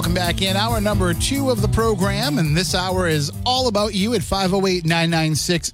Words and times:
Welcome 0.00 0.14
back 0.14 0.40
in 0.40 0.56
hour 0.56 0.80
number 0.80 1.12
two 1.12 1.50
of 1.50 1.60
the 1.60 1.68
program. 1.68 2.38
And 2.38 2.56
this 2.56 2.74
hour 2.74 3.06
is 3.06 3.30
all 3.44 3.68
about 3.68 3.92
you 3.92 4.14
at 4.14 4.22
508 4.22 4.86
996 4.86 5.72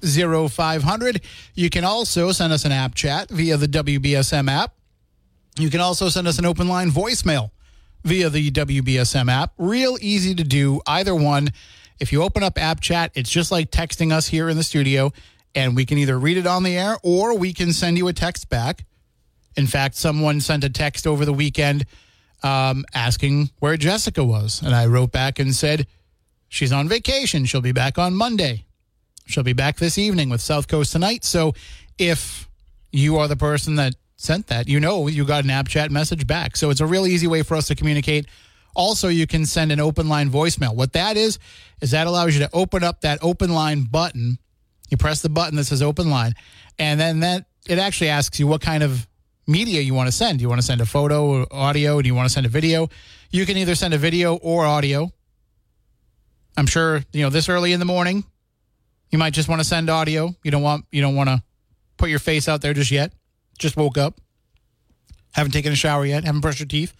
0500. 0.51 1.21
You 1.53 1.69
can 1.69 1.85
also 1.85 2.33
send 2.33 2.51
us 2.51 2.65
an 2.65 2.73
app 2.73 2.93
chat 2.93 3.29
via 3.29 3.55
the 3.55 3.69
WBSM 3.69 4.51
app. 4.51 4.73
You 5.57 5.69
can 5.69 5.79
also 5.79 6.09
send 6.09 6.27
us 6.27 6.39
an 6.39 6.45
open 6.45 6.67
line 6.67 6.91
voicemail 6.91 7.51
via 8.03 8.29
the 8.29 8.51
WBSM 8.51 9.31
app. 9.31 9.53
Real 9.57 9.97
easy 10.01 10.35
to 10.35 10.43
do, 10.43 10.81
either 10.85 11.15
one. 11.15 11.47
If 12.01 12.11
you 12.11 12.21
open 12.21 12.43
up 12.43 12.61
app 12.61 12.81
chat, 12.81 13.11
it's 13.15 13.29
just 13.29 13.49
like 13.49 13.71
texting 13.71 14.11
us 14.11 14.27
here 14.27 14.49
in 14.49 14.57
the 14.57 14.63
studio, 14.63 15.13
and 15.55 15.73
we 15.73 15.85
can 15.85 15.97
either 15.97 16.19
read 16.19 16.35
it 16.35 16.45
on 16.45 16.63
the 16.63 16.77
air 16.77 16.97
or 17.01 17.37
we 17.37 17.53
can 17.53 17.71
send 17.71 17.97
you 17.97 18.09
a 18.09 18.13
text 18.13 18.49
back. 18.49 18.83
In 19.55 19.67
fact, 19.67 19.95
someone 19.95 20.41
sent 20.41 20.65
a 20.65 20.69
text 20.69 21.07
over 21.07 21.23
the 21.23 21.31
weekend 21.31 21.85
um, 22.43 22.85
asking 22.93 23.49
where 23.59 23.77
Jessica 23.77 24.23
was. 24.23 24.61
And 24.61 24.75
I 24.75 24.85
wrote 24.85 25.11
back 25.11 25.39
and 25.39 25.55
said, 25.55 25.87
She's 26.49 26.71
on 26.71 26.87
vacation. 26.87 27.45
She'll 27.45 27.61
be 27.61 27.73
back 27.73 27.97
on 27.97 28.13
Monday. 28.15 28.65
She'll 29.25 29.43
be 29.43 29.53
back 29.53 29.77
this 29.77 29.97
evening 29.97 30.29
with 30.29 30.39
South 30.39 30.67
Coast 30.69 30.93
Tonight. 30.93 31.25
So 31.25 31.53
if 31.97 32.47
you 32.91 33.17
are 33.17 33.27
the 33.27 33.35
person 33.35 33.75
that 33.75 33.95
sent 34.15 34.47
that, 34.47 34.67
you 34.69 34.79
know 34.79 35.07
you 35.07 35.25
got 35.25 35.43
an 35.43 35.49
app 35.49 35.67
chat 35.67 35.91
message 35.91 36.25
back. 36.25 36.55
So 36.55 36.69
it's 36.69 36.79
a 36.79 36.85
real 36.85 37.05
easy 37.05 37.27
way 37.27 37.43
for 37.43 37.55
us 37.55 37.67
to 37.67 37.75
communicate. 37.75 38.27
Also, 38.75 39.09
you 39.09 39.27
can 39.27 39.45
send 39.45 39.71
an 39.71 39.79
open 39.79 40.07
line 40.07 40.29
voicemail. 40.29 40.73
What 40.73 40.93
that 40.93 41.17
is, 41.17 41.39
is 41.81 41.91
that 41.91 42.07
allows 42.07 42.35
you 42.35 42.45
to 42.45 42.49
open 42.53 42.83
up 42.83 43.01
that 43.01 43.19
open 43.21 43.51
line 43.51 43.83
button. 43.83 44.37
You 44.89 44.97
press 44.97 45.21
the 45.21 45.29
button 45.29 45.57
that 45.57 45.65
says 45.65 45.81
open 45.81 46.09
line, 46.09 46.33
and 46.79 46.99
then 46.99 47.19
that 47.21 47.45
it 47.67 47.79
actually 47.79 48.09
asks 48.09 48.39
you 48.39 48.47
what 48.47 48.61
kind 48.61 48.83
of 48.83 49.05
media 49.47 49.81
you 49.81 49.93
want 49.93 50.07
to 50.07 50.11
send. 50.11 50.39
Do 50.39 50.43
you 50.43 50.49
want 50.49 50.61
to 50.61 50.67
send 50.67 50.81
a 50.81 50.85
photo 50.85 51.25
or 51.25 51.47
audio? 51.51 52.01
Do 52.01 52.07
you 52.07 52.15
want 52.15 52.27
to 52.27 52.33
send 52.33 52.45
a 52.45 52.49
video? 52.49 52.89
You 53.31 53.45
can 53.45 53.57
either 53.57 53.75
send 53.75 53.93
a 53.93 53.97
video 53.97 54.35
or 54.35 54.65
audio. 54.65 55.11
I'm 56.57 56.67
sure, 56.67 57.03
you 57.13 57.23
know, 57.23 57.29
this 57.29 57.49
early 57.49 57.71
in 57.71 57.79
the 57.79 57.85
morning, 57.85 58.23
you 59.09 59.17
might 59.17 59.33
just 59.33 59.47
want 59.47 59.61
to 59.61 59.67
send 59.67 59.89
audio. 59.89 60.35
You 60.43 60.51
don't 60.51 60.63
want 60.63 60.85
you 60.91 61.01
don't 61.01 61.15
want 61.15 61.29
to 61.29 61.41
put 61.97 62.09
your 62.09 62.19
face 62.19 62.47
out 62.47 62.61
there 62.61 62.73
just 62.73 62.91
yet. 62.91 63.13
Just 63.57 63.77
woke 63.77 63.97
up. 63.97 64.19
Haven't 65.33 65.51
taken 65.51 65.71
a 65.71 65.75
shower 65.75 66.05
yet, 66.05 66.23
haven't 66.23 66.41
brushed 66.41 66.59
your 66.59 66.67
teeth. 66.67 66.93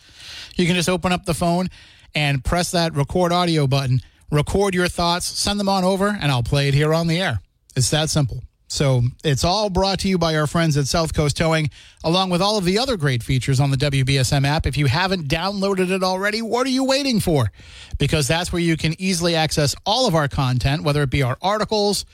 You 0.56 0.66
can 0.68 0.75
just 0.75 0.90
open 0.90 1.12
up 1.12 1.25
the 1.25 1.34
phone 1.34 1.70
and 2.14 2.44
press 2.44 2.72
that 2.72 2.94
record 2.94 3.31
audio 3.31 3.68
button, 3.68 4.02
record 4.31 4.75
your 4.75 4.88
thoughts, 4.88 5.25
send 5.25 5.59
them 5.59 5.70
on 5.70 5.84
over, 5.84 6.08
and 6.08 6.31
I'll 6.31 6.44
play 6.44 6.68
it 6.68 6.73
here 6.73 6.94
on 6.94 7.08
the 7.08 7.20
air. 7.20 7.42
It's 7.75 7.90
that 7.90 8.09
simple. 8.09 8.44
So 8.68 9.04
it's 9.23 9.46
all 9.46 9.70
brought 9.70 10.00
to 10.00 10.10
you 10.10 10.18
by 10.18 10.36
our 10.36 10.46
friends 10.46 10.76
at 10.76 10.88
South 10.88 11.14
Coast 11.14 11.38
Towing, 11.38 11.70
along 12.04 12.30
with 12.30 12.42
all 12.42 12.58
of 12.58 12.66
the 12.66 12.78
other 12.78 12.98
great 12.98 13.24
features 13.24 13.59
on 13.62 13.72
the 13.72 13.78
WBSM 13.78 14.46
app. 14.46 14.68
If 14.68 14.78
you 14.78 14.88
haven't 14.88 15.30
downloaded 15.30 15.90
it 15.90 16.03
already, 16.03 16.41
what 16.41 16.68
are 16.68 16.72
you 16.72 16.84
waiting 16.84 17.22
for? 17.22 17.52
Because 17.97 18.28
that's 18.28 18.52
where 18.52 18.62
you 18.62 18.75
can 18.75 18.94
easily 19.00 19.36
access 19.36 19.74
all 19.86 20.06
of 20.06 20.16
our 20.16 20.28
content, 20.28 20.84
whether 20.84 21.02
it 21.02 21.09
be 21.09 21.24
our 21.24 21.38
articles, 21.41 22.06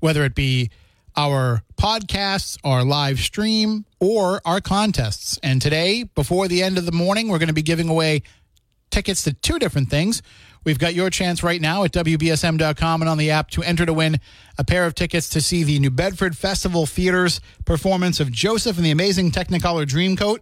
whether 0.00 0.24
it 0.24 0.34
be 0.34 0.70
our 1.16 1.62
podcasts, 1.76 2.58
our 2.62 2.84
live 2.84 3.18
stream, 3.18 3.84
or 3.98 4.40
our 4.44 4.60
contests. 4.60 5.38
And 5.42 5.62
today, 5.62 6.04
before 6.04 6.46
the 6.46 6.62
end 6.62 6.76
of 6.76 6.86
the 6.86 6.92
morning, 6.92 7.28
we're 7.28 7.38
going 7.38 7.48
to 7.48 7.54
be 7.54 7.62
giving 7.62 7.88
away 7.88 8.22
tickets 8.92 9.24
to 9.24 9.32
two 9.32 9.58
different 9.58 9.90
things. 9.90 10.22
We've 10.64 10.78
got 10.78 10.94
your 10.94 11.10
chance 11.10 11.42
right 11.42 11.60
now 11.60 11.82
at 11.82 11.92
WBSM.com 11.92 13.02
and 13.02 13.08
on 13.08 13.18
the 13.18 13.30
app 13.30 13.50
to 13.50 13.62
enter 13.64 13.84
to 13.84 13.92
win 13.92 14.20
a 14.58 14.64
pair 14.64 14.86
of 14.86 14.94
tickets 14.94 15.28
to 15.30 15.40
see 15.40 15.64
the 15.64 15.80
New 15.80 15.90
Bedford 15.90 16.36
Festival 16.36 16.86
Theater's 16.86 17.40
performance 17.64 18.20
of 18.20 18.30
Joseph 18.30 18.76
and 18.76 18.86
the 18.86 18.92
Amazing 18.92 19.32
Technicolor 19.32 19.84
Dreamcoat. 19.84 20.38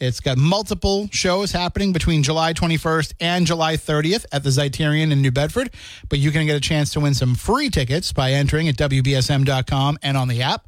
It's 0.00 0.20
got 0.20 0.38
multiple 0.38 1.08
shows 1.12 1.52
happening 1.52 1.92
between 1.92 2.22
July 2.22 2.54
21st 2.54 3.12
and 3.20 3.46
July 3.46 3.76
30th 3.76 4.24
at 4.32 4.42
the 4.42 4.48
Zeiterion 4.48 5.12
in 5.12 5.20
New 5.22 5.30
Bedford, 5.30 5.70
but 6.08 6.18
you 6.18 6.32
can 6.32 6.46
get 6.46 6.56
a 6.56 6.60
chance 6.60 6.92
to 6.94 7.00
win 7.00 7.14
some 7.14 7.34
free 7.34 7.68
tickets 7.68 8.12
by 8.12 8.32
entering 8.32 8.68
at 8.68 8.76
WBSM.com 8.76 9.98
and 10.02 10.16
on 10.16 10.28
the 10.28 10.42
app. 10.42 10.66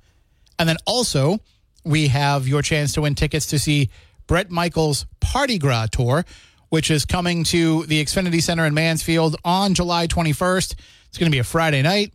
And 0.58 0.68
then 0.68 0.76
also, 0.86 1.40
we 1.84 2.08
have 2.08 2.46
your 2.46 2.62
chance 2.62 2.92
to 2.92 3.00
win 3.00 3.14
tickets 3.14 3.46
to 3.46 3.58
see 3.58 3.90
Bret 4.26 4.50
Michaels' 4.50 5.06
Parti 5.20 5.58
Gras 5.58 5.88
Tour, 5.90 6.24
which 6.74 6.90
is 6.90 7.04
coming 7.04 7.44
to 7.44 7.86
the 7.86 8.04
Xfinity 8.04 8.42
Center 8.42 8.66
in 8.66 8.74
Mansfield 8.74 9.36
on 9.44 9.74
July 9.74 10.08
21st. 10.08 10.74
It's 11.06 11.16
going 11.16 11.30
to 11.30 11.32
be 11.32 11.38
a 11.38 11.44
Friday 11.44 11.82
night. 11.82 12.12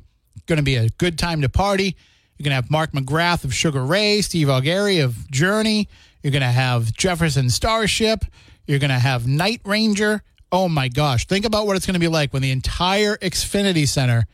Going 0.47 0.57
to 0.57 0.63
be 0.63 0.75
a 0.75 0.89
good 0.89 1.17
time 1.17 1.41
to 1.43 1.47
party. 1.47 1.95
You're 2.37 2.43
going 2.43 2.51
to 2.51 2.55
have 2.55 2.69
Mark 2.69 2.91
McGrath 2.91 3.45
of 3.45 3.53
Sugar 3.53 3.85
Ray, 3.85 4.19
Steve 4.19 4.47
Augeri 4.47 5.01
of 5.01 5.31
Journey. 5.31 5.87
You're 6.21 6.31
going 6.31 6.41
to 6.41 6.47
have 6.47 6.91
Jefferson 6.91 7.49
Starship. 7.49 8.25
You're 8.67 8.79
going 8.79 8.89
to 8.89 8.99
have 8.99 9.25
Night 9.25 9.61
Ranger. 9.63 10.23
Oh 10.51 10.67
my 10.67 10.89
gosh. 10.89 11.25
Think 11.25 11.45
about 11.45 11.65
what 11.65 11.77
it's 11.77 11.85
going 11.85 11.93
to 11.93 11.99
be 12.01 12.09
like 12.09 12.33
when 12.33 12.41
the 12.41 12.51
entire 12.51 13.15
Xfinity 13.15 13.87
Center 13.87 14.27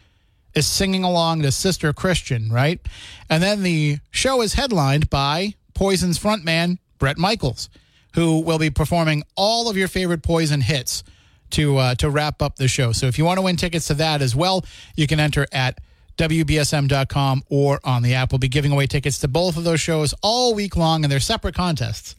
is 0.55 0.65
singing 0.65 1.03
along 1.03 1.43
to 1.43 1.51
Sister 1.51 1.93
Christian, 1.93 2.51
right? 2.51 2.81
And 3.29 3.43
then 3.43 3.61
the 3.61 3.99
show 4.09 4.41
is 4.41 4.55
headlined 4.55 5.07
by 5.11 5.53
Poison's 5.75 6.17
frontman, 6.17 6.79
Bret 6.97 7.19
Michaels 7.19 7.69
who 8.15 8.39
will 8.39 8.59
be 8.59 8.69
performing 8.69 9.23
all 9.35 9.69
of 9.69 9.77
your 9.77 9.87
favorite 9.87 10.23
Poison 10.23 10.61
hits 10.61 11.03
to 11.51 11.77
uh, 11.77 11.95
to 11.95 12.09
wrap 12.09 12.41
up 12.41 12.55
the 12.55 12.67
show. 12.67 12.91
So 12.91 13.07
if 13.07 13.17
you 13.17 13.25
want 13.25 13.37
to 13.37 13.41
win 13.41 13.55
tickets 13.55 13.87
to 13.87 13.93
that 13.95 14.21
as 14.21 14.35
well, 14.35 14.65
you 14.95 15.05
can 15.05 15.19
enter 15.19 15.45
at 15.51 15.79
WBSM.com 16.17 17.43
or 17.49 17.79
on 17.83 18.03
the 18.03 18.13
app. 18.13 18.31
We'll 18.31 18.39
be 18.39 18.47
giving 18.47 18.71
away 18.71 18.87
tickets 18.87 19.19
to 19.19 19.27
both 19.27 19.57
of 19.57 19.63
those 19.63 19.81
shows 19.81 20.13
all 20.23 20.55
week 20.55 20.75
long, 20.75 21.03
and 21.03 21.11
they're 21.11 21.19
separate 21.19 21.55
contests. 21.55 22.15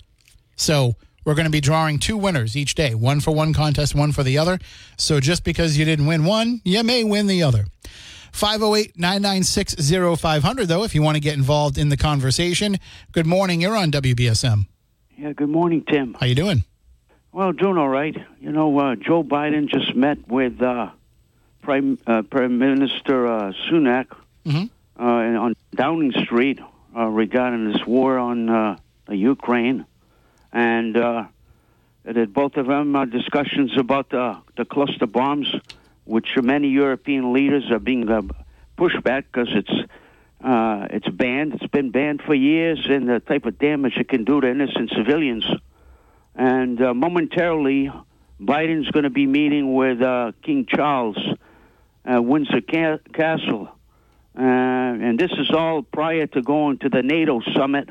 So 0.56 0.96
we're 1.24 1.34
going 1.34 1.46
to 1.46 1.50
be 1.50 1.60
drawing 1.60 1.98
two 1.98 2.16
winners 2.16 2.56
each 2.56 2.74
day 2.74 2.94
one 2.94 3.20
for 3.20 3.32
one 3.32 3.52
contest, 3.52 3.94
one 3.94 4.12
for 4.12 4.22
the 4.22 4.38
other. 4.38 4.58
So 4.96 5.18
just 5.18 5.44
because 5.44 5.78
you 5.78 5.84
didn't 5.84 6.06
win 6.06 6.24
one, 6.24 6.60
you 6.64 6.82
may 6.84 7.04
win 7.04 7.26
the 7.26 7.42
other. 7.42 7.66
508 8.32 8.98
996 8.98 9.76
0500, 10.20 10.66
though, 10.66 10.84
if 10.84 10.94
you 10.94 11.00
want 11.00 11.16
to 11.16 11.20
get 11.20 11.34
involved 11.34 11.78
in 11.78 11.88
the 11.88 11.96
conversation. 11.96 12.76
Good 13.12 13.26
morning. 13.26 13.62
You're 13.62 13.76
on 13.76 13.90
WBSM. 13.90 14.66
Yeah, 15.16 15.32
good 15.32 15.48
morning, 15.48 15.82
Tim. 15.88 16.14
How 16.18 16.26
you 16.26 16.34
doing? 16.34 16.64
Well, 17.32 17.52
doing 17.52 17.78
all 17.78 17.88
right. 17.88 18.16
You 18.40 18.52
know, 18.52 18.78
uh, 18.78 18.96
Joe 18.96 19.22
Biden 19.22 19.68
just 19.68 19.94
met 19.94 20.26
with 20.28 20.60
uh, 20.62 20.90
Prime 21.62 21.98
uh, 22.06 22.22
Prime 22.22 22.58
Minister 22.58 23.26
uh, 23.26 23.52
Sunak 23.68 24.06
Mhm. 24.46 24.70
uh, 24.98 25.02
on 25.02 25.54
Downing 25.74 26.12
Street 26.24 26.60
uh, 26.96 27.06
regarding 27.06 27.72
this 27.72 27.84
war 27.86 28.18
on 28.18 28.48
uh, 28.48 28.76
Ukraine, 29.10 29.84
and 30.52 30.96
uh, 30.96 31.24
that 32.04 32.32
both 32.32 32.56
of 32.56 32.66
them 32.66 32.94
are 32.96 33.06
discussions 33.06 33.76
about 33.76 34.10
the 34.10 34.36
the 34.56 34.64
cluster 34.64 35.06
bombs, 35.06 35.48
which 36.04 36.28
many 36.42 36.68
European 36.68 37.32
leaders 37.32 37.70
are 37.70 37.80
being 37.80 38.08
uh, 38.08 38.22
pushed 38.76 39.02
back 39.02 39.24
because 39.32 39.48
it's 39.52 39.76
uh, 40.42 40.86
it's 40.90 41.08
banned. 41.08 41.54
It's 41.54 41.66
been 41.66 41.90
banned 41.90 42.22
for 42.22 42.34
years, 42.34 42.86
and 42.88 43.08
the 43.08 43.20
type 43.20 43.46
of 43.46 43.58
damage 43.58 43.96
it 43.96 44.08
can 44.08 44.24
do 44.24 44.40
to 44.40 44.48
innocent 44.48 44.92
civilians. 44.94 45.44
And 46.34 46.80
uh, 46.80 46.92
momentarily, 46.92 47.90
Biden's 48.40 48.90
going 48.90 49.04
to 49.04 49.10
be 49.10 49.26
meeting 49.26 49.74
with 49.74 50.02
uh, 50.02 50.32
King 50.42 50.66
Charles 50.66 51.16
at 52.04 52.22
Windsor 52.22 52.60
Ca- 52.60 52.98
Castle. 53.14 53.68
Uh, 54.38 54.42
and 54.42 55.18
this 55.18 55.32
is 55.32 55.50
all 55.50 55.82
prior 55.82 56.26
to 56.26 56.42
going 56.42 56.78
to 56.78 56.90
the 56.90 57.02
NATO 57.02 57.40
summit, 57.54 57.88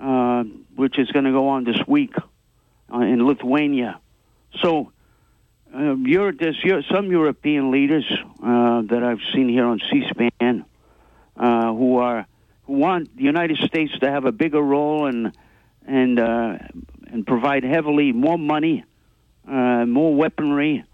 uh, 0.00 0.44
which 0.74 0.98
is 0.98 1.10
going 1.10 1.26
to 1.26 1.32
go 1.32 1.48
on 1.48 1.64
this 1.64 1.76
week 1.86 2.14
uh, 2.92 3.00
in 3.00 3.26
Lithuania. 3.26 4.00
So, 4.62 4.92
there's 5.72 6.86
some 6.90 7.10
European 7.12 7.70
leaders 7.70 8.04
that 8.40 9.02
I've 9.04 9.20
seen 9.32 9.48
here 9.48 9.66
on 9.66 9.80
C-SPAN 9.90 10.64
uh, 11.40 11.72
who 11.72 11.96
are 11.96 12.26
who 12.64 12.74
want 12.74 13.16
the 13.16 13.22
United 13.22 13.56
States 13.64 13.98
to 14.00 14.10
have 14.10 14.26
a 14.26 14.32
bigger 14.32 14.60
role 14.60 15.06
and 15.06 15.32
and 15.86 16.20
uh, 16.20 16.58
and 17.06 17.26
provide 17.26 17.64
heavily 17.64 18.12
more 18.12 18.38
money, 18.38 18.84
uh, 19.48 19.86
more 19.86 20.14
weaponry 20.14 20.84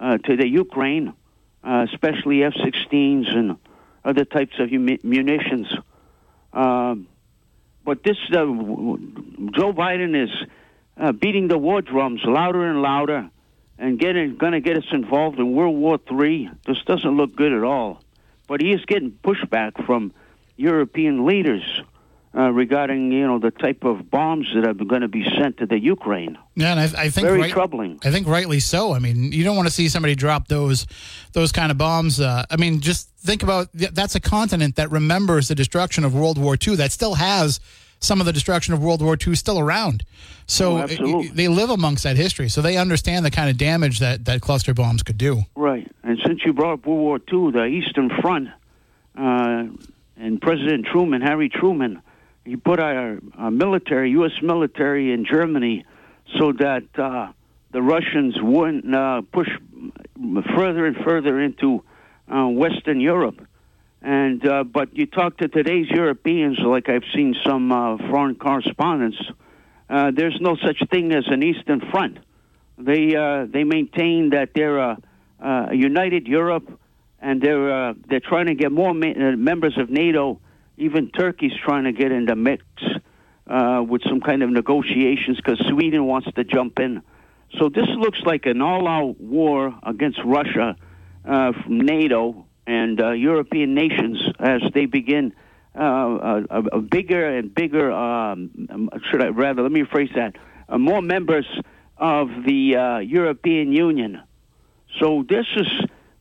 uh, 0.00 0.18
to 0.18 0.36
the 0.36 0.48
Ukraine, 0.48 1.14
uh, 1.62 1.86
especially 1.92 2.42
F-16s 2.42 3.34
and 3.34 3.56
other 4.04 4.24
types 4.24 4.58
of 4.58 4.70
munitions. 4.72 5.72
Um, 6.52 7.06
but 7.84 8.02
this 8.02 8.16
uh, 8.32 8.34
Joe 8.36 9.72
Biden 9.72 10.24
is 10.24 11.14
beating 11.20 11.46
the 11.48 11.58
war 11.58 11.82
drums 11.82 12.20
louder 12.24 12.68
and 12.68 12.82
louder, 12.82 13.30
and 13.78 13.98
getting 13.98 14.36
going 14.36 14.52
to 14.52 14.60
get 14.60 14.76
us 14.76 14.86
involved 14.90 15.38
in 15.38 15.54
World 15.54 15.76
War 15.76 16.00
III. 16.10 16.50
This 16.66 16.82
doesn't 16.84 17.16
look 17.16 17.36
good 17.36 17.52
at 17.52 17.62
all. 17.62 18.03
But 18.46 18.60
he 18.60 18.72
is 18.72 18.84
getting 18.84 19.12
pushback 19.24 19.84
from 19.86 20.12
European 20.56 21.24
leaders 21.24 21.62
uh, 22.36 22.50
regarding 22.50 23.12
you 23.12 23.26
know 23.26 23.38
the 23.38 23.50
type 23.50 23.84
of 23.84 24.10
bombs 24.10 24.48
that 24.54 24.66
are 24.66 24.74
going 24.74 25.02
to 25.02 25.08
be 25.08 25.24
sent 25.38 25.58
to 25.58 25.66
the 25.66 25.78
Ukraine. 25.78 26.36
Yeah, 26.56 26.72
and 26.72 26.80
I, 26.80 27.04
I 27.04 27.08
think 27.08 27.26
Very 27.26 27.40
right- 27.40 27.50
troubling. 27.50 27.98
I 28.04 28.10
think 28.10 28.26
rightly 28.26 28.60
so. 28.60 28.92
I 28.92 28.98
mean, 28.98 29.32
you 29.32 29.44
don't 29.44 29.56
want 29.56 29.68
to 29.68 29.74
see 29.74 29.88
somebody 29.88 30.14
drop 30.14 30.48
those 30.48 30.86
those 31.32 31.52
kind 31.52 31.70
of 31.70 31.78
bombs. 31.78 32.20
Uh, 32.20 32.44
I 32.50 32.56
mean, 32.56 32.80
just 32.80 33.08
think 33.18 33.42
about 33.42 33.68
that's 33.72 34.14
a 34.14 34.20
continent 34.20 34.76
that 34.76 34.90
remembers 34.90 35.48
the 35.48 35.54
destruction 35.54 36.04
of 36.04 36.14
World 36.14 36.38
War 36.38 36.56
II 36.60 36.76
that 36.76 36.92
still 36.92 37.14
has 37.14 37.60
some 38.04 38.20
of 38.20 38.26
the 38.26 38.32
destruction 38.32 38.74
of 38.74 38.82
World 38.82 39.02
War 39.02 39.16
II 39.26 39.32
is 39.32 39.38
still 39.38 39.58
around. 39.58 40.04
So 40.46 40.78
Oh, 40.78 40.86
it- 40.88 41.34
they 41.34 41.48
live 41.48 41.70
amongst 41.70 42.04
that 42.04 42.16
history, 42.16 42.48
so 42.48 42.60
they 42.62 42.76
understand 42.76 43.24
the 43.24 43.30
kind 43.30 43.48
of 43.50 43.56
damage 43.56 43.98
that 44.00 44.24
that 44.26 44.40
cluster 44.42 44.74
bombs 44.74 45.02
could 45.02 45.16
do. 45.18 45.42
Right. 45.56 45.90
And 46.02 46.18
since 46.26 46.44
you 46.44 46.52
brought 46.52 46.74
up 46.74 46.86
World 46.86 47.00
War 47.00 47.18
II, 47.32 47.52
the 47.52 47.64
Eastern 47.64 48.10
Front, 48.20 48.48
uh, 49.16 49.64
and 50.16 50.40
President 50.40 50.86
Truman, 50.86 51.22
Harry 51.22 51.48
Truman, 51.48 52.00
he 52.44 52.56
put 52.56 52.78
our, 52.78 53.18
our 53.38 53.50
military, 53.50 54.10
U.S. 54.10 54.32
military 54.42 55.12
in 55.12 55.24
Germany 55.24 55.84
so 56.38 56.52
that 56.52 56.84
uh, 56.98 57.28
the 57.72 57.80
Russians 57.82 58.34
wouldn't 58.40 58.94
uh, 58.94 59.22
push 59.32 59.48
further 60.54 60.86
and 60.86 60.96
further 60.98 61.40
into 61.40 61.82
uh, 62.28 62.46
Western 62.46 63.00
Europe. 63.00 63.40
And 64.04 64.46
uh, 64.46 64.64
but 64.64 64.94
you 64.94 65.06
talk 65.06 65.38
to 65.38 65.48
today's 65.48 65.88
Europeans, 65.88 66.58
like 66.58 66.90
I've 66.90 67.08
seen 67.14 67.34
some 67.42 67.72
uh, 67.72 67.96
foreign 67.96 68.34
correspondents, 68.34 69.16
uh, 69.88 70.10
there's 70.14 70.36
no 70.42 70.56
such 70.56 70.76
thing 70.90 71.10
as 71.12 71.24
an 71.28 71.42
Eastern 71.42 71.80
Front. 71.90 72.18
They 72.76 73.16
uh, 73.16 73.46
they 73.50 73.64
maintain 73.64 74.28
that 74.30 74.50
they're 74.54 74.76
a, 74.76 74.98
a 75.40 75.74
united 75.74 76.26
Europe, 76.26 76.78
and 77.18 77.40
they're 77.40 77.88
uh, 77.88 77.94
they're 78.06 78.20
trying 78.20 78.44
to 78.48 78.54
get 78.54 78.70
more 78.70 78.92
ma- 78.92 79.06
uh, 79.06 79.36
members 79.36 79.78
of 79.78 79.88
NATO. 79.88 80.38
Even 80.76 81.10
Turkey's 81.10 81.56
trying 81.64 81.84
to 81.84 81.92
get 81.92 82.12
in 82.12 82.26
the 82.26 82.36
mix 82.36 82.62
uh, 83.46 83.82
with 83.88 84.02
some 84.06 84.20
kind 84.20 84.42
of 84.42 84.50
negotiations 84.50 85.38
because 85.38 85.58
Sweden 85.70 86.04
wants 86.04 86.28
to 86.30 86.44
jump 86.44 86.78
in. 86.78 87.00
So 87.58 87.70
this 87.70 87.88
looks 87.96 88.20
like 88.26 88.44
an 88.44 88.60
all-out 88.60 89.18
war 89.18 89.74
against 89.82 90.18
Russia 90.24 90.76
uh, 91.24 91.52
from 91.52 91.80
NATO 91.80 92.44
and 92.66 93.00
uh, 93.00 93.10
European 93.10 93.74
nations 93.74 94.18
as 94.38 94.62
they 94.72 94.86
begin 94.86 95.34
uh, 95.78 96.42
a, 96.50 96.62
a 96.72 96.80
bigger 96.80 97.36
and 97.36 97.54
bigger. 97.54 97.90
Um, 97.90 98.90
should 99.10 99.22
I 99.22 99.28
rather 99.28 99.62
let 99.62 99.72
me 99.72 99.82
rephrase 99.82 100.14
that? 100.14 100.36
Uh, 100.68 100.78
more 100.78 101.02
members 101.02 101.46
of 101.96 102.28
the 102.46 102.76
uh, 102.76 102.98
European 102.98 103.72
Union. 103.72 104.22
So 105.00 105.24
this 105.28 105.46
is 105.56 105.66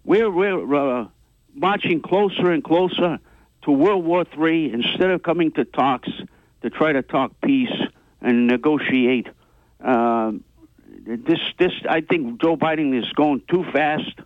we're 0.04 0.30
we're 0.30 1.02
uh, 1.02 1.08
marching 1.54 2.02
closer 2.02 2.52
and 2.52 2.64
closer 2.64 3.20
to 3.64 3.72
World 3.72 4.04
War 4.04 4.26
III 4.38 4.74
instead 4.74 5.12
of 5.12 5.24
coming 5.24 5.52
to 5.54 5.66
talks 5.66 6.10
to 6.62 6.70
try 6.70 6.92
to 6.92 7.02
talk 7.02 7.32
peace 7.42 7.72
and 8.22 8.48
negotiate. 8.48 9.28
Um 9.80 10.44
this 11.06 11.40
this 11.60 11.72
I 11.90 12.02
think 12.02 12.42
Joe 12.42 12.56
Biden 12.56 12.98
is 12.98 13.12
going 13.14 13.42
too 13.50 13.66
fast. 13.74 14.20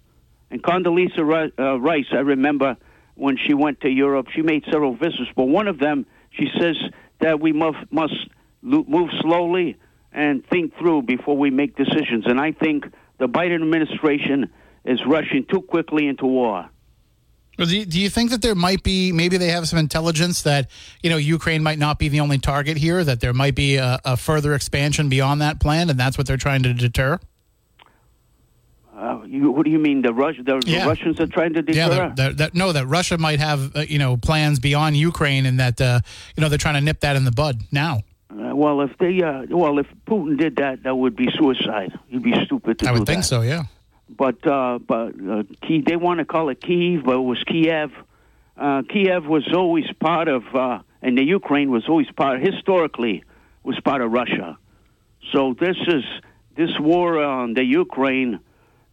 And 0.49 0.63
Condoleezza 0.63 1.51
uh, 1.59 1.79
Rice, 1.79 2.05
I 2.11 2.19
remember 2.19 2.77
when 3.15 3.38
she 3.38 3.53
went 3.53 3.81
to 3.81 3.89
Europe, 3.89 4.27
she 4.33 4.41
made 4.41 4.63
several 4.71 4.95
visits, 4.95 5.29
but 5.35 5.45
one 5.45 5.67
of 5.67 5.79
them 5.79 6.05
she 6.31 6.47
says 6.59 6.75
that 7.19 7.39
we 7.39 7.51
must 7.51 7.77
must 7.91 8.13
move 8.61 9.09
slowly 9.21 9.77
and 10.11 10.45
think 10.47 10.75
through 10.77 11.03
before 11.03 11.38
we 11.38 11.49
make 11.49 11.75
decisions. 11.75 12.25
And 12.25 12.39
I 12.39 12.51
think 12.51 12.85
the 13.17 13.27
Biden 13.27 13.61
administration 13.61 14.51
is 14.85 14.99
rushing 15.05 15.45
too 15.45 15.61
quickly 15.61 16.07
into 16.07 16.25
war. 16.25 16.69
Do 17.57 17.65
you, 17.65 18.09
think 18.11 18.29
that 18.29 18.43
there 18.43 18.53
might 18.53 18.83
be 18.83 19.11
maybe 19.11 19.38
they 19.38 19.47
have 19.47 19.67
some 19.67 19.79
intelligence 19.79 20.43
that 20.43 20.69
you 21.01 21.09
know 21.09 21.17
Ukraine 21.17 21.63
might 21.63 21.79
not 21.79 21.97
be 21.97 22.07
the 22.07 22.19
only 22.19 22.38
target 22.38 22.77
here? 22.77 23.03
That 23.03 23.19
there 23.19 23.33
might 23.33 23.55
be 23.55 23.77
a, 23.77 24.00
a 24.05 24.15
further 24.15 24.53
expansion 24.53 25.09
beyond 25.09 25.41
that 25.41 25.59
plan, 25.59 25.89
and 25.89 26.00
that's 26.00 26.19
what 26.19 26.27
they're 26.27 26.38
trying 26.38 26.61
to 26.63 26.73
deter. 26.75 27.19
Uh, 28.97 29.21
you, 29.27 29.51
what 29.51 29.63
do 29.63 29.69
you 29.71 29.77
mean? 29.77 30.01
The, 30.01 30.11
Rus- 30.11 30.35
the, 30.44 30.59
Yeah. 30.65 30.81
the 30.83 30.88
Russians 30.89 31.19
are 31.19 31.27
trying 31.27 31.53
to 31.53 31.61
deter? 31.61 31.77
Yeah, 31.79 31.89
that, 31.89 32.15
that, 32.15 32.38
that, 32.38 32.55
no, 32.55 32.71
that 32.71 32.88
Russia 32.88 33.17
might 33.19 33.39
have 33.39 33.75
uh, 33.75 33.81
you 33.81 33.99
know 33.99 34.17
plans 34.17 34.59
beyond 34.59 34.97
Ukraine, 34.97 35.45
and 35.45 35.59
that 35.59 35.79
uh, 35.79 35.99
you 36.35 36.41
know 36.41 36.49
they're 36.49 36.57
trying 36.57 36.75
to 36.75 36.81
nip 36.81 36.99
that 37.01 37.15
in 37.15 37.23
the 37.23 37.31
bud 37.31 37.61
now. 37.71 38.01
Uh, 38.31 38.55
well, 38.55 38.81
if 38.81 38.97
they, 38.97 39.21
uh, 39.21 39.44
well, 39.49 39.77
if 39.79 39.88
Putin 40.07 40.38
did 40.38 40.57
that, 40.57 40.83
that 40.83 40.95
would 40.95 41.15
be 41.15 41.29
suicide. 41.31 41.97
He'd 42.07 42.23
be 42.23 42.33
stupid 42.45 42.79
to 42.79 42.89
I 42.89 42.91
would 42.91 43.05
think 43.05 43.21
that. 43.21 43.27
so. 43.27 43.41
Yeah. 43.41 43.63
But 44.09 44.45
uh, 44.47 44.79
but 44.79 45.13
uh, 45.29 45.43
they 45.88 45.95
want 45.95 46.17
to 46.19 46.25
call 46.25 46.50
it 46.50 46.59
Kiev, 46.61 47.03
but 47.05 47.15
it 47.17 47.27
was 47.33 47.43
Kiev. 47.43 47.91
Uh, 48.57 48.81
Kiev 48.91 49.25
was 49.27 49.47
always 49.53 49.85
part 50.00 50.27
of, 50.27 50.43
uh, 50.55 50.79
and 51.03 51.15
the 51.17 51.23
Ukraine 51.23 51.69
was 51.69 51.88
always 51.88 52.09
part, 52.11 52.41
historically, 52.41 53.23
was 53.63 53.79
part 53.81 54.01
of 54.01 54.11
Russia. 54.11 54.57
So 55.31 55.53
this 55.59 55.77
is 55.88 56.03
this 56.55 56.71
war 56.79 57.21
on 57.21 57.53
the 57.53 57.63
Ukraine, 57.63 58.39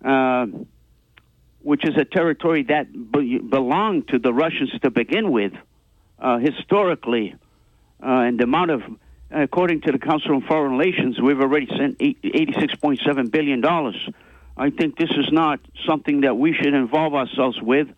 uh, 0.05 0.47
which 1.63 1.85
is 1.85 1.97
a 1.97 2.05
territory 2.05 2.65
that 2.65 2.93
be- 3.11 3.39
belonged 3.39 4.09
to 4.09 4.19
the 4.19 4.33
Russians 4.33 4.71
to 4.83 4.91
begin 4.91 5.33
with, 5.33 5.53
uh, 6.19 6.39
historically, 6.39 7.35
uh, 8.03 8.07
and 8.07 8.39
the 8.39 8.45
amount 8.45 8.71
of, 8.71 8.83
according 9.31 9.81
to 9.83 9.93
the 9.93 9.99
Council 9.99 10.35
on 10.35 10.43
Foreign 10.43 10.73
Relations, 10.77 11.19
we've 11.21 11.41
already 11.41 11.67
sent 11.67 11.97
eight- 12.01 12.21
$86.7 12.23 13.31
billion. 13.31 13.65
I 14.57 14.71
think 14.71 14.99
this 14.99 15.11
is 15.11 15.33
not 15.33 15.59
something 15.87 16.21
that 16.21 16.37
we 16.37 16.53
should 16.53 16.75
involve 16.75 17.15
ourselves 17.15 17.61
with. 17.61 17.89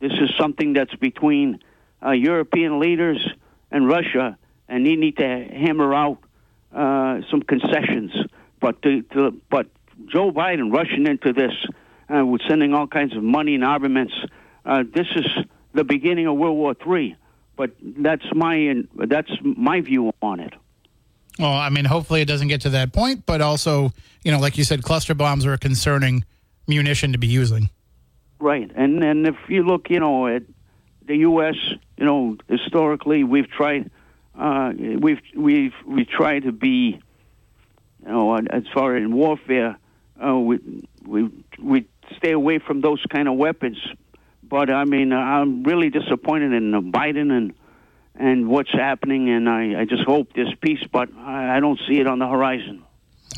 This 0.00 0.12
is 0.12 0.30
something 0.36 0.72
that's 0.72 0.94
between 0.96 1.60
uh, 2.04 2.10
European 2.10 2.80
leaders 2.80 3.24
and 3.70 3.88
Russia, 3.88 4.36
and 4.68 4.84
they 4.84 4.96
need 4.96 5.16
to 5.18 5.24
hammer 5.24 5.94
out 5.94 6.18
uh, 6.74 7.20
some 7.30 7.42
concessions. 7.42 8.10
But 8.60 8.82
to, 8.82 9.02
to, 9.02 9.40
but 9.48 9.68
Joe 10.10 10.30
Biden 10.30 10.72
rushing 10.72 11.06
into 11.06 11.32
this 11.32 11.52
uh, 12.14 12.24
with 12.24 12.42
sending 12.48 12.74
all 12.74 12.86
kinds 12.86 13.16
of 13.16 13.22
money 13.22 13.54
and 13.54 13.64
armaments, 13.64 14.14
uh, 14.64 14.84
this 14.94 15.06
is 15.14 15.26
the 15.72 15.84
beginning 15.84 16.26
of 16.26 16.36
World 16.36 16.56
War 16.56 16.74
III. 16.86 17.16
But 17.56 17.72
that's 17.80 18.24
my 18.34 18.82
that's 18.94 19.30
my 19.42 19.80
view 19.82 20.12
on 20.22 20.40
it. 20.40 20.54
Well, 21.38 21.52
I 21.52 21.68
mean, 21.70 21.84
hopefully 21.84 22.20
it 22.20 22.28
doesn't 22.28 22.48
get 22.48 22.62
to 22.62 22.70
that 22.70 22.92
point, 22.92 23.24
but 23.24 23.40
also, 23.40 23.92
you 24.22 24.32
know, 24.32 24.38
like 24.38 24.58
you 24.58 24.64
said, 24.64 24.82
cluster 24.82 25.14
bombs 25.14 25.46
are 25.46 25.52
a 25.52 25.58
concerning 25.58 26.24
munition 26.66 27.12
to 27.12 27.18
be 27.18 27.26
using. 27.26 27.70
Right, 28.38 28.70
and 28.74 29.02
and 29.04 29.26
if 29.26 29.36
you 29.48 29.62
look, 29.62 29.88
you 29.90 30.00
know, 30.00 30.26
at 30.26 30.42
the 31.06 31.16
U.S., 31.18 31.54
you 31.96 32.04
know, 32.04 32.36
historically 32.48 33.22
we've 33.24 33.48
tried, 33.48 33.90
uh, 34.38 34.72
we've 34.76 35.20
we've 35.36 35.74
we 35.86 36.04
tried 36.04 36.44
to 36.44 36.52
be, 36.52 37.00
you 38.04 38.08
know, 38.08 38.36
as 38.36 38.64
far 38.74 38.96
in 38.96 39.14
warfare, 39.14 39.78
uh, 40.24 40.36
we 40.36 40.58
we 41.06 41.30
we 41.60 41.86
stay 42.16 42.32
away 42.32 42.58
from 42.58 42.80
those 42.80 43.02
kind 43.10 43.28
of 43.28 43.34
weapons. 43.34 43.78
But 44.42 44.70
I 44.70 44.84
mean, 44.84 45.12
I'm 45.12 45.62
really 45.62 45.90
disappointed 45.90 46.52
in 46.52 46.74
uh, 46.74 46.80
Biden 46.80 47.32
and 47.32 47.54
and 48.14 48.48
what's 48.48 48.72
happening, 48.72 49.30
and 49.30 49.48
I 49.48 49.80
I 49.80 49.84
just 49.84 50.04
hope 50.04 50.32
there's 50.34 50.54
peace, 50.60 50.84
but 50.90 51.08
I, 51.16 51.56
I 51.56 51.60
don't 51.60 51.80
see 51.88 52.00
it 52.00 52.06
on 52.06 52.18
the 52.18 52.28
horizon. 52.28 52.84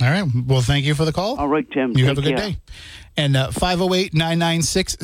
All 0.02 0.08
right. 0.08 0.24
Well, 0.46 0.60
thank 0.60 0.84
you 0.84 0.94
for 0.94 1.04
the 1.04 1.12
call. 1.12 1.38
All 1.38 1.48
right, 1.48 1.70
Tim. 1.70 1.96
You 1.96 2.06
have 2.06 2.18
a 2.18 2.22
good 2.22 2.36
care. 2.36 2.50
day. 2.50 2.58
And 3.16 3.36
508 3.36 4.12
996 4.12 4.96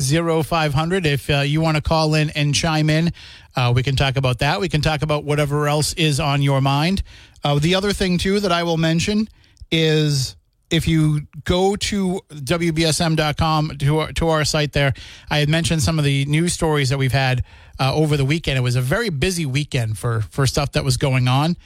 0500. 0.45 1.05
If 1.05 1.29
uh, 1.29 1.39
you 1.39 1.61
want 1.61 1.77
to 1.77 1.81
call 1.81 2.13
in 2.13 2.29
and 2.31 2.53
chime 2.53 2.89
in, 2.89 3.13
uh, 3.55 3.71
we 3.73 3.83
can 3.83 3.95
talk 3.95 4.17
about 4.17 4.39
that. 4.39 4.59
We 4.59 4.67
can 4.67 4.81
talk 4.81 5.01
about 5.01 5.23
whatever 5.23 5.69
else 5.69 5.93
is 5.93 6.19
on 6.19 6.41
your 6.41 6.59
mind. 6.59 7.03
Uh, 7.41 7.57
the 7.57 7.75
other 7.75 7.93
thing, 7.93 8.17
too, 8.17 8.41
that 8.41 8.51
I 8.51 8.63
will 8.63 8.77
mention 8.77 9.29
is 9.71 10.35
if 10.71 10.87
you 10.87 11.27
go 11.43 11.75
to 11.75 12.21
WBSM.com, 12.29 13.77
to 13.77 13.99
our, 13.99 14.11
to 14.13 14.29
our 14.29 14.45
site 14.45 14.73
there, 14.73 14.93
I 15.29 15.37
had 15.37 15.49
mentioned 15.49 15.83
some 15.83 15.99
of 15.99 16.05
the 16.05 16.25
news 16.25 16.53
stories 16.53 16.89
that 16.89 16.97
we've 16.97 17.11
had 17.11 17.43
uh, 17.79 17.93
over 17.93 18.17
the 18.17 18.25
weekend. 18.25 18.57
It 18.57 18.61
was 18.61 18.75
a 18.75 18.81
very 18.81 19.09
busy 19.09 19.45
weekend 19.45 19.97
for, 19.97 20.21
for 20.21 20.47
stuff 20.47 20.71
that 20.71 20.83
was 20.83 20.97
going 20.97 21.27
on. 21.27 21.57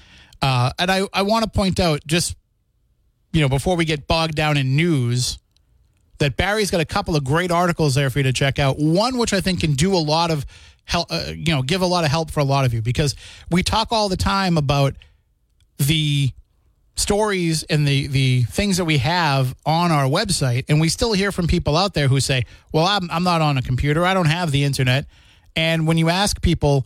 Uh, 0.41 0.71
and 0.79 0.91
I, 0.91 1.07
I 1.13 1.21
want 1.21 1.43
to 1.43 1.49
point 1.49 1.79
out 1.79 2.05
just 2.05 2.35
you 3.35 3.41
know, 3.41 3.49
before 3.49 3.75
we 3.75 3.83
get 3.83 4.07
bogged 4.07 4.33
down 4.33 4.55
in 4.55 4.77
news, 4.77 5.37
that 6.19 6.37
Barry's 6.37 6.71
got 6.71 6.79
a 6.79 6.85
couple 6.85 7.17
of 7.17 7.25
great 7.25 7.51
articles 7.51 7.93
there 7.93 8.09
for 8.09 8.19
you 8.19 8.23
to 8.23 8.31
check 8.31 8.59
out. 8.59 8.79
One 8.79 9.17
which 9.17 9.33
I 9.33 9.41
think 9.41 9.59
can 9.59 9.73
do 9.73 9.93
a 9.93 9.99
lot 9.99 10.31
of 10.31 10.45
help, 10.85 11.11
uh, 11.11 11.33
you 11.35 11.53
know, 11.53 11.61
give 11.61 11.81
a 11.81 11.85
lot 11.85 12.05
of 12.05 12.11
help 12.11 12.31
for 12.31 12.39
a 12.39 12.45
lot 12.45 12.63
of 12.63 12.73
you 12.73 12.81
because 12.81 13.13
we 13.51 13.61
talk 13.61 13.91
all 13.91 14.07
the 14.07 14.15
time 14.15 14.57
about 14.57 14.95
the 15.77 16.31
stories 16.95 17.63
and 17.63 17.87
the 17.87 18.07
the 18.07 18.43
things 18.43 18.77
that 18.77 18.85
we 18.85 18.97
have 18.99 19.55
on 19.65 19.91
our 19.91 20.05
website, 20.05 20.65
and 20.69 20.79
we 20.79 20.89
still 20.89 21.13
hear 21.13 21.31
from 21.31 21.47
people 21.47 21.75
out 21.77 21.93
there 21.93 22.07
who 22.07 22.19
say, 22.19 22.45
"Well, 22.71 22.85
I'm 22.85 23.09
I'm 23.11 23.23
not 23.23 23.41
on 23.41 23.57
a 23.57 23.61
computer. 23.61 24.05
I 24.05 24.13
don't 24.13 24.27
have 24.27 24.51
the 24.51 24.63
internet." 24.63 25.05
And 25.55 25.87
when 25.87 25.97
you 25.97 26.09
ask 26.09 26.41
people, 26.41 26.85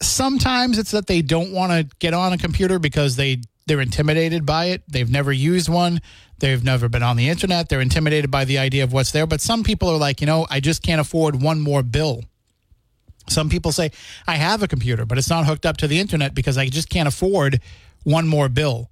sometimes 0.00 0.78
it's 0.78 0.92
that 0.92 1.06
they 1.06 1.22
don't 1.22 1.52
want 1.52 1.72
to 1.72 1.96
get 1.98 2.14
on 2.14 2.32
a 2.32 2.38
computer 2.38 2.78
because 2.78 3.16
they 3.16 3.40
they're 3.66 3.80
intimidated 3.80 4.44
by 4.44 4.66
it. 4.66 4.82
They've 4.88 5.10
never 5.10 5.32
used 5.32 5.68
one. 5.68 6.00
They've 6.38 6.62
never 6.62 6.88
been 6.88 7.04
on 7.04 7.16
the 7.16 7.28
internet. 7.28 7.68
They're 7.68 7.80
intimidated 7.80 8.30
by 8.30 8.44
the 8.44 8.58
idea 8.58 8.82
of 8.82 8.92
what's 8.92 9.12
there. 9.12 9.26
But 9.26 9.40
some 9.40 9.62
people 9.62 9.88
are 9.88 9.98
like, 9.98 10.20
you 10.20 10.26
know, 10.26 10.46
I 10.50 10.58
just 10.58 10.82
can't 10.82 11.00
afford 11.00 11.40
one 11.40 11.60
more 11.60 11.84
bill. 11.84 12.24
Some 13.28 13.48
people 13.48 13.70
say, 13.70 13.92
I 14.26 14.34
have 14.34 14.64
a 14.64 14.68
computer, 14.68 15.06
but 15.06 15.16
it's 15.16 15.30
not 15.30 15.46
hooked 15.46 15.64
up 15.64 15.76
to 15.78 15.86
the 15.86 16.00
internet 16.00 16.34
because 16.34 16.58
I 16.58 16.68
just 16.68 16.90
can't 16.90 17.06
afford 17.06 17.60
one 18.02 18.26
more 18.26 18.48
bill. 18.48 18.90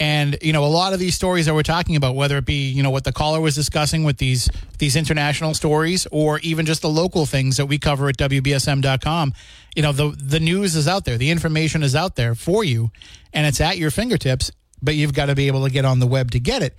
And 0.00 0.38
you 0.40 0.54
know, 0.54 0.64
a 0.64 0.66
lot 0.66 0.94
of 0.94 0.98
these 0.98 1.14
stories 1.14 1.44
that 1.44 1.54
we're 1.54 1.62
talking 1.62 1.94
about, 1.94 2.14
whether 2.14 2.38
it 2.38 2.46
be 2.46 2.70
you 2.70 2.82
know 2.82 2.88
what 2.88 3.04
the 3.04 3.12
caller 3.12 3.38
was 3.38 3.54
discussing 3.54 4.02
with 4.02 4.16
these 4.16 4.48
these 4.78 4.96
international 4.96 5.52
stories, 5.52 6.06
or 6.10 6.40
even 6.40 6.64
just 6.64 6.80
the 6.80 6.88
local 6.88 7.26
things 7.26 7.58
that 7.58 7.66
we 7.66 7.78
cover 7.78 8.08
at 8.08 8.16
WBSM.com, 8.16 9.34
you 9.76 9.82
know, 9.82 9.92
the 9.92 10.08
the 10.18 10.40
news 10.40 10.74
is 10.74 10.88
out 10.88 11.04
there, 11.04 11.18
the 11.18 11.30
information 11.30 11.82
is 11.82 11.94
out 11.94 12.16
there 12.16 12.34
for 12.34 12.64
you, 12.64 12.90
and 13.34 13.46
it's 13.46 13.60
at 13.60 13.76
your 13.76 13.90
fingertips. 13.90 14.50
But 14.82 14.94
you've 14.94 15.12
got 15.12 15.26
to 15.26 15.34
be 15.34 15.46
able 15.46 15.64
to 15.64 15.70
get 15.70 15.84
on 15.84 15.98
the 15.98 16.06
web 16.06 16.30
to 16.30 16.40
get 16.40 16.62
it. 16.62 16.74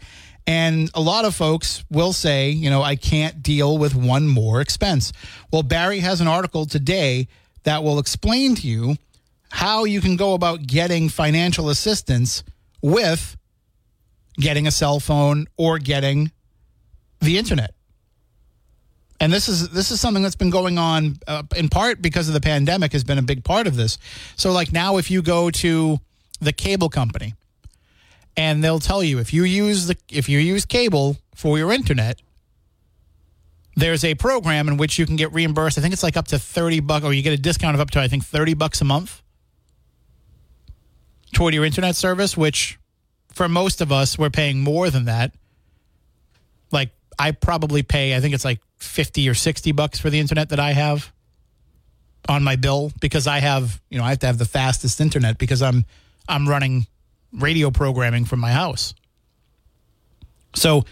And 0.47 0.89
a 0.95 1.01
lot 1.01 1.23
of 1.23 1.35
folks 1.35 1.83
will 1.91 2.13
say, 2.13 2.49
you 2.49 2.71
know, 2.71 2.81
I 2.81 2.95
can't 2.95 3.43
deal 3.43 3.77
with 3.77 3.93
one 3.93 4.27
more 4.27 4.59
expense. 4.59 5.13
Well, 5.53 5.61
Barry 5.61 5.99
has 5.99 6.19
an 6.19 6.27
article 6.27 6.65
today 6.65 7.27
that 7.61 7.83
will 7.83 7.99
explain 7.99 8.55
to 8.55 8.67
you 8.67 8.95
how 9.51 9.83
you 9.83 10.01
can 10.01 10.15
go 10.15 10.33
about 10.33 10.65
getting 10.65 11.09
financial 11.09 11.69
assistance 11.69 12.43
with 12.81 13.37
getting 14.37 14.67
a 14.67 14.71
cell 14.71 14.99
phone 14.99 15.47
or 15.57 15.77
getting 15.79 16.31
the 17.19 17.37
internet. 17.37 17.73
And 19.19 19.31
this 19.31 19.47
is 19.47 19.69
this 19.69 19.91
is 19.91 20.01
something 20.01 20.23
that's 20.23 20.35
been 20.35 20.49
going 20.49 20.79
on 20.79 21.17
uh, 21.27 21.43
in 21.55 21.69
part 21.69 22.01
because 22.01 22.27
of 22.27 22.33
the 22.33 22.41
pandemic 22.41 22.91
has 22.93 23.03
been 23.03 23.19
a 23.19 23.21
big 23.21 23.43
part 23.43 23.67
of 23.67 23.75
this. 23.75 23.99
So 24.35 24.51
like 24.51 24.73
now 24.73 24.97
if 24.97 25.11
you 25.11 25.21
go 25.21 25.51
to 25.51 25.99
the 26.39 26.51
cable 26.51 26.89
company 26.89 27.35
and 28.35 28.63
they'll 28.63 28.79
tell 28.79 29.03
you 29.03 29.19
if 29.19 29.31
you 29.31 29.43
use 29.43 29.85
the 29.85 29.95
if 30.09 30.27
you 30.27 30.39
use 30.39 30.65
cable 30.65 31.17
for 31.35 31.59
your 31.59 31.71
internet 31.71 32.19
there's 33.75 34.03
a 34.03 34.15
program 34.15 34.67
in 34.67 34.77
which 34.77 34.99
you 34.99 35.05
can 35.05 35.15
get 35.15 35.31
reimbursed. 35.31 35.77
I 35.77 35.81
think 35.81 35.93
it's 35.93 36.03
like 36.03 36.17
up 36.17 36.27
to 36.27 36.39
30 36.39 36.81
bucks 36.81 37.05
or 37.05 37.13
you 37.13 37.21
get 37.21 37.33
a 37.33 37.37
discount 37.37 37.75
of 37.75 37.79
up 37.79 37.91
to 37.91 38.01
I 38.01 38.07
think 38.07 38.25
30 38.25 38.55
bucks 38.55 38.81
a 38.81 38.85
month 38.85 39.21
toward 41.33 41.53
your 41.53 41.65
internet 41.65 41.95
service, 41.95 42.35
which 42.35 42.79
for 43.33 43.47
most 43.47 43.81
of 43.81 43.91
us, 43.91 44.17
we're 44.17 44.29
paying 44.29 44.61
more 44.61 44.89
than 44.89 45.05
that. 45.05 45.33
Like, 46.71 46.91
I 47.17 47.31
probably 47.31 47.83
pay, 47.83 48.15
I 48.15 48.19
think 48.19 48.33
it's 48.33 48.45
like 48.45 48.59
50 48.77 49.29
or 49.29 49.33
60 49.33 49.71
bucks 49.71 49.99
for 49.99 50.09
the 50.09 50.19
internet 50.19 50.49
that 50.49 50.59
I 50.59 50.73
have 50.73 51.11
on 52.27 52.43
my 52.43 52.55
bill 52.55 52.91
because 52.99 53.27
I 53.27 53.39
have, 53.39 53.81
you 53.89 53.97
know, 53.97 54.03
I 54.03 54.09
have 54.09 54.19
to 54.19 54.27
have 54.27 54.37
the 54.37 54.45
fastest 54.45 55.01
internet 55.01 55.37
because 55.37 55.61
I'm 55.61 55.85
I'm 56.27 56.47
running 56.47 56.85
radio 57.33 57.71
programming 57.71 58.25
from 58.25 58.39
my 58.39 58.51
house. 58.51 58.93
So 60.55 60.85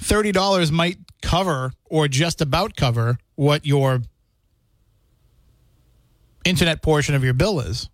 $30 0.00 0.70
might 0.70 0.98
cover 1.22 1.72
or 1.84 2.08
just 2.08 2.40
about 2.40 2.76
cover 2.76 3.18
what 3.34 3.66
your 3.66 4.02
internet 6.44 6.82
portion 6.82 7.14
of 7.14 7.24
your 7.24 7.34
bill 7.34 7.60
is. 7.60 7.88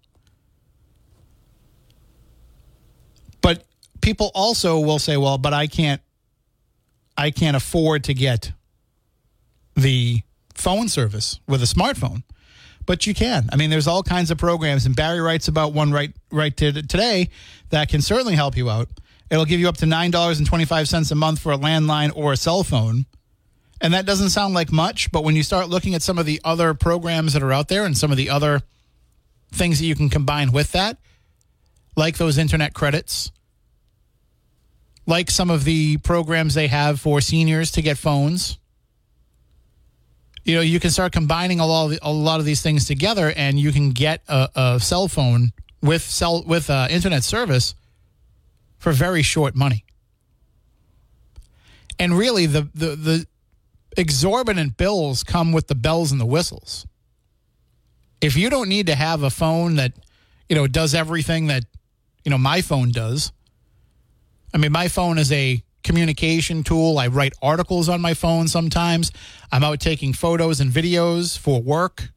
But 3.40 3.64
people 4.00 4.30
also 4.34 4.78
will 4.80 4.98
say, 4.98 5.16
well, 5.16 5.38
but 5.38 5.52
I 5.52 5.66
can't 5.66 6.00
I 7.16 7.30
can't 7.30 7.56
afford 7.56 8.04
to 8.04 8.14
get 8.14 8.52
the 9.74 10.22
phone 10.54 10.88
service 10.88 11.40
with 11.48 11.62
a 11.62 11.66
smartphone. 11.66 12.22
But 12.86 13.06
you 13.06 13.12
can. 13.14 13.48
I 13.52 13.56
mean, 13.56 13.68
there's 13.68 13.86
all 13.86 14.02
kinds 14.02 14.30
of 14.30 14.38
programs, 14.38 14.86
and 14.86 14.96
Barry 14.96 15.20
writes 15.20 15.46
about 15.48 15.74
one 15.74 15.92
right 15.92 16.10
right 16.30 16.56
today 16.56 17.28
that 17.68 17.88
can 17.90 18.00
certainly 18.00 18.34
help 18.34 18.56
you 18.56 18.70
out. 18.70 18.88
It'll 19.30 19.44
give 19.44 19.60
you 19.60 19.68
up 19.68 19.76
to 19.78 19.86
nine 19.86 20.10
dollars 20.10 20.38
and 20.38 20.46
twenty 20.46 20.64
five 20.64 20.88
cents 20.88 21.10
a 21.10 21.14
month 21.14 21.38
for 21.40 21.52
a 21.52 21.58
landline 21.58 22.10
or 22.14 22.32
a 22.32 22.36
cell 22.36 22.64
phone, 22.64 23.04
and 23.80 23.92
that 23.92 24.06
doesn't 24.06 24.30
sound 24.30 24.54
like 24.54 24.72
much. 24.72 25.12
But 25.12 25.22
when 25.22 25.36
you 25.36 25.42
start 25.42 25.68
looking 25.68 25.94
at 25.94 26.00
some 26.00 26.18
of 26.18 26.24
the 26.24 26.40
other 26.44 26.72
programs 26.72 27.34
that 27.34 27.42
are 27.42 27.52
out 27.52 27.68
there 27.68 27.84
and 27.84 27.96
some 27.96 28.10
of 28.10 28.16
the 28.16 28.30
other 28.30 28.62
things 29.52 29.80
that 29.80 29.84
you 29.84 29.94
can 29.94 30.08
combine 30.08 30.50
with 30.50 30.72
that, 30.72 30.96
like 31.94 32.16
those 32.16 32.38
internet 32.38 32.72
credits, 32.72 33.30
like 35.08 35.30
some 35.30 35.48
of 35.48 35.64
the 35.64 35.96
programs 35.96 36.52
they 36.52 36.66
have 36.66 37.00
for 37.00 37.22
seniors 37.22 37.70
to 37.70 37.80
get 37.80 37.96
phones. 37.96 38.58
You 40.44 40.56
know, 40.56 40.60
you 40.60 40.78
can 40.78 40.90
start 40.90 41.12
combining 41.12 41.60
a 41.60 41.66
lot 41.66 41.92
of, 41.92 41.98
a 42.02 42.12
lot 42.12 42.40
of 42.40 42.46
these 42.46 42.60
things 42.60 42.84
together, 42.84 43.32
and 43.34 43.58
you 43.58 43.72
can 43.72 43.90
get 43.90 44.20
a, 44.28 44.50
a 44.54 44.80
cell 44.80 45.08
phone 45.08 45.52
with 45.82 46.02
cell 46.02 46.44
with 46.46 46.68
uh, 46.68 46.88
internet 46.90 47.24
service 47.24 47.74
for 48.78 48.92
very 48.92 49.22
short 49.22 49.56
money. 49.56 49.84
And 51.98 52.16
really, 52.16 52.44
the, 52.44 52.68
the 52.74 52.94
the 52.94 53.26
exorbitant 53.96 54.76
bills 54.76 55.24
come 55.24 55.52
with 55.52 55.68
the 55.68 55.74
bells 55.74 56.12
and 56.12 56.20
the 56.20 56.26
whistles. 56.26 56.86
If 58.20 58.36
you 58.36 58.50
don't 58.50 58.68
need 58.68 58.86
to 58.88 58.94
have 58.94 59.22
a 59.22 59.30
phone 59.30 59.76
that 59.76 59.92
you 60.50 60.56
know 60.56 60.66
does 60.66 60.94
everything 60.94 61.46
that 61.46 61.64
you 62.24 62.30
know 62.30 62.38
my 62.38 62.60
phone 62.60 62.90
does, 62.90 63.32
I 64.52 64.58
mean, 64.58 64.72
my 64.72 64.88
phone 64.88 65.18
is 65.18 65.30
a 65.32 65.62
communication 65.84 66.62
tool. 66.62 66.98
I 66.98 67.06
write 67.08 67.34
articles 67.42 67.88
on 67.88 68.00
my 68.00 68.14
phone 68.14 68.48
sometimes. 68.48 69.12
I'm 69.52 69.64
out 69.64 69.80
taking 69.80 70.12
photos 70.12 70.60
and 70.60 70.70
videos 70.70 71.38
for 71.38 71.62
work 71.62 72.10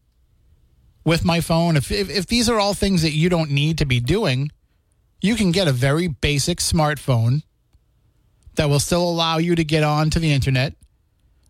with 1.04 1.26
my 1.26 1.42
phone. 1.42 1.78
If, 1.78 1.92
if, 1.92 2.10
if, 2.10 2.28
these 2.28 2.50
are 2.50 2.60
all 2.60 2.74
things 2.74 3.02
that 3.02 3.12
you 3.12 3.30
don't 3.30 3.52
need 3.52 3.78
to 3.80 3.86
be 3.86 4.00
doing, 4.00 4.52
you 5.22 5.36
can 5.36 5.52
get 5.52 5.68
a 5.68 5.72
very 5.72 6.08
basic 6.08 6.60
smartphone 6.60 7.44
that 8.56 8.70
will 8.70 8.80
still 8.80 9.04
allow 9.04 9.38
you 9.38 9.56
to 9.56 9.64
get 9.64 9.84
onto 9.84 10.20
the 10.20 10.32
internet, 10.32 10.74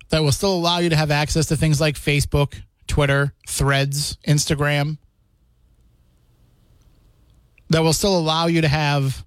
that 0.09 0.21
will 0.21 0.31
still 0.31 0.53
allow 0.53 0.79
you 0.79 0.89
to 0.89 0.95
have 0.95 1.11
access 1.11 1.47
to 1.47 1.57
things 1.57 1.81
like 1.81 1.95
Facebook, 1.95 2.61
Twitter, 2.87 3.33
Threads, 3.47 4.17
Instagram, 4.27 4.97
that 7.69 7.81
will 7.81 7.93
still 7.93 8.17
allow 8.17 8.47
you 8.47 8.61
to 8.61 8.67
have 8.67 9.25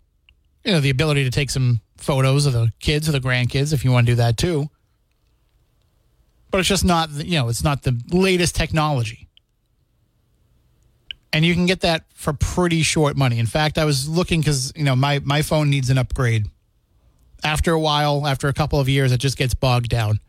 you 0.65 0.73
know, 0.73 0.81
the 0.81 0.91
ability 0.91 1.25
to 1.25 1.31
take 1.31 1.51
some 1.51 1.81
photos 1.97 2.47
of 2.47 2.53
the 2.53 2.73
kids 2.81 3.09
or 3.09 3.13
the 3.13 3.21
grandkids 3.21 3.73
if 3.73 3.85
you 3.85 3.93
want 3.93 4.07
to 4.07 4.13
do 4.13 4.17
that 4.17 4.37
too. 4.37 4.69
But 6.51 6.61
it's 6.61 6.69
just 6.69 6.85
not, 6.85 7.11
you 7.11 7.39
know, 7.39 7.49
it's 7.49 7.65
not 7.65 7.83
the 7.83 8.01
latest 8.11 8.55
technology. 8.55 9.29
And 11.33 11.45
you 11.45 11.53
can 11.55 11.67
get 11.67 11.81
that 11.81 12.05
for 12.15 12.33
pretty 12.33 12.83
short 12.83 13.17
money. 13.17 13.41
In 13.41 13.47
fact, 13.47 13.77
I 13.77 13.85
was 13.85 14.09
looking 14.09 14.41
because, 14.41 14.73
you 14.77 14.85
know, 14.85 14.95
my, 14.95 15.19
my 15.25 15.43
phone 15.43 15.69
needs 15.69 15.91
an 15.91 15.99
upgrade. 15.99 16.47
After 17.43 17.73
a 17.73 17.81
while, 17.81 18.27
after 18.27 18.47
a 18.47 18.53
couple 18.53 18.79
of 18.79 18.89
years, 18.89 19.11
it 19.11 19.19
just 19.19 19.37
gets 19.37 19.53
bogged 19.53 19.89
down. 19.89 20.21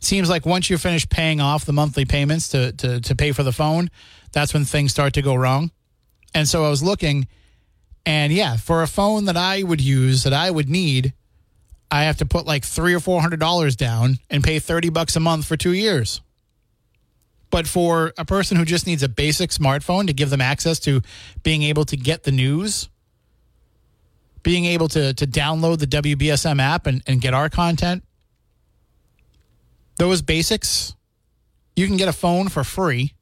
Seems 0.00 0.30
like 0.30 0.46
once 0.46 0.70
you 0.70 0.78
finish 0.78 1.06
paying 1.08 1.40
off 1.40 1.66
the 1.66 1.72
monthly 1.72 2.06
payments 2.06 2.48
to, 2.48 2.72
to, 2.72 3.00
to 3.00 3.14
pay 3.14 3.32
for 3.32 3.42
the 3.42 3.52
phone, 3.52 3.90
that's 4.32 4.54
when 4.54 4.64
things 4.64 4.90
start 4.90 5.12
to 5.14 5.22
go 5.22 5.34
wrong. 5.34 5.70
And 6.34 6.48
so 6.48 6.64
I 6.64 6.70
was 6.70 6.82
looking 6.82 7.28
and 8.04 8.32
yeah, 8.32 8.56
for 8.56 8.82
a 8.82 8.86
phone 8.86 9.26
that 9.26 9.36
I 9.36 9.62
would 9.62 9.80
use, 9.80 10.22
that 10.22 10.32
I 10.32 10.50
would 10.50 10.68
need, 10.68 11.12
I 11.90 12.04
have 12.04 12.18
to 12.18 12.26
put 12.26 12.46
like 12.46 12.64
three 12.64 12.94
or 12.94 13.00
four 13.00 13.20
hundred 13.20 13.40
dollars 13.40 13.76
down 13.76 14.18
and 14.30 14.44
pay 14.44 14.58
30 14.58 14.90
bucks 14.90 15.16
a 15.16 15.20
month 15.20 15.46
for 15.46 15.56
two 15.56 15.72
years. 15.72 16.20
But 17.50 17.66
for 17.66 18.12
a 18.18 18.26
person 18.26 18.58
who 18.58 18.64
just 18.64 18.86
needs 18.86 19.02
a 19.02 19.08
basic 19.08 19.50
smartphone 19.50 20.06
to 20.06 20.12
give 20.12 20.28
them 20.28 20.42
access 20.42 20.78
to 20.80 21.00
being 21.42 21.62
able 21.62 21.86
to 21.86 21.96
get 21.96 22.24
the 22.24 22.32
news, 22.32 22.90
being 24.42 24.66
able 24.66 24.88
to, 24.88 25.14
to 25.14 25.26
download 25.26 25.78
the 25.78 25.86
WBSM 25.86 26.60
app 26.60 26.86
and, 26.86 27.02
and 27.06 27.22
get 27.22 27.32
our 27.32 27.48
content, 27.48 28.04
those 29.96 30.20
basics, 30.20 30.94
you 31.74 31.86
can 31.86 31.96
get 31.96 32.08
a 32.08 32.12
phone 32.12 32.48
for 32.48 32.64
free. 32.64 33.14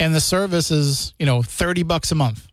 And 0.00 0.14
the 0.14 0.20
service 0.20 0.70
is, 0.70 1.14
you 1.18 1.26
know, 1.26 1.42
30 1.42 1.84
bucks 1.84 2.10
a 2.10 2.14
month. 2.16 2.47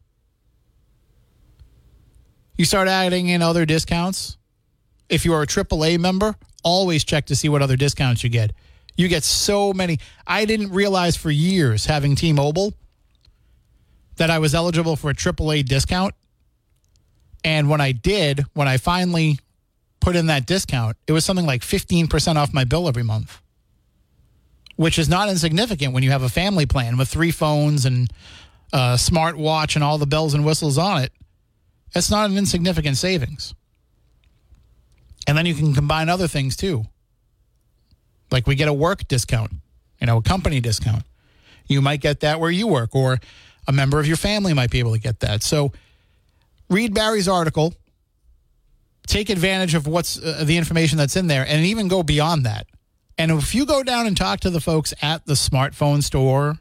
You 2.57 2.65
start 2.65 2.87
adding 2.87 3.27
in 3.27 3.41
other 3.41 3.65
discounts. 3.65 4.37
If 5.09 5.25
you 5.25 5.33
are 5.33 5.41
a 5.41 5.47
AAA 5.47 5.99
member, 5.99 6.35
always 6.63 7.03
check 7.03 7.25
to 7.25 7.35
see 7.35 7.49
what 7.49 7.61
other 7.61 7.75
discounts 7.75 8.23
you 8.23 8.29
get. 8.29 8.51
You 8.95 9.07
get 9.07 9.23
so 9.23 9.73
many. 9.73 9.99
I 10.25 10.45
didn't 10.45 10.71
realize 10.71 11.17
for 11.17 11.29
years 11.29 11.85
having 11.85 12.15
T 12.15 12.31
Mobile 12.31 12.73
that 14.15 14.29
I 14.29 14.39
was 14.39 14.55
eligible 14.55 14.95
for 14.95 15.09
a 15.09 15.13
AAA 15.13 15.65
discount. 15.65 16.13
And 17.43 17.69
when 17.69 17.81
I 17.81 17.91
did, 17.91 18.45
when 18.53 18.67
I 18.67 18.77
finally 18.77 19.37
put 19.99 20.15
in 20.15 20.27
that 20.27 20.45
discount, 20.45 20.95
it 21.07 21.11
was 21.11 21.25
something 21.25 21.45
like 21.45 21.61
15% 21.61 22.37
off 22.37 22.53
my 22.53 22.63
bill 22.63 22.87
every 22.87 23.03
month, 23.03 23.41
which 24.77 24.97
is 24.97 25.09
not 25.09 25.29
insignificant 25.29 25.93
when 25.93 26.03
you 26.03 26.11
have 26.11 26.23
a 26.23 26.29
family 26.29 26.65
plan 26.65 26.97
with 26.97 27.09
three 27.09 27.31
phones 27.31 27.85
and 27.85 28.09
a 28.71 28.97
smart 28.97 29.37
watch 29.37 29.75
and 29.75 29.83
all 29.83 29.97
the 29.97 30.07
bells 30.07 30.33
and 30.33 30.45
whistles 30.45 30.77
on 30.77 31.03
it. 31.03 31.11
That's 31.95 32.11
not 32.11 32.29
an 32.29 32.37
insignificant 32.37 32.97
savings. 32.97 33.55
And 35.25 35.37
then 35.37 35.45
you 35.45 35.55
can 35.55 35.73
combine 35.73 36.09
other 36.09 36.27
things 36.27 36.57
too. 36.57 36.83
Like 38.31 38.45
we 38.45 38.55
get 38.55 38.67
a 38.67 38.73
work 38.73 39.07
discount. 39.07 39.51
You 40.01 40.07
know, 40.07 40.17
a 40.17 40.21
company 40.21 40.59
discount. 40.59 41.03
You 41.67 41.81
might 41.81 42.01
get 42.01 42.19
that 42.19 42.41
where 42.41 42.51
you 42.51 42.67
work, 42.67 42.93
or 42.93 43.17
a 43.65 43.71
member 43.71 43.97
of 43.97 44.07
your 44.07 44.17
family 44.17 44.53
might 44.53 44.69
be 44.69 44.79
able 44.79 44.91
to 44.91 44.99
get 44.99 45.21
that. 45.21 45.41
So 45.41 45.71
read 46.69 46.93
Barry's 46.93 47.29
article, 47.29 47.73
take 49.07 49.29
advantage 49.29 49.73
of 49.73 49.87
what's 49.87 50.21
uh, 50.21 50.43
the 50.45 50.57
information 50.57 50.97
that's 50.97 51.15
in 51.15 51.27
there, 51.27 51.45
and 51.47 51.65
even 51.65 51.87
go 51.87 52.03
beyond 52.03 52.45
that. 52.45 52.67
And 53.17 53.31
if 53.31 53.55
you 53.55 53.65
go 53.65 53.83
down 53.83 54.05
and 54.05 54.17
talk 54.17 54.41
to 54.41 54.49
the 54.49 54.59
folks 54.59 54.93
at 55.01 55.25
the 55.25 55.33
smartphone 55.33 56.03
store 56.03 56.57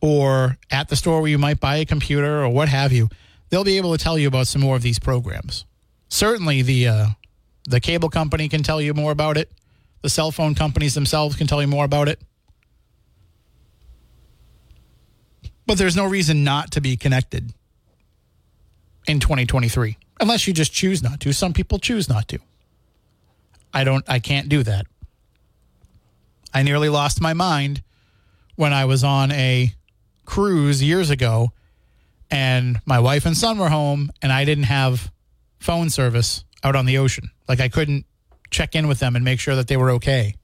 or 0.00 0.58
at 0.72 0.88
the 0.88 0.96
store 0.96 1.20
where 1.20 1.30
you 1.30 1.38
might 1.38 1.60
buy 1.60 1.76
a 1.76 1.84
computer 1.84 2.42
or 2.42 2.48
what 2.48 2.68
have 2.68 2.92
you, 2.92 3.08
they'll 3.54 3.62
be 3.62 3.76
able 3.76 3.96
to 3.96 4.02
tell 4.02 4.18
you 4.18 4.26
about 4.26 4.48
some 4.48 4.60
more 4.60 4.74
of 4.74 4.82
these 4.82 4.98
programs. 4.98 5.64
Certainly, 6.08 6.62
the 6.62 6.88
uh, 6.88 7.06
the 7.68 7.78
cable 7.78 8.08
company 8.08 8.48
can 8.48 8.64
tell 8.64 8.80
you 8.80 8.92
more 8.94 9.12
about 9.12 9.36
it. 9.36 9.48
The 10.02 10.10
cell 10.10 10.32
phone 10.32 10.56
companies 10.56 10.94
themselves 10.94 11.36
can 11.36 11.46
tell 11.46 11.60
you 11.60 11.68
more 11.68 11.84
about 11.84 12.08
it. 12.08 12.20
But 15.66 15.78
there's 15.78 15.94
no 15.94 16.04
reason 16.04 16.42
not 16.42 16.72
to 16.72 16.80
be 16.80 16.96
connected 16.96 17.54
in 19.06 19.20
2023 19.20 19.98
unless 20.20 20.48
you 20.48 20.52
just 20.52 20.72
choose 20.72 21.00
not 21.00 21.20
to. 21.20 21.32
Some 21.32 21.52
people 21.52 21.78
choose 21.78 22.08
not 22.08 22.26
to. 22.28 22.38
I 23.72 23.84
don't 23.84 24.04
I 24.08 24.18
can't 24.18 24.48
do 24.48 24.64
that. 24.64 24.86
I 26.52 26.64
nearly 26.64 26.88
lost 26.88 27.20
my 27.20 27.34
mind 27.34 27.84
when 28.56 28.72
I 28.72 28.84
was 28.84 29.04
on 29.04 29.30
a 29.30 29.72
cruise 30.24 30.82
years 30.82 31.10
ago 31.10 31.52
and 32.30 32.80
my 32.86 32.98
wife 32.98 33.26
and 33.26 33.36
son 33.36 33.58
were 33.58 33.68
home 33.68 34.10
and 34.22 34.32
I 34.32 34.44
didn't 34.44 34.64
have 34.64 35.10
phone 35.58 35.90
service 35.90 36.44
out 36.62 36.76
on 36.76 36.86
the 36.86 36.98
ocean. 36.98 37.30
Like 37.48 37.60
I 37.60 37.68
couldn't 37.68 38.06
check 38.50 38.74
in 38.74 38.88
with 38.88 38.98
them 38.98 39.16
and 39.16 39.24
make 39.24 39.40
sure 39.40 39.56
that 39.56 39.68
they 39.68 39.76
were 39.76 39.90
okay 39.92 40.34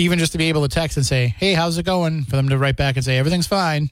even 0.00 0.18
just 0.18 0.32
to 0.32 0.38
be 0.38 0.48
able 0.48 0.62
to 0.62 0.68
text 0.68 0.96
and 0.96 1.04
say, 1.04 1.34
"Hey, 1.38 1.52
how's 1.52 1.76
it 1.76 1.84
going?" 1.84 2.24
for 2.24 2.36
them 2.36 2.48
to 2.48 2.58
write 2.58 2.76
back 2.76 2.96
and 2.96 3.04
say, 3.04 3.18
"Everything's 3.18 3.46
fine." 3.46 3.90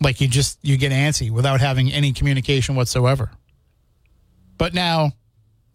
Like 0.00 0.20
you 0.20 0.28
just 0.28 0.58
you 0.62 0.76
get 0.76 0.92
antsy 0.92 1.30
without 1.30 1.60
having 1.60 1.90
any 1.90 2.12
communication 2.12 2.76
whatsoever. 2.76 3.30
But 4.58 4.74
now, 4.74 5.12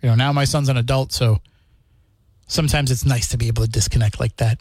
you 0.01 0.09
know, 0.09 0.15
now 0.15 0.31
my 0.31 0.45
son's 0.45 0.69
an 0.69 0.77
adult, 0.77 1.11
so 1.11 1.39
sometimes 2.53 2.91
it's 2.91 3.05
nice 3.05 3.27
to 3.29 3.37
be 3.37 3.47
able 3.47 3.63
to 3.63 3.69
disconnect 3.69 4.19
like 4.19 4.37
that. 4.37 4.59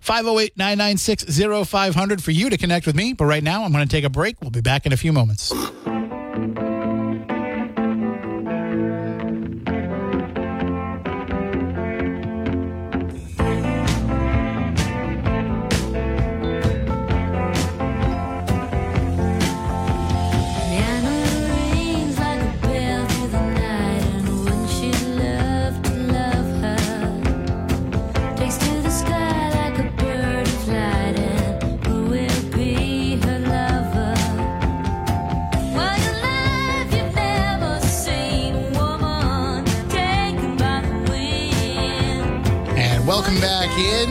508 0.00 0.56
996 0.56 1.24
0500 1.68 2.22
for 2.22 2.30
you 2.30 2.50
to 2.50 2.56
connect 2.56 2.86
with 2.86 2.94
me. 2.94 3.12
But 3.12 3.24
right 3.24 3.42
now, 3.42 3.64
I'm 3.64 3.72
going 3.72 3.86
to 3.86 3.90
take 3.90 4.04
a 4.04 4.10
break. 4.10 4.40
We'll 4.40 4.50
be 4.50 4.60
back 4.60 4.86
in 4.86 4.92
a 4.92 4.96
few 4.96 5.12
moments. 5.12 5.52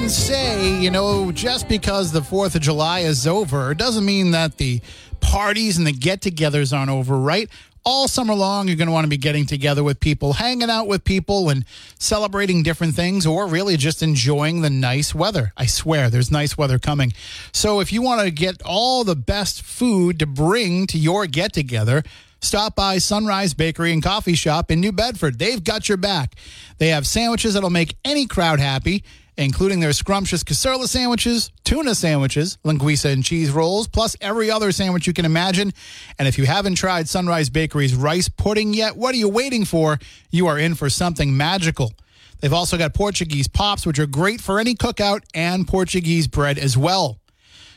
Say, 0.10 0.77
you 0.77 0.91
know, 0.91 1.32
just 1.32 1.70
because 1.70 2.12
the 2.12 2.20
4th 2.20 2.56
of 2.56 2.62
July 2.62 3.00
is 3.00 3.25
over 3.25 3.74
doesn't 3.74 4.03
mean 4.03 4.31
that 4.31 4.57
the 4.57 4.81
parties 5.22 5.77
and 5.77 5.88
the 5.88 5.94
get 5.94 6.20
togethers 6.20 6.77
aren't 6.77 6.92
over, 6.92 7.18
right? 7.18 7.50
All 7.85 8.09
summer 8.09 8.33
long, 8.33 8.68
you're 8.68 8.75
going 8.75 8.90
to 8.90 8.92
want 8.92 9.05
to 9.05 9.09
be 9.09 9.16
getting 9.16 9.46
together 9.46 9.85
with 9.85 10.01
people, 10.01 10.33
hanging 10.33 10.70
out 10.70 10.88
with 10.88 11.05
people, 11.05 11.50
and 11.50 11.64
celebrating 11.98 12.62
different 12.62 12.94
things, 12.94 13.25
or 13.25 13.48
really 13.48 13.77
just 13.77 14.03
enjoying 14.03 14.62
the 14.64 14.70
nice 14.70 15.16
weather. 15.16 15.53
I 15.55 15.66
swear, 15.66 16.09
there's 16.09 16.29
nice 16.29 16.57
weather 16.57 16.77
coming. 16.77 17.14
So, 17.53 17.79
if 17.79 17.94
you 17.94 18.01
want 18.01 18.22
to 18.22 18.31
get 18.31 18.62
all 18.64 19.05
the 19.05 19.16
best 19.16 19.62
food 19.62 20.20
to 20.20 20.25
bring 20.25 20.88
to 20.88 20.98
your 20.98 21.25
get 21.25 21.53
together, 21.53 22.03
stop 22.41 22.75
by 22.75 22.97
Sunrise 22.97 23.53
Bakery 23.53 23.93
and 23.93 24.03
Coffee 24.03 24.35
Shop 24.35 24.71
in 24.71 24.79
New 24.79 24.91
Bedford. 24.91 25.39
They've 25.39 25.63
got 25.63 25.89
your 25.89 25.97
back. 25.97 26.35
They 26.77 26.89
have 26.89 27.07
sandwiches 27.07 27.53
that'll 27.53 27.69
make 27.69 27.95
any 28.03 28.25
crowd 28.25 28.59
happy 28.59 29.03
including 29.39 29.79
their 29.79 29.93
scrumptious 29.93 30.43
caçoila 30.43 30.85
sandwiches, 30.85 31.49
tuna 31.63 31.95
sandwiches, 31.95 32.57
linguiça 32.65 33.11
and 33.11 33.23
cheese 33.23 33.49
rolls, 33.49 33.87
plus 33.87 34.15
every 34.19 34.51
other 34.51 34.71
sandwich 34.71 35.07
you 35.07 35.13
can 35.13 35.25
imagine. 35.25 35.71
And 36.17 36.27
if 36.27 36.37
you 36.37 36.45
haven't 36.45 36.75
tried 36.75 37.07
Sunrise 37.07 37.49
Bakery's 37.49 37.95
rice 37.95 38.27
pudding 38.27 38.73
yet, 38.73 38.97
what 38.97 39.15
are 39.15 39.17
you 39.17 39.29
waiting 39.29 39.63
for? 39.63 39.97
You 40.29 40.47
are 40.47 40.59
in 40.59 40.75
for 40.75 40.89
something 40.89 41.35
magical. 41.35 41.93
They've 42.41 42.53
also 42.53 42.77
got 42.77 42.93
Portuguese 42.93 43.47
pops, 43.47 43.85
which 43.85 43.99
are 43.99 44.05
great 44.05 44.41
for 44.41 44.59
any 44.59 44.75
cookout, 44.75 45.21
and 45.33 45.67
Portuguese 45.67 46.27
bread 46.27 46.57
as 46.57 46.77
well. 46.77 47.17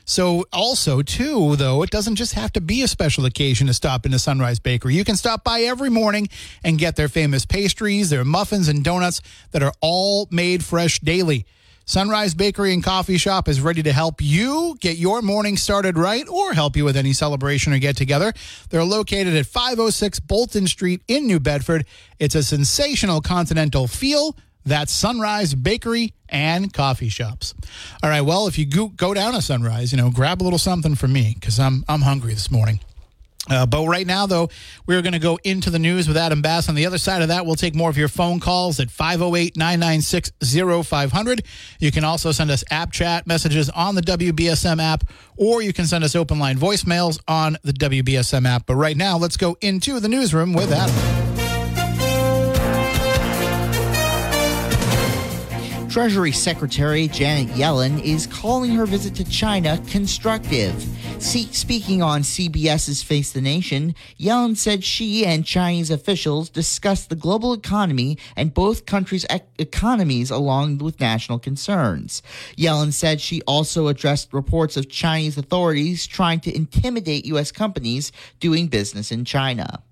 So, 0.05 0.45
also, 0.53 1.03
too, 1.03 1.57
though, 1.57 1.83
it 1.83 1.91
doesn't 1.91 2.17
just 2.17 2.35
have 2.35 2.53
to 2.55 2.61
be 2.61 2.83
a 2.83 2.88
special 2.88 3.25
occasion 3.25 3.67
to 3.69 3.75
stop 3.75 4.05
into 4.05 4.19
Sunrise 4.19 4.59
Bakery. 4.59 4.95
You 4.95 5.05
can 5.05 5.17
stop 5.17 5.45
by 5.45 5.61
every 5.61 5.91
morning 5.91 6.29
and 6.65 6.79
get 6.79 6.97
their 6.97 7.09
famous 7.09 7.47
pastries, 7.47 8.11
their 8.11 8.25
muffins, 8.25 8.69
and 8.69 8.83
donuts 8.83 9.23
that 9.53 9.62
are 9.62 9.73
all 9.81 10.29
made 10.31 10.65
fresh 10.65 10.99
daily. 11.01 11.47
Sunrise 11.85 12.35
Bakery 12.35 12.73
and 12.73 12.83
Coffee 12.83 13.19
Shop 13.19 13.49
is 13.49 13.61
ready 13.61 13.83
to 13.83 13.93
help 13.93 14.21
you 14.21 14.77
get 14.81 14.97
your 14.97 15.21
morning 15.21 15.57
started 15.57 15.99
right 15.99 16.29
or 16.29 16.55
help 16.55 16.77
you 16.77 16.85
with 16.85 16.97
any 16.97 17.12
celebration 17.12 17.73
or 17.73 17.79
get 17.79 17.97
together. 17.97 18.33
They're 18.71 18.85
located 18.85 19.35
at 19.35 19.47
506 19.47 20.21
Bolton 20.21 20.67
Street 20.69 21.03
in 21.09 21.27
New 21.27 21.41
Bedford. 21.41 21.85
It's 22.21 22.37
a 22.37 22.43
sensational 22.43 23.21
continental 23.21 23.88
feel 23.88 24.37
that's 24.64 24.92
Sunrise 24.92 25.55
Bakery 25.55 26.14
and 26.29 26.72
Coffee 26.72 27.09
Shops. 27.09 27.55
All 28.03 28.11
right. 28.11 28.22
Well, 28.22 28.46
if 28.46 28.59
you 28.59 28.66
go, 28.66 28.88
go 28.88 29.14
down 29.14 29.35
to 29.35 29.42
Sunrise, 29.42 29.92
you 29.92 29.98
know, 29.98 30.11
grab 30.11 30.42
a 30.42 30.44
little 30.44 30.59
something 30.59 30.94
for 30.94 31.09
me 31.09 31.37
because 31.38 31.59
I'm 31.59 31.85
I'm 31.88 32.03
hungry 32.03 32.35
this 32.35 32.51
morning. 32.51 32.81
Uh, 33.51 33.66
but 33.66 33.85
right 33.87 34.07
now, 34.07 34.25
though, 34.25 34.48
we're 34.87 35.03
going 35.03 35.14
to 35.14 35.18
go 35.18 35.37
into 35.42 35.68
the 35.68 35.79
news 35.79 36.07
with 36.07 36.16
Adam 36.16 36.42
Bass. 36.42 36.68
On 36.68 36.77
the 36.77 36.87
other 36.87 36.98
side 36.98 37.22
of 37.22 37.29
that, 37.29 37.44
we'll 37.44 37.57
take 37.57 37.75
more 37.75 37.90
of 37.90 37.98
your 37.98 38.07
phone 38.07 38.38
calls 38.38 38.79
at 38.79 38.88
508 38.88 39.57
996 39.57 40.31
0500. 40.87 41.42
You 41.81 41.90
can 41.90 42.05
also 42.05 42.31
send 42.31 42.53
us 42.53 42.62
app 42.70 42.92
chat 42.92 43.27
messages 43.27 43.68
on 43.70 43.96
the 43.96 44.03
WBSM 44.03 44.81
app, 44.81 45.05
or 45.37 45.61
you 45.61 45.72
can 45.72 45.87
send 45.87 46.05
us 46.05 46.14
open 46.14 46.38
line 46.38 46.57
voicemails 46.57 47.20
on 47.27 47.59
the 47.64 47.72
WBSM 47.72 48.46
app. 48.46 48.66
But 48.66 48.77
right 48.77 48.96
now, 48.96 49.18
let's 49.18 49.37
go 49.37 49.57
into 49.61 49.98
the 49.98 50.09
newsroom 50.09 50.53
with 50.53 50.70
Adam. 50.70 51.22
Treasury 55.93 56.33
Secretary 56.33 57.07
Janet 57.07 57.49
Yellen 57.49 58.03
is 58.03 58.27
calling 58.27 58.71
her 58.71 58.87
visit 58.87 59.15
to 59.17 59.25
China 59.25 59.79
constructive. 59.91 60.73
Speaking 61.19 62.01
on 62.01 62.23
CBS's 62.23 63.03
Face 63.03 63.31
the 63.33 63.43
Nation, 63.43 63.95
Yellen 64.19 64.57
said 64.57 64.85
she 64.85 65.27
and 65.27 65.45
Chinese 65.45 65.91
officials 65.91 66.49
discussed 66.49 67.11
the 67.11 67.15
global 67.15 67.53
economy 67.53 68.17
and 68.37 68.55
both 68.55 68.87
countries' 68.87 69.27
ec- 69.29 69.47
economies 69.59 70.31
along 70.31 70.79
with 70.79 70.99
national 70.99 71.39
concerns. 71.39 72.23
Yellen 72.57 72.95
said 72.95 73.21
she 73.21 73.43
also 73.43 73.89
addressed 73.89 74.33
reports 74.33 74.79
of 74.79 74.89
Chinese 74.89 75.37
authorities 75.37 76.07
trying 76.07 76.41
to 76.41 76.57
intimidate 76.57 77.27
U.S. 77.27 77.53
companies 77.53 78.13
doing 78.41 78.69
business 78.69 79.13
in 79.13 79.27
China. 79.27 79.83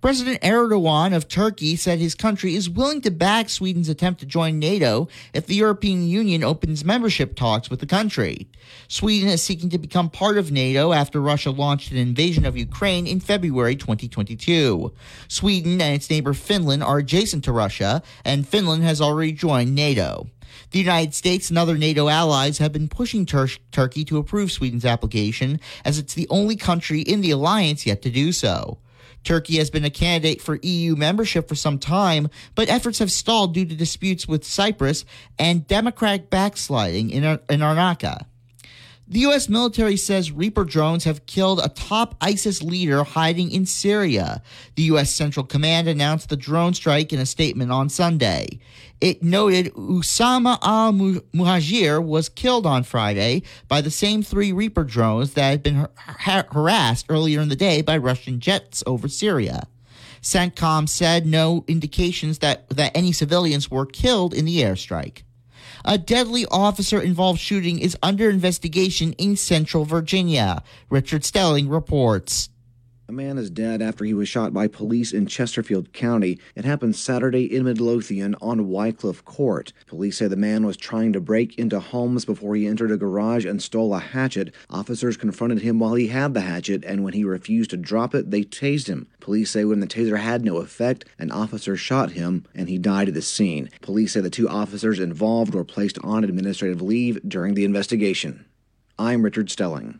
President 0.00 0.40
Erdogan 0.42 1.14
of 1.14 1.28
Turkey 1.28 1.76
said 1.76 1.98
his 1.98 2.14
country 2.14 2.54
is 2.54 2.70
willing 2.70 3.00
to 3.02 3.10
back 3.10 3.48
Sweden's 3.48 3.88
attempt 3.88 4.20
to 4.20 4.26
join 4.26 4.58
NATO 4.58 5.08
if 5.32 5.46
the 5.46 5.54
European 5.54 6.08
Union 6.08 6.42
opens 6.42 6.84
membership 6.84 7.36
talks 7.36 7.70
with 7.70 7.80
the 7.80 7.86
country. 7.86 8.48
Sweden 8.88 9.28
is 9.28 9.42
seeking 9.42 9.70
to 9.70 9.78
become 9.78 10.10
part 10.10 10.38
of 10.38 10.52
NATO 10.52 10.92
after 10.92 11.20
Russia 11.20 11.50
launched 11.50 11.90
an 11.90 11.96
invasion 11.96 12.44
of 12.44 12.56
Ukraine 12.56 13.06
in 13.06 13.20
February 13.20 13.76
2022. 13.76 14.92
Sweden 15.28 15.80
and 15.80 15.94
its 15.94 16.10
neighbor 16.10 16.34
Finland 16.34 16.82
are 16.82 16.98
adjacent 16.98 17.44
to 17.44 17.52
Russia, 17.52 18.02
and 18.24 18.48
Finland 18.48 18.82
has 18.82 19.00
already 19.00 19.32
joined 19.32 19.74
NATO. 19.74 20.28
The 20.72 20.78
United 20.78 21.14
States 21.14 21.48
and 21.48 21.58
other 21.58 21.76
NATO 21.76 22.08
allies 22.08 22.58
have 22.58 22.72
been 22.72 22.88
pushing 22.88 23.26
Tur- 23.26 23.48
Turkey 23.72 24.04
to 24.04 24.18
approve 24.18 24.52
Sweden's 24.52 24.84
application, 24.84 25.60
as 25.84 25.98
it's 25.98 26.14
the 26.14 26.28
only 26.28 26.56
country 26.56 27.00
in 27.00 27.20
the 27.20 27.30
alliance 27.30 27.86
yet 27.86 28.02
to 28.02 28.10
do 28.10 28.32
so. 28.32 28.78
Turkey 29.24 29.56
has 29.58 29.70
been 29.70 29.84
a 29.84 29.90
candidate 29.90 30.40
for 30.40 30.58
EU 30.62 30.96
membership 30.96 31.48
for 31.48 31.54
some 31.54 31.78
time, 31.78 32.28
but 32.54 32.68
efforts 32.68 32.98
have 32.98 33.12
stalled 33.12 33.54
due 33.54 33.66
to 33.66 33.74
disputes 33.74 34.26
with 34.26 34.44
Cyprus 34.44 35.04
and 35.38 35.66
democratic 35.66 36.30
backsliding 36.30 37.10
in, 37.10 37.24
in 37.24 37.60
Larnaca. 37.60 38.24
The 39.10 39.20
U.S. 39.20 39.48
military 39.48 39.96
says 39.96 40.30
Reaper 40.30 40.64
drones 40.64 41.02
have 41.02 41.26
killed 41.26 41.58
a 41.58 41.68
top 41.68 42.14
ISIS 42.20 42.62
leader 42.62 43.02
hiding 43.02 43.50
in 43.50 43.66
Syria. 43.66 44.40
The 44.76 44.84
U.S. 44.84 45.10
Central 45.10 45.44
Command 45.44 45.88
announced 45.88 46.28
the 46.28 46.36
drone 46.36 46.74
strike 46.74 47.12
in 47.12 47.18
a 47.18 47.26
statement 47.26 47.72
on 47.72 47.88
Sunday. 47.88 48.60
It 49.00 49.20
noted 49.20 49.74
Usama 49.74 50.58
al 50.62 50.92
Muhajir 50.92 52.00
was 52.00 52.28
killed 52.28 52.66
on 52.66 52.84
Friday 52.84 53.42
by 53.66 53.80
the 53.80 53.90
same 53.90 54.22
three 54.22 54.52
Reaper 54.52 54.84
drones 54.84 55.34
that 55.34 55.50
had 55.50 55.64
been 55.64 55.88
har- 55.96 56.46
harassed 56.52 57.06
earlier 57.08 57.40
in 57.40 57.48
the 57.48 57.56
day 57.56 57.82
by 57.82 57.96
Russian 57.96 58.38
jets 58.38 58.84
over 58.86 59.08
Syria. 59.08 59.66
CENTCOM 60.22 60.88
said 60.88 61.26
no 61.26 61.64
indications 61.66 62.38
that, 62.38 62.68
that 62.68 62.96
any 62.96 63.10
civilians 63.10 63.72
were 63.72 63.86
killed 63.86 64.32
in 64.32 64.44
the 64.44 64.58
airstrike. 64.58 65.22
A 65.84 65.96
deadly 65.96 66.46
officer 66.50 67.00
involved 67.00 67.40
shooting 67.40 67.78
is 67.78 67.96
under 68.02 68.28
investigation 68.28 69.12
in 69.14 69.36
central 69.36 69.84
Virginia. 69.84 70.62
Richard 70.90 71.24
Stelling 71.24 71.68
reports. 71.68 72.50
A 73.10 73.12
man 73.12 73.38
is 73.38 73.50
dead 73.50 73.82
after 73.82 74.04
he 74.04 74.14
was 74.14 74.28
shot 74.28 74.52
by 74.52 74.68
police 74.68 75.12
in 75.12 75.26
Chesterfield 75.26 75.92
County. 75.92 76.38
It 76.54 76.64
happened 76.64 76.94
Saturday 76.94 77.52
in 77.52 77.64
Midlothian 77.64 78.36
on 78.40 78.68
Wycliffe 78.68 79.24
Court. 79.24 79.72
Police 79.88 80.18
say 80.18 80.28
the 80.28 80.36
man 80.36 80.64
was 80.64 80.76
trying 80.76 81.12
to 81.14 81.20
break 81.20 81.58
into 81.58 81.80
homes 81.80 82.24
before 82.24 82.54
he 82.54 82.68
entered 82.68 82.92
a 82.92 82.96
garage 82.96 83.44
and 83.44 83.60
stole 83.60 83.92
a 83.96 83.98
hatchet. 83.98 84.54
Officers 84.70 85.16
confronted 85.16 85.60
him 85.60 85.80
while 85.80 85.94
he 85.94 86.06
had 86.06 86.34
the 86.34 86.42
hatchet, 86.42 86.84
and 86.84 87.02
when 87.02 87.14
he 87.14 87.24
refused 87.24 87.70
to 87.70 87.76
drop 87.76 88.14
it, 88.14 88.30
they 88.30 88.44
tased 88.44 88.86
him. 88.86 89.08
Police 89.18 89.50
say 89.50 89.64
when 89.64 89.80
the 89.80 89.88
taser 89.88 90.20
had 90.20 90.44
no 90.44 90.58
effect, 90.58 91.04
an 91.18 91.32
officer 91.32 91.76
shot 91.76 92.12
him 92.12 92.46
and 92.54 92.68
he 92.68 92.78
died 92.78 93.08
at 93.08 93.14
the 93.14 93.22
scene. 93.22 93.70
Police 93.80 94.12
say 94.12 94.20
the 94.20 94.30
two 94.30 94.48
officers 94.48 95.00
involved 95.00 95.52
were 95.52 95.64
placed 95.64 95.98
on 96.04 96.22
administrative 96.22 96.80
leave 96.80 97.18
during 97.28 97.54
the 97.54 97.64
investigation. 97.64 98.44
I'm 99.00 99.22
Richard 99.22 99.50
Stelling. 99.50 99.98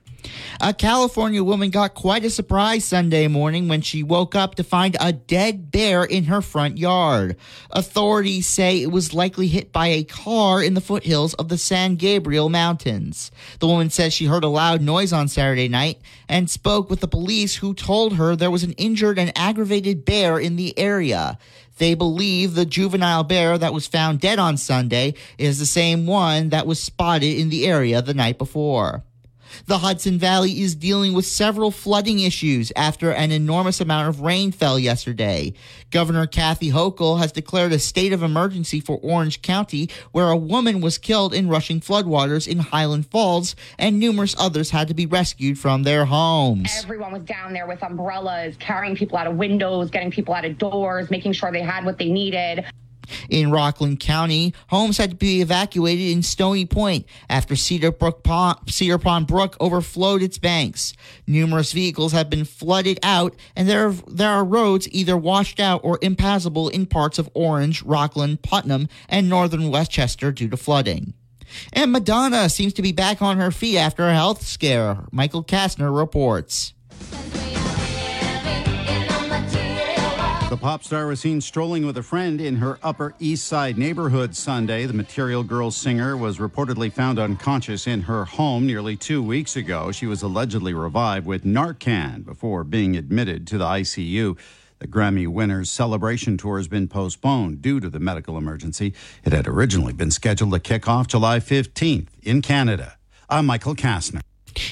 A 0.60 0.74
California 0.74 1.42
woman 1.42 1.70
got 1.70 1.94
quite 1.94 2.22
a 2.26 2.28
surprise 2.28 2.84
Sunday 2.84 3.28
morning 3.28 3.66
when 3.66 3.80
she 3.80 4.02
woke 4.02 4.34
up 4.34 4.56
to 4.56 4.62
find 4.62 4.94
a 5.00 5.10
dead 5.10 5.72
bear 5.72 6.04
in 6.04 6.24
her 6.24 6.42
front 6.42 6.76
yard. 6.76 7.36
Authorities 7.70 8.46
say 8.46 8.82
it 8.82 8.90
was 8.90 9.14
likely 9.14 9.48
hit 9.48 9.72
by 9.72 9.86
a 9.86 10.04
car 10.04 10.62
in 10.62 10.74
the 10.74 10.82
foothills 10.82 11.32
of 11.34 11.48
the 11.48 11.56
San 11.56 11.96
Gabriel 11.96 12.50
Mountains. 12.50 13.30
The 13.58 13.68
woman 13.68 13.88
says 13.88 14.12
she 14.12 14.26
heard 14.26 14.44
a 14.44 14.48
loud 14.48 14.82
noise 14.82 15.14
on 15.14 15.28
Saturday 15.28 15.68
night 15.68 15.98
and 16.28 16.50
spoke 16.50 16.90
with 16.90 17.00
the 17.00 17.08
police 17.08 17.56
who 17.56 17.72
told 17.72 18.16
her 18.16 18.36
there 18.36 18.50
was 18.50 18.64
an 18.64 18.72
injured 18.72 19.18
and 19.18 19.32
aggravated 19.34 20.04
bear 20.04 20.38
in 20.38 20.56
the 20.56 20.78
area. 20.78 21.38
They 21.80 21.94
believe 21.94 22.54
the 22.54 22.66
juvenile 22.66 23.24
bear 23.24 23.56
that 23.56 23.72
was 23.72 23.86
found 23.86 24.20
dead 24.20 24.38
on 24.38 24.58
Sunday 24.58 25.14
is 25.38 25.58
the 25.58 25.64
same 25.64 26.06
one 26.06 26.50
that 26.50 26.66
was 26.66 26.78
spotted 26.78 27.38
in 27.38 27.48
the 27.48 27.66
area 27.66 28.02
the 28.02 28.12
night 28.12 28.36
before. 28.36 29.02
The 29.66 29.78
Hudson 29.78 30.18
Valley 30.18 30.60
is 30.60 30.74
dealing 30.74 31.12
with 31.12 31.26
several 31.26 31.70
flooding 31.70 32.20
issues 32.20 32.72
after 32.76 33.10
an 33.12 33.30
enormous 33.30 33.80
amount 33.80 34.08
of 34.08 34.20
rain 34.20 34.52
fell 34.52 34.78
yesterday. 34.78 35.52
Governor 35.90 36.26
Kathy 36.26 36.70
Hochul 36.70 37.18
has 37.18 37.32
declared 37.32 37.72
a 37.72 37.78
state 37.78 38.12
of 38.12 38.22
emergency 38.22 38.80
for 38.80 38.98
Orange 39.02 39.42
County, 39.42 39.90
where 40.12 40.30
a 40.30 40.36
woman 40.36 40.80
was 40.80 40.98
killed 40.98 41.34
in 41.34 41.48
rushing 41.48 41.80
floodwaters 41.80 42.46
in 42.46 42.58
Highland 42.58 43.06
Falls, 43.06 43.56
and 43.78 43.98
numerous 43.98 44.34
others 44.38 44.70
had 44.70 44.88
to 44.88 44.94
be 44.94 45.06
rescued 45.06 45.58
from 45.58 45.82
their 45.82 46.04
homes. 46.04 46.70
Everyone 46.82 47.12
was 47.12 47.22
down 47.22 47.52
there 47.52 47.66
with 47.66 47.82
umbrellas, 47.82 48.56
carrying 48.58 48.96
people 48.96 49.18
out 49.18 49.26
of 49.26 49.36
windows, 49.36 49.90
getting 49.90 50.10
people 50.10 50.34
out 50.34 50.44
of 50.44 50.58
doors, 50.58 51.10
making 51.10 51.32
sure 51.32 51.50
they 51.50 51.62
had 51.62 51.84
what 51.84 51.98
they 51.98 52.10
needed. 52.10 52.64
In 53.28 53.50
Rockland 53.50 54.00
County, 54.00 54.54
homes 54.68 54.98
had 54.98 55.10
to 55.10 55.16
be 55.16 55.40
evacuated 55.40 56.10
in 56.10 56.22
Stony 56.22 56.66
Point 56.66 57.06
after 57.28 57.56
Cedar, 57.56 57.92
Brook 57.92 58.22
Pond, 58.22 58.58
Cedar 58.68 58.98
Pond 58.98 59.26
Brook 59.26 59.56
overflowed 59.60 60.22
its 60.22 60.38
banks. 60.38 60.92
Numerous 61.26 61.72
vehicles 61.72 62.12
have 62.12 62.30
been 62.30 62.44
flooded 62.44 62.98
out, 63.02 63.34
and 63.56 63.68
there, 63.68 63.90
there 64.06 64.30
are 64.30 64.44
roads 64.44 64.88
either 64.92 65.16
washed 65.16 65.60
out 65.60 65.80
or 65.84 65.98
impassable 66.02 66.68
in 66.68 66.86
parts 66.86 67.18
of 67.18 67.30
Orange, 67.34 67.82
Rockland, 67.82 68.42
Putnam, 68.42 68.88
and 69.08 69.28
northern 69.28 69.70
Westchester 69.70 70.32
due 70.32 70.48
to 70.48 70.56
flooding. 70.56 71.14
And 71.72 71.92
Madonna 71.92 72.48
seems 72.48 72.72
to 72.74 72.82
be 72.82 72.92
back 72.92 73.20
on 73.22 73.38
her 73.38 73.50
feet 73.50 73.78
after 73.78 74.08
a 74.08 74.14
health 74.14 74.46
scare. 74.46 75.04
Michael 75.10 75.44
Kastner 75.44 75.96
reports. 75.96 76.74
The 80.50 80.56
pop 80.56 80.82
star 80.82 81.06
was 81.06 81.20
seen 81.20 81.40
strolling 81.40 81.86
with 81.86 81.96
a 81.96 82.02
friend 82.02 82.40
in 82.40 82.56
her 82.56 82.80
Upper 82.82 83.14
East 83.20 83.46
Side 83.46 83.78
neighborhood 83.78 84.34
Sunday. 84.34 84.84
The 84.84 84.92
Material 84.92 85.44
Girls 85.44 85.76
singer 85.76 86.16
was 86.16 86.38
reportedly 86.38 86.92
found 86.92 87.20
unconscious 87.20 87.86
in 87.86 88.02
her 88.02 88.24
home 88.24 88.66
nearly 88.66 88.96
two 88.96 89.22
weeks 89.22 89.54
ago. 89.54 89.92
She 89.92 90.06
was 90.06 90.22
allegedly 90.24 90.74
revived 90.74 91.24
with 91.24 91.44
Narcan 91.44 92.24
before 92.24 92.64
being 92.64 92.96
admitted 92.96 93.46
to 93.46 93.58
the 93.58 93.64
ICU. 93.64 94.36
The 94.80 94.88
Grammy 94.88 95.28
winner's 95.28 95.70
celebration 95.70 96.36
tour 96.36 96.56
has 96.56 96.66
been 96.66 96.88
postponed 96.88 97.62
due 97.62 97.78
to 97.78 97.88
the 97.88 98.00
medical 98.00 98.36
emergency. 98.36 98.92
It 99.22 99.32
had 99.32 99.46
originally 99.46 99.92
been 99.92 100.10
scheduled 100.10 100.52
to 100.52 100.58
kick 100.58 100.88
off 100.88 101.06
July 101.06 101.38
15th 101.38 102.08
in 102.24 102.42
Canada. 102.42 102.96
I'm 103.28 103.46
Michael 103.46 103.76
Kastner. 103.76 104.22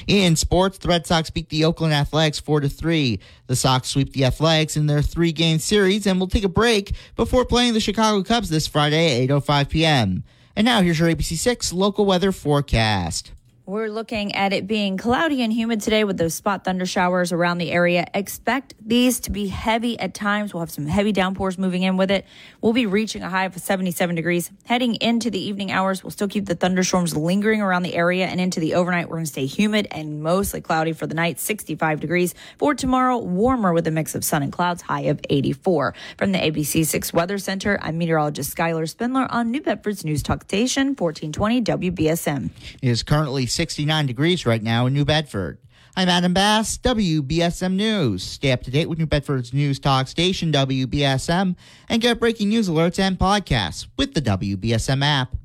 In 0.07 0.35
sports, 0.35 0.77
the 0.77 0.87
Red 0.87 1.05
Sox 1.05 1.29
beat 1.29 1.49
the 1.49 1.65
Oakland 1.65 1.93
Athletics 1.93 2.39
4 2.39 2.61
to 2.61 2.69
3. 2.69 3.19
The 3.47 3.55
Sox 3.55 3.89
sweep 3.89 4.13
the 4.13 4.25
Athletics 4.25 4.77
in 4.77 4.87
their 4.87 5.01
three 5.01 5.31
game 5.31 5.59
series 5.59 6.05
and 6.07 6.19
will 6.19 6.27
take 6.27 6.43
a 6.43 6.49
break 6.49 6.93
before 7.15 7.45
playing 7.45 7.73
the 7.73 7.79
Chicago 7.79 8.23
Cubs 8.23 8.49
this 8.49 8.67
Friday 8.67 9.23
at 9.23 9.29
8.05 9.29 9.69
p.m. 9.69 10.23
And 10.55 10.65
now 10.65 10.81
here's 10.81 10.99
your 10.99 11.09
ABC 11.09 11.37
6 11.37 11.73
local 11.73 12.05
weather 12.05 12.31
forecast. 12.31 13.31
We're 13.69 13.91
looking 13.91 14.33
at 14.33 14.51
it 14.51 14.65
being 14.65 14.97
cloudy 14.97 15.43
and 15.43 15.53
humid 15.53 15.81
today 15.81 16.03
with 16.03 16.17
those 16.17 16.33
spot 16.33 16.63
thunder 16.63 16.87
showers 16.87 17.31
around 17.31 17.59
the 17.59 17.69
area. 17.69 18.07
Expect 18.15 18.73
these 18.83 19.19
to 19.19 19.31
be 19.31 19.45
heavy 19.45 19.99
at 19.99 20.15
times. 20.15 20.55
We'll 20.55 20.61
have 20.61 20.71
some 20.71 20.87
heavy 20.87 21.11
downpours 21.11 21.59
moving 21.59 21.83
in 21.83 21.95
with 21.95 22.09
it. 22.09 22.25
We'll 22.61 22.73
be 22.73 22.87
reaching 22.87 23.21
a 23.21 23.29
high 23.29 23.45
of 23.45 23.55
77 23.55 24.15
degrees. 24.15 24.49
Heading 24.65 24.95
into 24.95 25.29
the 25.29 25.37
evening 25.37 25.71
hours, 25.71 26.03
we'll 26.03 26.09
still 26.09 26.27
keep 26.27 26.47
the 26.47 26.55
thunderstorms 26.55 27.15
lingering 27.15 27.61
around 27.61 27.83
the 27.83 27.93
area 27.93 28.25
and 28.25 28.41
into 28.41 28.59
the 28.59 28.73
overnight. 28.73 29.07
We're 29.07 29.17
going 29.17 29.25
to 29.25 29.31
stay 29.31 29.45
humid 29.45 29.87
and 29.91 30.23
mostly 30.23 30.61
cloudy 30.61 30.93
for 30.93 31.05
the 31.05 31.13
night, 31.13 31.39
65 31.39 31.99
degrees. 31.99 32.33
For 32.57 32.73
tomorrow, 32.73 33.19
warmer 33.19 33.71
with 33.71 33.85
a 33.85 33.91
mix 33.91 34.15
of 34.15 34.25
sun 34.25 34.41
and 34.41 34.51
clouds, 34.51 34.81
high 34.81 35.01
of 35.01 35.19
84. 35.29 35.93
From 36.17 36.31
the 36.31 36.39
ABC 36.39 36.87
6 36.87 37.13
Weather 37.13 37.37
Center, 37.37 37.77
I'm 37.83 37.99
meteorologist 37.99 38.57
Skylar 38.57 38.89
Spindler 38.89 39.27
on 39.29 39.51
New 39.51 39.61
Bedford's 39.61 40.03
News 40.03 40.23
Talk 40.23 40.45
Station, 40.45 40.95
1420 40.95 41.61
WBSM. 41.91 42.49
It 42.81 42.89
is 42.89 43.03
currently 43.03 43.45
69 43.59 44.05
degrees 44.05 44.45
right 44.45 44.63
now 44.63 44.85
in 44.85 44.93
New 44.93 45.03
Bedford. 45.03 45.57
I'm 45.97 46.07
Adam 46.07 46.33
Bass, 46.33 46.77
WBSM 46.77 47.73
News. 47.73 48.23
Stay 48.23 48.53
up 48.53 48.63
to 48.63 48.71
date 48.71 48.87
with 48.87 48.97
New 48.97 49.05
Bedford's 49.05 49.53
news 49.53 49.79
talk 49.79 50.07
station, 50.07 50.49
WBSM, 50.53 51.57
and 51.89 52.01
get 52.01 52.21
breaking 52.21 52.47
news 52.47 52.69
alerts 52.69 52.99
and 52.99 53.19
podcasts 53.19 53.85
with 53.97 54.13
the 54.13 54.21
WBSM 54.21 55.03
app. 55.03 55.35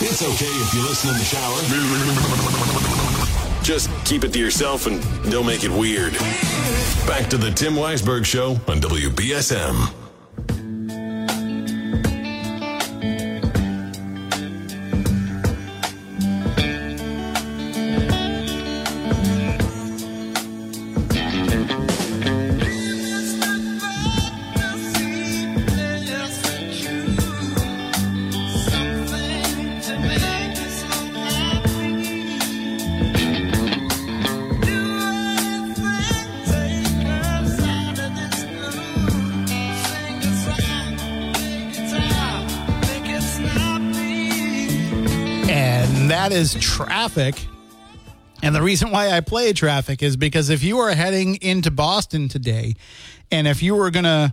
It's 0.00 0.22
okay 0.22 0.46
if 0.46 0.74
you 0.74 0.82
listen 0.82 1.10
in 1.10 1.18
the 1.18 1.24
shower. 1.24 1.58
Just 3.64 3.90
keep 4.04 4.22
it 4.22 4.32
to 4.34 4.38
yourself 4.38 4.86
and 4.86 5.02
don't 5.32 5.46
make 5.46 5.64
it 5.64 5.70
weird. 5.72 6.12
Back 7.08 7.28
to 7.30 7.36
the 7.36 7.50
Tim 7.50 7.72
Weisberg 7.72 8.24
Show 8.24 8.50
on 8.68 8.80
WBSM. 8.80 10.03
That 46.24 46.32
is 46.32 46.54
traffic. 46.54 47.34
And 48.42 48.54
the 48.54 48.62
reason 48.62 48.90
why 48.90 49.10
I 49.10 49.20
play 49.20 49.52
traffic 49.52 50.02
is 50.02 50.16
because 50.16 50.48
if 50.48 50.62
you 50.62 50.78
are 50.78 50.94
heading 50.94 51.34
into 51.42 51.70
Boston 51.70 52.30
today, 52.30 52.76
and 53.30 53.46
if 53.46 53.62
you 53.62 53.74
were 53.74 53.90
going 53.90 54.04
to, 54.04 54.32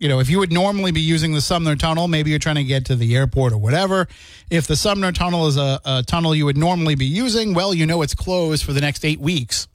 you 0.00 0.10
know, 0.10 0.20
if 0.20 0.28
you 0.28 0.38
would 0.38 0.52
normally 0.52 0.92
be 0.92 1.00
using 1.00 1.32
the 1.32 1.40
Sumner 1.40 1.76
Tunnel, 1.76 2.08
maybe 2.08 2.28
you're 2.28 2.38
trying 2.38 2.56
to 2.56 2.64
get 2.64 2.84
to 2.86 2.94
the 2.94 3.16
airport 3.16 3.54
or 3.54 3.56
whatever. 3.58 4.06
If 4.50 4.66
the 4.66 4.76
Sumner 4.76 5.10
Tunnel 5.10 5.46
is 5.46 5.56
a, 5.56 5.80
a 5.82 6.02
tunnel 6.06 6.34
you 6.34 6.44
would 6.44 6.58
normally 6.58 6.94
be 6.94 7.06
using, 7.06 7.54
well, 7.54 7.72
you 7.72 7.86
know 7.86 8.02
it's 8.02 8.14
closed 8.14 8.62
for 8.62 8.74
the 8.74 8.82
next 8.82 9.02
eight 9.02 9.18
weeks 9.18 9.66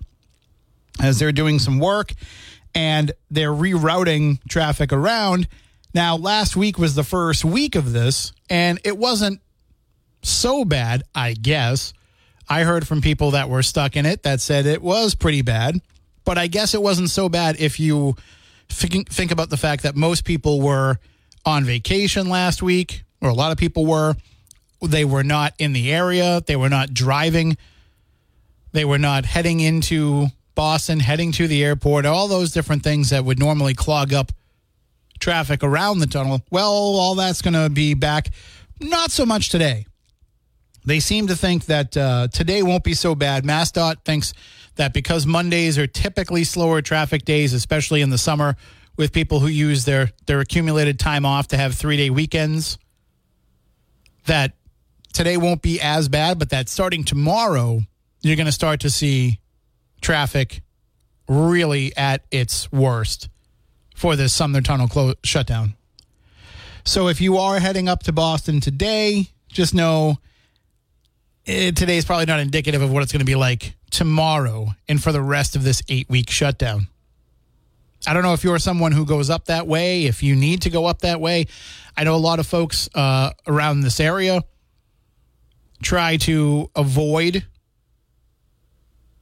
as 1.02 1.18
they're 1.18 1.32
doing 1.32 1.58
some 1.58 1.80
work 1.80 2.14
and 2.76 3.12
they're 3.32 3.50
rerouting 3.50 4.38
traffic 4.48 4.94
around. 4.94 5.48
Now, 5.96 6.16
last 6.16 6.56
week 6.56 6.78
was 6.78 6.94
the 6.94 7.04
first 7.04 7.44
week 7.44 7.76
of 7.76 7.92
this, 7.92 8.34
and 8.52 8.80
it 8.84 9.00
wasn't 9.00 9.42
so 10.24 10.66
bad, 10.66 11.04
I 11.14 11.34
guess. 11.34 11.94
I 12.50 12.64
heard 12.64 12.88
from 12.88 13.02
people 13.02 13.32
that 13.32 13.50
were 13.50 13.64
stuck 13.64 13.96
in 13.96 14.06
it 14.06 14.24
that 14.24 14.42
said 14.42 14.66
it 14.66 14.82
was 14.82 15.16
pretty 15.16 15.42
bad, 15.42 15.82
but 16.26 16.38
I 16.38 16.48
guess 16.48 16.74
it 16.74 16.82
wasn't 16.82 17.10
so 17.10 17.30
bad 17.30 17.56
if 17.60 17.80
you 17.80 18.16
think, 18.70 19.10
think 19.10 19.32
about 19.32 19.50
the 19.50 19.58
fact 19.58 19.84
that 19.84 19.96
most 19.96 20.26
people 20.26 20.62
were 20.62 20.98
on 21.46 21.64
vacation 21.64 22.30
last 22.30 22.62
week, 22.62 23.04
or 23.22 23.30
a 23.30 23.34
lot 23.34 23.52
of 23.52 23.58
people 23.58 23.86
were. 23.86 24.16
They 24.82 25.06
were 25.06 25.24
not 25.24 25.54
in 25.58 25.72
the 25.72 25.94
area, 25.94 26.42
they 26.46 26.58
were 26.58 26.70
not 26.70 26.94
driving, 26.94 27.56
they 28.74 28.84
were 28.84 28.98
not 28.98 29.24
heading 29.24 29.62
into 29.62 30.28
Boston, 30.56 31.00
heading 31.00 31.32
to 31.34 31.48
the 31.48 31.64
airport, 31.64 32.06
all 32.06 32.28
those 32.28 32.52
different 32.52 32.84
things 32.84 33.10
that 33.12 33.24
would 33.24 33.40
normally 33.40 33.74
clog 33.74 34.14
up 34.14 34.34
traffic 35.20 35.64
around 35.64 36.00
the 36.00 36.08
tunnel. 36.08 36.42
Well, 36.52 36.70
all 36.70 37.16
that's 37.16 37.42
going 37.42 37.54
to 37.54 37.70
be 37.70 37.94
back. 37.94 38.30
Not 38.82 39.12
so 39.12 39.26
much 39.26 39.50
today. 39.50 39.86
They 40.86 41.00
seem 41.00 41.28
to 41.28 41.36
think 41.36 41.66
that 41.66 41.96
uh, 41.96 42.28
today 42.28 42.62
won't 42.62 42.84
be 42.84 42.94
so 42.94 43.16
bad. 43.16 43.44
MassDOT 43.44 44.04
thinks 44.04 44.34
that 44.76 44.94
because 44.94 45.26
Mondays 45.26 45.78
are 45.78 45.88
typically 45.88 46.44
slower 46.44 46.82
traffic 46.82 47.26
days, 47.26 47.54
especially 47.54 48.02
in 48.02 48.10
the 48.10 48.18
summer, 48.18 48.56
with 48.98 49.12
people 49.12 49.40
who 49.40 49.48
use 49.48 49.86
their 49.86 50.12
their 50.26 50.40
accumulated 50.40 51.00
time 51.00 51.26
off 51.26 51.48
to 51.48 51.58
have 51.58 51.74
three 51.74 51.98
day 51.98 52.10
weekends, 52.10 52.78
that 54.26 54.54
today 55.14 55.38
won't 55.38 55.62
be 55.62 55.80
as 55.82 56.10
bad. 56.10 56.38
But 56.38 56.50
that 56.50 56.70
starting 56.70 57.04
tomorrow, 57.04 57.82
you're 58.22 58.36
going 58.36 58.46
to 58.46 58.52
start 58.52 58.82
to 58.82 58.90
see 58.90 59.40
traffic 60.02 60.62
really 61.28 61.96
at 61.96 62.24
its 62.30 62.72
worst 62.72 63.30
for 63.96 64.16
this 64.16 64.34
Sumner 64.34 64.62
Tunnel 64.62 64.88
clo- 64.88 65.14
shutdown. 65.24 65.76
So 66.84 67.08
if 67.08 67.22
you 67.22 67.38
are 67.38 67.60
heading 67.60 67.88
up 67.88 68.04
to 68.04 68.12
Boston 68.12 68.60
today, 68.60 69.28
just 69.48 69.74
know 69.74 70.18
eh, 71.48 71.72
today 71.72 71.98
is 71.98 72.06
probably 72.06 72.26
not 72.26 72.40
indicative 72.40 72.82
of 72.82 72.92
what 72.92 73.04
it's 73.04 73.12
going 73.12 73.20
to 73.20 73.26
be 73.26 73.36
like 73.36 73.76
tomorrow 73.92 74.70
and 74.88 75.02
for 75.02 75.12
the 75.12 75.22
rest 75.22 75.56
of 75.56 75.64
this 75.64 75.82
eight 75.90 76.10
week 76.10 76.30
shutdown. 76.30 76.88
I 78.06 78.14
don't 78.14 78.24
know 78.24 78.34
if 78.34 78.44
you're 78.44 78.60
someone 78.60 78.92
who 78.92 79.06
goes 79.06 79.30
up 79.30 79.46
that 79.46 79.66
way, 79.66 80.06
if 80.06 80.24
you 80.24 80.36
need 80.36 80.64
to 80.64 80.70
go 80.70 80.86
up 80.86 81.00
that 81.00 81.22
way. 81.22 81.46
I 81.96 82.04
know 82.04 82.16
a 82.16 82.18
lot 82.18 82.40
of 82.40 82.48
folks 82.48 82.90
uh, 82.94 83.32
around 83.48 83.82
this 83.82 84.00
area 84.00 84.42
try 85.82 86.18
to 86.18 86.70
avoid 86.76 87.46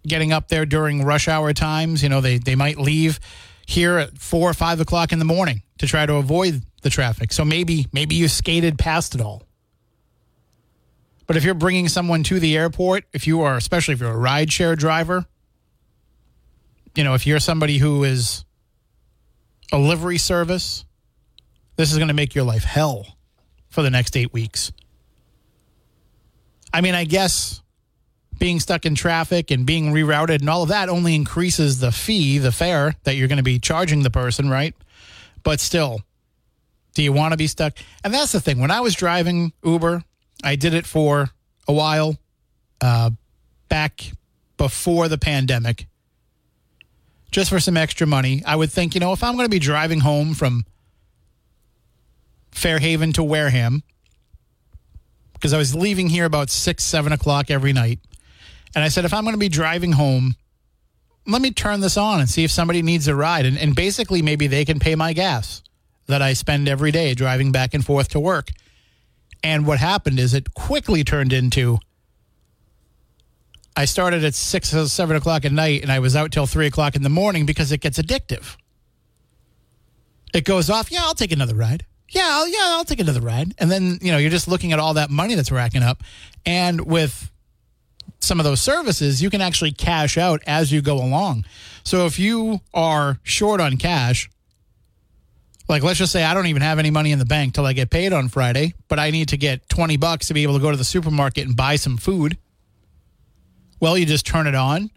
getting 0.07 0.31
up 0.31 0.47
there 0.47 0.65
during 0.65 1.03
rush 1.03 1.27
hour 1.27 1.53
times. 1.53 2.01
You 2.01 2.09
know, 2.09 2.21
they, 2.21 2.37
they 2.37 2.55
might 2.55 2.77
leave 2.77 3.19
here 3.67 3.97
at 3.97 4.17
four 4.17 4.49
or 4.49 4.53
five 4.53 4.79
o'clock 4.79 5.11
in 5.11 5.19
the 5.19 5.25
morning 5.25 5.61
to 5.77 5.87
try 5.87 6.05
to 6.05 6.15
avoid 6.15 6.63
the 6.81 6.89
traffic. 6.89 7.31
So 7.31 7.45
maybe 7.45 7.87
maybe 7.91 8.15
you 8.15 8.27
skated 8.27 8.77
past 8.77 9.15
it 9.15 9.21
all. 9.21 9.43
But 11.31 11.37
if 11.37 11.45
you're 11.45 11.53
bringing 11.53 11.87
someone 11.87 12.23
to 12.23 12.41
the 12.41 12.57
airport, 12.57 13.05
if 13.13 13.25
you 13.25 13.39
are, 13.43 13.55
especially 13.55 13.93
if 13.93 14.01
you're 14.01 14.11
a 14.11 14.13
rideshare 14.13 14.77
driver, 14.77 15.25
you 16.93 17.05
know, 17.05 17.13
if 17.13 17.25
you're 17.25 17.39
somebody 17.39 17.77
who 17.77 18.03
is 18.03 18.43
a 19.71 19.77
livery 19.77 20.17
service, 20.17 20.83
this 21.77 21.89
is 21.89 21.97
going 21.97 22.09
to 22.09 22.13
make 22.13 22.35
your 22.35 22.43
life 22.43 22.65
hell 22.65 23.15
for 23.69 23.81
the 23.81 23.89
next 23.89 24.17
eight 24.17 24.33
weeks. 24.33 24.73
I 26.73 26.81
mean, 26.81 26.95
I 26.95 27.05
guess 27.05 27.61
being 28.37 28.59
stuck 28.59 28.85
in 28.85 28.93
traffic 28.93 29.51
and 29.51 29.65
being 29.65 29.93
rerouted 29.93 30.41
and 30.41 30.49
all 30.49 30.63
of 30.63 30.67
that 30.67 30.89
only 30.89 31.15
increases 31.15 31.79
the 31.79 31.93
fee, 31.93 32.39
the 32.39 32.51
fare 32.51 32.93
that 33.03 33.15
you're 33.15 33.29
going 33.29 33.37
to 33.37 33.41
be 33.41 33.57
charging 33.57 34.03
the 34.03 34.11
person, 34.11 34.49
right? 34.49 34.75
But 35.43 35.61
still, 35.61 36.01
do 36.93 37.01
you 37.01 37.13
want 37.13 37.31
to 37.31 37.37
be 37.37 37.47
stuck? 37.47 37.77
And 38.03 38.13
that's 38.13 38.33
the 38.33 38.41
thing. 38.41 38.59
When 38.59 38.69
I 38.69 38.81
was 38.81 38.95
driving 38.95 39.53
Uber, 39.63 40.03
I 40.43 40.55
did 40.55 40.73
it 40.73 40.85
for 40.85 41.29
a 41.67 41.73
while 41.73 42.17
uh, 42.81 43.11
back 43.69 44.11
before 44.57 45.07
the 45.07 45.17
pandemic, 45.17 45.87
just 47.31 47.49
for 47.49 47.59
some 47.59 47.77
extra 47.77 48.07
money. 48.07 48.43
I 48.45 48.55
would 48.55 48.71
think, 48.71 48.93
you 48.93 48.99
know, 48.99 49.13
if 49.13 49.23
I'm 49.23 49.35
going 49.35 49.45
to 49.45 49.49
be 49.49 49.59
driving 49.59 50.01
home 50.01 50.33
from 50.33 50.65
Fairhaven 52.51 53.13
to 53.13 53.23
Wareham, 53.23 53.83
because 55.33 55.53
I 55.53 55.57
was 55.57 55.73
leaving 55.73 56.09
here 56.09 56.25
about 56.25 56.49
six, 56.49 56.83
seven 56.83 57.11
o'clock 57.11 57.49
every 57.49 57.73
night. 57.73 57.99
And 58.75 58.83
I 58.83 58.89
said, 58.89 59.05
if 59.05 59.13
I'm 59.13 59.23
going 59.23 59.33
to 59.33 59.39
be 59.39 59.49
driving 59.49 59.93
home, 59.93 60.35
let 61.25 61.41
me 61.41 61.51
turn 61.51 61.81
this 61.81 61.97
on 61.97 62.19
and 62.19 62.29
see 62.29 62.43
if 62.43 62.51
somebody 62.51 62.81
needs 62.81 63.07
a 63.07 63.15
ride. 63.15 63.45
And, 63.45 63.57
and 63.57 63.75
basically, 63.75 64.21
maybe 64.21 64.47
they 64.47 64.65
can 64.65 64.79
pay 64.79 64.95
my 64.95 65.13
gas 65.13 65.63
that 66.07 66.21
I 66.21 66.33
spend 66.33 66.67
every 66.67 66.91
day 66.91 67.13
driving 67.13 67.51
back 67.51 67.73
and 67.73 67.83
forth 67.83 68.09
to 68.09 68.19
work. 68.19 68.51
And 69.43 69.65
what 69.65 69.79
happened 69.79 70.19
is 70.19 70.33
it 70.33 70.53
quickly 70.53 71.03
turned 71.03 71.33
into 71.33 71.79
I 73.75 73.85
started 73.85 74.23
at 74.23 74.35
six 74.35 74.73
or 74.73 74.87
seven 74.87 75.15
o'clock 75.15 75.45
at 75.45 75.51
night 75.51 75.81
and 75.81 75.91
I 75.91 75.99
was 75.99 76.15
out 76.15 76.31
till 76.31 76.45
three 76.45 76.67
o'clock 76.67 76.95
in 76.95 77.03
the 77.03 77.09
morning 77.09 77.45
because 77.45 77.71
it 77.71 77.79
gets 77.79 77.97
addictive. 77.97 78.57
It 80.33 80.43
goes 80.43 80.69
off, 80.69 80.91
yeah, 80.91 81.01
I'll 81.03 81.13
take 81.13 81.31
another 81.31 81.55
ride. 81.55 81.85
Yeah, 82.09 82.27
I'll, 82.29 82.47
yeah, 82.47 82.75
I'll 82.77 82.85
take 82.85 82.99
another 82.99 83.21
ride. 83.21 83.53
And 83.57 83.71
then, 83.71 83.97
you 84.01 84.11
know, 84.11 84.17
you're 84.17 84.29
just 84.29 84.47
looking 84.47 84.73
at 84.73 84.79
all 84.79 84.93
that 84.95 85.09
money 85.09 85.35
that's 85.35 85.51
racking 85.51 85.83
up. 85.83 86.03
And 86.45 86.81
with 86.81 87.31
some 88.19 88.39
of 88.39 88.43
those 88.43 88.61
services, 88.61 89.21
you 89.21 89.29
can 89.29 89.41
actually 89.41 89.71
cash 89.71 90.17
out 90.17 90.41
as 90.45 90.71
you 90.71 90.81
go 90.81 90.97
along. 90.97 91.45
So 91.83 92.05
if 92.05 92.19
you 92.19 92.59
are 92.73 93.19
short 93.23 93.61
on 93.61 93.77
cash, 93.77 94.29
like 95.71 95.83
let's 95.83 95.97
just 95.97 96.11
say 96.11 96.23
I 96.25 96.33
don't 96.33 96.47
even 96.47 96.61
have 96.61 96.79
any 96.79 96.91
money 96.91 97.13
in 97.13 97.17
the 97.17 97.25
bank 97.25 97.53
till 97.53 97.65
I 97.65 97.71
get 97.71 97.89
paid 97.89 98.11
on 98.11 98.27
Friday, 98.27 98.73
but 98.89 98.99
I 98.99 99.09
need 99.09 99.29
to 99.29 99.37
get 99.37 99.69
20 99.69 99.95
bucks 99.95 100.27
to 100.27 100.33
be 100.33 100.43
able 100.43 100.55
to 100.55 100.59
go 100.59 100.69
to 100.69 100.75
the 100.75 100.83
supermarket 100.83 101.47
and 101.47 101.55
buy 101.55 101.77
some 101.77 101.95
food. 101.95 102.37
Well, 103.79 103.97
you 103.97 104.05
just 104.05 104.25
turn 104.25 104.47
it 104.47 104.53
on. 104.53 104.91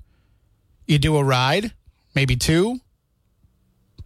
You 0.87 0.99
do 0.99 1.17
a 1.17 1.23
ride, 1.23 1.73
maybe 2.17 2.35
two, 2.35 2.81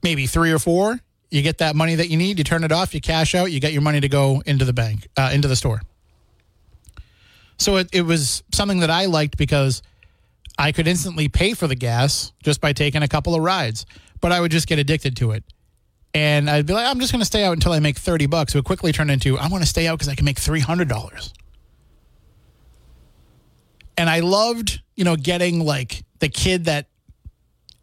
maybe 0.02 0.26
three 0.26 0.52
or 0.52 0.58
four. 0.58 1.00
You 1.30 1.40
get 1.40 1.58
that 1.58 1.74
money 1.74 1.94
that 1.94 2.10
you 2.10 2.18
need, 2.18 2.36
you 2.36 2.44
turn 2.44 2.62
it 2.64 2.70
off, 2.70 2.94
you 2.94 3.00
cash 3.00 3.34
out, 3.34 3.50
you 3.50 3.60
get 3.60 3.72
your 3.72 3.82
money 3.82 4.00
to 4.00 4.08
go 4.08 4.42
into 4.44 4.66
the 4.66 4.74
bank, 4.74 5.08
uh, 5.16 5.30
into 5.32 5.48
the 5.48 5.56
store. 5.56 5.80
So 7.58 7.76
it, 7.76 7.88
it 7.92 8.02
was 8.02 8.42
something 8.52 8.80
that 8.80 8.90
I 8.90 9.06
liked 9.06 9.38
because 9.38 9.82
I 10.58 10.72
could 10.72 10.86
instantly 10.86 11.28
pay 11.28 11.54
for 11.54 11.66
the 11.66 11.74
gas 11.74 12.32
just 12.42 12.60
by 12.60 12.74
taking 12.74 13.02
a 13.02 13.08
couple 13.08 13.34
of 13.34 13.42
rides, 13.42 13.86
but 14.20 14.32
I 14.32 14.40
would 14.40 14.50
just 14.50 14.68
get 14.68 14.78
addicted 14.78 15.16
to 15.16 15.32
it. 15.32 15.44
And 16.14 16.48
I'd 16.48 16.66
be 16.66 16.72
like, 16.72 16.86
I'm 16.86 17.00
just 17.00 17.12
going 17.12 17.20
to 17.20 17.26
stay 17.26 17.44
out 17.44 17.52
until 17.52 17.72
I 17.72 17.80
make 17.80 17.98
30 17.98 18.26
bucks. 18.26 18.54
It 18.54 18.58
would 18.58 18.64
quickly 18.64 18.92
turn 18.92 19.10
into, 19.10 19.38
I 19.38 19.48
want 19.48 19.62
to 19.62 19.68
stay 19.68 19.86
out 19.86 19.98
because 19.98 20.08
I 20.08 20.14
can 20.14 20.24
make 20.24 20.36
$300. 20.36 21.32
And 23.96 24.08
I 24.08 24.20
loved, 24.20 24.80
you 24.94 25.04
know, 25.04 25.16
getting 25.16 25.64
like 25.64 26.04
the 26.20 26.28
kid 26.28 26.66
that 26.66 26.86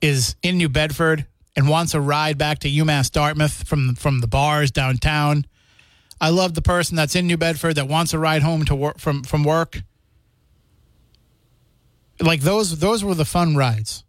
is 0.02 0.36
in 0.42 0.58
New 0.58 0.70
Bedford 0.70 1.26
and 1.56 1.70
wants 1.70 1.94
a 1.94 2.00
ride 2.00 2.38
back 2.38 2.60
to 2.60 2.70
UMass 2.70 3.12
Dartmouth 3.12 3.68
from 3.68 3.96
from 3.96 4.22
the 4.22 4.28
bars 4.28 4.72
downtown. 4.72 5.46
I 6.20 6.30
love 6.30 6.54
the 6.54 6.62
person 6.62 6.96
that's 6.96 7.16
in 7.16 7.28
New 7.28 7.38
Bedford 7.38 7.76
that 7.76 7.90
wants 7.90 8.14
a 8.14 8.20
ride 8.20 8.42
home 8.42 8.64
to 8.66 8.76
work 8.76 9.00
from 9.00 9.24
from 9.24 9.44
work. 9.44 9.82
Like 12.22 12.42
those 12.42 12.80
those 12.80 13.04
were 13.04 13.14
the 13.14 13.26
fun 13.26 13.58
rides. 13.58 14.05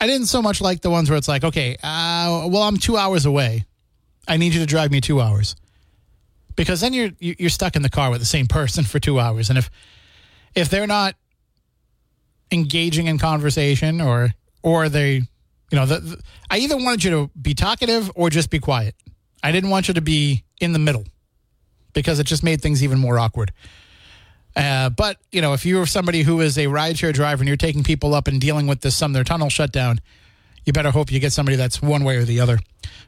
I 0.00 0.06
didn't 0.06 0.26
so 0.26 0.40
much 0.40 0.60
like 0.60 0.80
the 0.80 0.90
ones 0.90 1.10
where 1.10 1.16
it's 1.16 1.28
like, 1.28 1.44
okay, 1.44 1.76
uh, 1.82 2.48
well, 2.48 2.62
I'm 2.62 2.76
two 2.76 2.96
hours 2.96 3.26
away. 3.26 3.64
I 4.28 4.36
need 4.36 4.54
you 4.54 4.60
to 4.60 4.66
drive 4.66 4.90
me 4.90 5.00
two 5.00 5.20
hours, 5.20 5.56
because 6.54 6.80
then 6.80 6.92
you're 6.92 7.10
you're 7.18 7.50
stuck 7.50 7.76
in 7.76 7.82
the 7.82 7.90
car 7.90 8.10
with 8.10 8.20
the 8.20 8.26
same 8.26 8.46
person 8.46 8.84
for 8.84 9.00
two 9.00 9.18
hours, 9.18 9.48
and 9.48 9.58
if 9.58 9.70
if 10.54 10.68
they're 10.68 10.86
not 10.86 11.14
engaging 12.50 13.06
in 13.06 13.18
conversation 13.18 14.00
or 14.00 14.34
or 14.62 14.88
they, 14.88 15.14
you 15.14 15.24
know, 15.72 15.86
the, 15.86 16.00
the, 16.00 16.22
I 16.50 16.58
either 16.58 16.76
wanted 16.76 17.04
you 17.04 17.10
to 17.10 17.30
be 17.40 17.54
talkative 17.54 18.10
or 18.14 18.28
just 18.28 18.50
be 18.50 18.58
quiet. 18.58 18.94
I 19.42 19.52
didn't 19.52 19.70
want 19.70 19.88
you 19.88 19.94
to 19.94 20.00
be 20.00 20.44
in 20.60 20.72
the 20.72 20.78
middle 20.78 21.04
because 21.92 22.18
it 22.18 22.24
just 22.24 22.42
made 22.42 22.60
things 22.60 22.82
even 22.82 22.98
more 22.98 23.18
awkward. 23.18 23.52
Uh, 24.58 24.90
but 24.90 25.18
you 25.30 25.40
know, 25.40 25.52
if 25.52 25.64
you're 25.64 25.86
somebody 25.86 26.22
who 26.22 26.40
is 26.40 26.58
a 26.58 26.64
rideshare 26.66 27.12
driver 27.12 27.42
and 27.42 27.48
you're 27.48 27.56
taking 27.56 27.84
people 27.84 28.14
up 28.14 28.26
and 28.26 28.40
dealing 28.40 28.66
with 28.66 28.80
this 28.80 28.96
Sumner 28.96 29.22
Tunnel 29.22 29.48
shutdown, 29.48 30.00
you 30.64 30.72
better 30.72 30.90
hope 30.90 31.12
you 31.12 31.20
get 31.20 31.32
somebody 31.32 31.56
that's 31.56 31.80
one 31.80 32.04
way 32.04 32.16
or 32.16 32.24
the 32.24 32.40
other. 32.40 32.58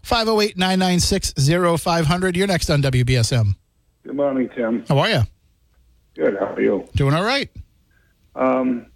508 0.02 0.56
996 0.56 1.34
0500. 1.82 2.36
You're 2.36 2.46
next 2.46 2.70
on 2.70 2.82
WBSM. 2.82 3.56
Good 4.04 4.16
morning, 4.16 4.48
Tim. 4.54 4.84
How 4.88 4.98
are 4.98 5.10
you? 5.10 5.20
Good. 6.14 6.36
How 6.38 6.54
are 6.54 6.60
you? 6.60 6.88
Doing 6.94 7.14
all 7.14 7.24
right. 7.24 7.50
Um, 8.34 8.86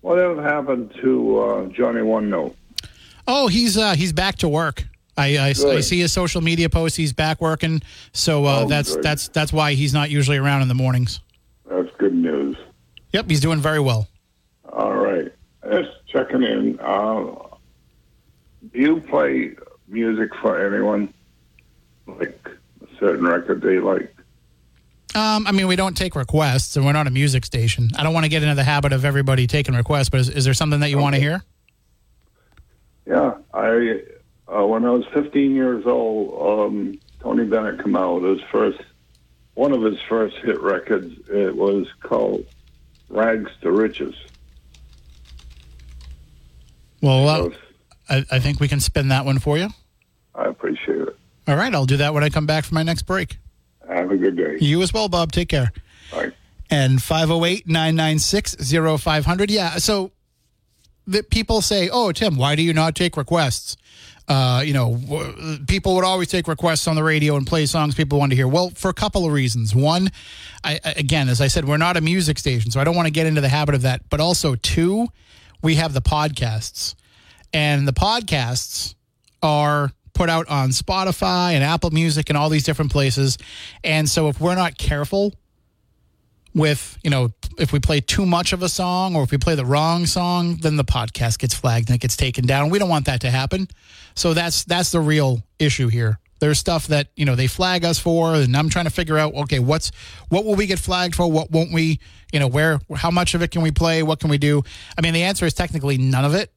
whatever 0.00 0.42
happened 0.42 0.94
to 1.02 1.38
uh, 1.38 1.66
Johnny 1.66 2.02
One 2.02 2.30
Note? 2.30 2.56
Oh, 3.28 3.48
he's 3.48 3.76
uh, 3.76 3.94
he's 3.94 4.12
back 4.12 4.36
to 4.36 4.48
work. 4.48 4.84
I, 5.18 5.36
I, 5.38 5.48
I, 5.48 5.80
see 5.80 6.00
his 6.00 6.12
social 6.12 6.42
media 6.42 6.68
posts. 6.68 6.96
He's 6.96 7.12
back 7.14 7.40
working, 7.40 7.80
so 8.12 8.44
uh, 8.44 8.62
Oh, 8.64 8.68
that's 8.68 8.94
good. 8.94 9.02
that's 9.02 9.28
that's 9.28 9.52
why 9.52 9.72
he's 9.72 9.94
not 9.94 10.10
usually 10.10 10.36
around 10.36 10.62
in 10.62 10.68
the 10.68 10.74
mornings. 10.74 11.20
That's 11.68 11.88
good 11.98 12.14
news. 12.14 12.56
Yep, 13.12 13.30
he's 13.30 13.40
doing 13.40 13.60
very 13.60 13.80
well. 13.80 14.08
All 14.72 14.94
right. 14.94 15.32
Just 15.70 15.90
checking 16.06 16.42
in. 16.42 16.78
Uh, 16.80 17.34
do 18.72 18.80
you 18.80 19.00
play 19.00 19.56
music 19.88 20.30
for 20.40 20.64
anyone? 20.64 21.12
Like 22.06 22.48
a 22.82 22.98
certain 22.98 23.26
record 23.26 23.62
they 23.62 23.78
like? 23.78 24.14
Um, 25.14 25.46
I 25.46 25.52
mean, 25.52 25.66
we 25.66 25.76
don't 25.76 25.96
take 25.96 26.14
requests, 26.14 26.76
and 26.76 26.84
we're 26.84 26.92
not 26.92 27.06
a 27.06 27.10
music 27.10 27.44
station. 27.46 27.88
I 27.96 28.02
don't 28.02 28.12
want 28.12 28.24
to 28.24 28.28
get 28.28 28.42
into 28.42 28.54
the 28.54 28.64
habit 28.64 28.92
of 28.92 29.04
everybody 29.04 29.46
taking 29.46 29.74
requests, 29.74 30.10
but 30.10 30.20
is, 30.20 30.28
is 30.28 30.44
there 30.44 30.54
something 30.54 30.80
that 30.80 30.90
you 30.90 30.98
want 30.98 31.14
to 31.14 31.20
hear? 31.20 31.42
Yeah, 33.06 33.34
I 33.54 34.02
uh, 34.48 34.66
when 34.66 34.84
I 34.84 34.90
was 34.90 35.04
15 35.14 35.54
years 35.54 35.86
old, 35.86 36.68
um, 36.70 37.00
Tony 37.20 37.44
Bennett 37.44 37.82
came 37.82 37.96
out 37.96 38.20
with 38.20 38.38
his 38.38 38.48
first 38.52 38.78
one 39.56 39.72
of 39.72 39.82
his 39.82 39.98
first 40.08 40.36
hit 40.36 40.60
records. 40.60 41.12
It 41.28 41.56
was 41.56 41.88
called 42.00 42.46
"Rags 43.08 43.50
to 43.62 43.72
Riches." 43.72 44.14
Well, 47.02 47.28
uh, 47.28 47.50
I, 48.08 48.24
I 48.30 48.38
think 48.38 48.60
we 48.60 48.68
can 48.68 48.80
spin 48.80 49.08
that 49.08 49.24
one 49.24 49.38
for 49.40 49.58
you. 49.58 49.68
I 50.34 50.44
appreciate 50.44 51.00
it. 51.00 51.18
All 51.48 51.56
right, 51.56 51.74
I'll 51.74 51.86
do 51.86 51.96
that 51.96 52.14
when 52.14 52.22
I 52.22 52.28
come 52.30 52.46
back 52.46 52.64
for 52.64 52.74
my 52.74 52.82
next 52.82 53.02
break. 53.02 53.38
Have 53.88 54.10
a 54.10 54.16
good 54.16 54.36
day. 54.36 54.58
You 54.60 54.82
as 54.82 54.92
well, 54.92 55.08
Bob. 55.08 55.32
Take 55.32 55.48
care. 55.48 55.72
Bye. 56.12 56.32
And 56.70 57.02
508 57.02 57.66
996 57.68 58.56
0500. 59.00 59.50
Yeah, 59.50 59.76
so 59.76 60.10
the 61.06 61.22
people 61.22 61.62
say, 61.62 61.88
oh, 61.88 62.10
Tim, 62.12 62.36
why 62.36 62.56
do 62.56 62.62
you 62.62 62.72
not 62.72 62.94
take 62.96 63.16
requests? 63.16 63.76
Uh, 64.28 64.60
you 64.64 64.72
know, 64.72 64.96
w- 64.96 65.58
people 65.66 65.94
would 65.94 66.04
always 66.04 66.28
take 66.28 66.48
requests 66.48 66.88
on 66.88 66.96
the 66.96 67.02
radio 67.02 67.36
and 67.36 67.46
play 67.46 67.64
songs 67.64 67.94
people 67.94 68.18
want 68.18 68.30
to 68.32 68.36
hear. 68.36 68.48
Well, 68.48 68.70
for 68.70 68.88
a 68.88 68.94
couple 68.94 69.24
of 69.24 69.32
reasons. 69.32 69.74
One, 69.74 70.10
I- 70.64 70.80
again, 70.84 71.28
as 71.28 71.40
I 71.40 71.46
said, 71.46 71.64
we're 71.64 71.76
not 71.76 71.96
a 71.96 72.00
music 72.00 72.38
station, 72.38 72.70
so 72.72 72.80
I 72.80 72.84
don't 72.84 72.96
want 72.96 73.06
to 73.06 73.12
get 73.12 73.26
into 73.26 73.40
the 73.40 73.48
habit 73.48 73.74
of 73.76 73.82
that. 73.82 74.02
But 74.10 74.18
also, 74.20 74.56
two, 74.56 75.06
we 75.62 75.76
have 75.76 75.92
the 75.92 76.02
podcasts, 76.02 76.96
and 77.52 77.86
the 77.86 77.92
podcasts 77.92 78.94
are 79.42 79.92
put 80.12 80.28
out 80.28 80.48
on 80.48 80.70
Spotify 80.70 81.52
and 81.52 81.62
Apple 81.62 81.90
Music 81.90 82.28
and 82.28 82.36
all 82.36 82.48
these 82.48 82.64
different 82.64 82.90
places. 82.90 83.38
And 83.84 84.08
so, 84.08 84.28
if 84.28 84.40
we're 84.40 84.56
not 84.56 84.76
careful 84.76 85.34
with, 86.54 86.98
you 87.04 87.10
know, 87.10 87.28
if 87.58 87.72
we 87.72 87.80
play 87.80 88.00
too 88.00 88.26
much 88.26 88.52
of 88.52 88.62
a 88.62 88.68
song 88.68 89.16
or 89.16 89.22
if 89.22 89.30
we 89.30 89.38
play 89.38 89.54
the 89.54 89.64
wrong 89.64 90.06
song, 90.06 90.56
then 90.56 90.76
the 90.76 90.84
podcast 90.84 91.38
gets 91.38 91.54
flagged 91.54 91.88
and 91.88 91.96
it 91.96 92.00
gets 92.00 92.16
taken 92.16 92.46
down. 92.46 92.70
We 92.70 92.78
don't 92.78 92.88
want 92.88 93.06
that 93.06 93.20
to 93.22 93.30
happen. 93.30 93.68
So 94.14 94.34
that's 94.34 94.64
that's 94.64 94.90
the 94.90 95.00
real 95.00 95.42
issue 95.58 95.88
here. 95.88 96.18
There's 96.38 96.58
stuff 96.58 96.88
that, 96.88 97.08
you 97.16 97.24
know, 97.24 97.34
they 97.34 97.46
flag 97.46 97.84
us 97.84 97.98
for 97.98 98.34
and 98.34 98.54
I'm 98.56 98.68
trying 98.68 98.84
to 98.84 98.90
figure 98.90 99.18
out 99.18 99.34
okay, 99.34 99.58
what's 99.58 99.90
what 100.28 100.44
will 100.44 100.54
we 100.54 100.66
get 100.66 100.78
flagged 100.78 101.14
for? 101.14 101.30
What 101.30 101.50
won't 101.50 101.72
we, 101.72 102.00
you 102.32 102.40
know, 102.40 102.46
where 102.46 102.80
how 102.94 103.10
much 103.10 103.34
of 103.34 103.42
it 103.42 103.50
can 103.50 103.62
we 103.62 103.70
play? 103.70 104.02
What 104.02 104.20
can 104.20 104.30
we 104.30 104.38
do? 104.38 104.62
I 104.96 105.00
mean, 105.00 105.14
the 105.14 105.22
answer 105.22 105.46
is 105.46 105.54
technically 105.54 105.98
none 105.98 106.24
of 106.24 106.34
it. 106.34 106.52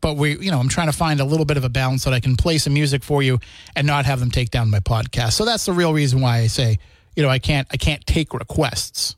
But 0.00 0.16
we, 0.18 0.36
you 0.38 0.50
know, 0.50 0.58
I'm 0.58 0.68
trying 0.68 0.88
to 0.88 0.96
find 0.96 1.20
a 1.20 1.24
little 1.24 1.46
bit 1.46 1.56
of 1.56 1.64
a 1.64 1.70
balance 1.70 2.02
so 2.02 2.10
that 2.10 2.16
I 2.16 2.20
can 2.20 2.36
play 2.36 2.58
some 2.58 2.74
music 2.74 3.02
for 3.02 3.22
you 3.22 3.38
and 3.74 3.86
not 3.86 4.04
have 4.04 4.20
them 4.20 4.30
take 4.30 4.50
down 4.50 4.68
my 4.68 4.80
podcast. 4.80 5.32
So 5.32 5.46
that's 5.46 5.64
the 5.64 5.72
real 5.72 5.94
reason 5.94 6.20
why 6.20 6.38
I 6.38 6.46
say, 6.46 6.78
you 7.16 7.22
know, 7.22 7.30
I 7.30 7.38
can't 7.38 7.66
I 7.70 7.78
can't 7.78 8.06
take 8.06 8.34
requests 8.34 9.16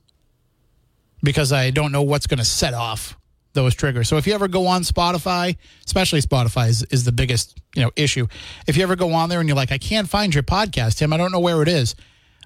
because 1.26 1.52
I 1.52 1.70
don't 1.70 1.90
know 1.90 2.02
what's 2.02 2.28
going 2.28 2.38
to 2.38 2.44
set 2.44 2.72
off 2.72 3.18
those 3.52 3.74
triggers. 3.74 4.08
So 4.08 4.16
if 4.16 4.28
you 4.28 4.34
ever 4.34 4.46
go 4.46 4.68
on 4.68 4.82
Spotify, 4.82 5.56
especially 5.84 6.20
Spotify 6.20 6.68
is, 6.68 6.84
is 6.84 7.04
the 7.04 7.10
biggest, 7.10 7.60
you 7.74 7.82
know, 7.82 7.90
issue. 7.96 8.28
If 8.68 8.76
you 8.76 8.84
ever 8.84 8.94
go 8.94 9.12
on 9.12 9.28
there 9.28 9.40
and 9.40 9.48
you're 9.48 9.56
like, 9.56 9.72
I 9.72 9.78
can't 9.78 10.08
find 10.08 10.32
your 10.32 10.44
podcast, 10.44 10.98
Tim, 10.98 11.12
I 11.12 11.16
don't 11.16 11.32
know 11.32 11.40
where 11.40 11.62
it 11.62 11.68
is. 11.68 11.96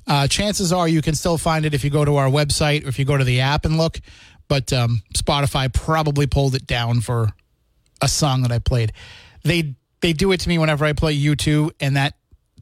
Uh, 0.06 0.26
chances 0.26 0.72
are 0.72 0.88
you 0.88 1.02
can 1.02 1.14
still 1.14 1.36
find 1.36 1.66
it 1.66 1.74
if 1.74 1.84
you 1.84 1.90
go 1.90 2.06
to 2.06 2.16
our 2.16 2.28
website 2.28 2.86
or 2.86 2.88
if 2.88 2.98
you 2.98 3.04
go 3.04 3.18
to 3.18 3.24
the 3.24 3.40
app 3.40 3.66
and 3.66 3.76
look. 3.76 4.00
But 4.48 4.72
um, 4.72 5.02
Spotify 5.14 5.72
probably 5.72 6.26
pulled 6.26 6.54
it 6.54 6.66
down 6.66 7.02
for 7.02 7.28
a 8.00 8.08
song 8.08 8.42
that 8.42 8.50
I 8.50 8.58
played. 8.58 8.92
They 9.44 9.74
they 10.00 10.14
do 10.14 10.32
it 10.32 10.40
to 10.40 10.48
me 10.48 10.56
whenever 10.56 10.86
I 10.86 10.94
play 10.94 11.16
U2, 11.16 11.72
and 11.80 11.96
that 11.96 12.14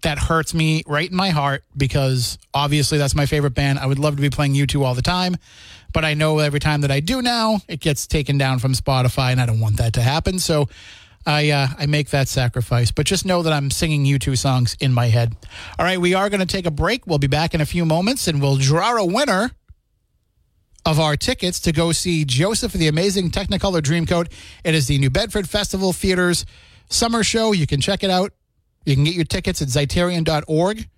that 0.03 0.19
hurts 0.19 0.55
me 0.55 0.83
right 0.87 1.09
in 1.09 1.17
my 1.17 1.31
heart 1.31 1.65
because 1.77 2.39
obviously 2.55 2.99
that's 2.99 3.15
my 3.15 3.27
favorite 3.27 3.55
band. 3.55 3.79
I 3.79 3.87
would 3.87 3.99
love 3.99 4.17
to 4.17 4.23
be 4.23 4.31
playing 4.31 4.55
U2 4.55 4.85
all 4.85 4.95
the 4.95 5.03
time, 5.03 5.37
but 5.93 6.05
I 6.05 6.15
know 6.15 6.39
every 6.39 6.61
time 6.61 6.83
that 6.83 6.91
I 6.91 7.01
do 7.01 7.23
now, 7.23 7.61
it 7.69 7.81
gets 7.81 8.07
taken 8.07 8.39
down 8.39 8.59
from 8.59 8.73
Spotify, 8.75 9.33
and 9.33 9.41
I 9.41 9.47
don't 9.47 9.61
want 9.61 9.79
that 9.79 9.95
to 9.95 10.03
happen. 10.03 10.39
So 10.39 10.69
I 11.27 11.51
uh, 11.51 11.69
I 11.79 11.87
make 11.87 12.11
that 12.11 12.29
sacrifice. 12.29 12.91
But 12.91 13.07
just 13.07 13.25
know 13.25 13.43
that 13.43 13.53
I'm 13.53 13.71
singing 13.71 14.05
U2 14.05 14.39
songs 14.39 14.77
in 14.81 14.93
my 14.93 15.07
head. 15.07 15.37
All 15.79 15.85
right, 15.85 16.01
we 16.01 16.15
are 16.15 16.31
going 16.31 16.41
to 16.41 16.47
take 16.47 16.67
a 16.67 16.71
break. 16.71 17.07
We'll 17.07 17.19
be 17.19 17.27
back 17.27 17.55
in 17.55 17.61
a 17.61 17.67
few 17.67 17.85
moments, 17.85 18.29
and 18.29 18.41
we'll 18.41 18.57
draw 18.57 18.97
a 18.97 19.05
winner 19.05 19.51
of 20.87 20.99
our 20.99 21.17
tickets 21.17 21.61
to 21.61 21.73
go 21.73 21.93
see 21.93 22.25
Joseph 22.25 22.73
the 22.73 22.89
Amazing 22.89 23.31
Technicolor 23.31 23.83
Dreamcoat. 23.83 24.33
It 24.65 24.75
is 24.75 24.87
the 24.87 24.99
New 24.99 25.11
Bedford 25.11 25.49
Festival 25.49 25.93
Theater's 25.93 26.47
summer 26.89 27.23
show. 27.23 27.53
You 27.53 27.67
can 27.67 27.81
check 27.81 28.03
it 28.03 28.11
out. 28.11 28.33
You 28.87 28.95
can 28.95 29.05
get 29.05 29.15
your 29.15 29.25
tickets 29.25 29.61
at 29.61 29.69
Zeiterion.org 29.69 30.89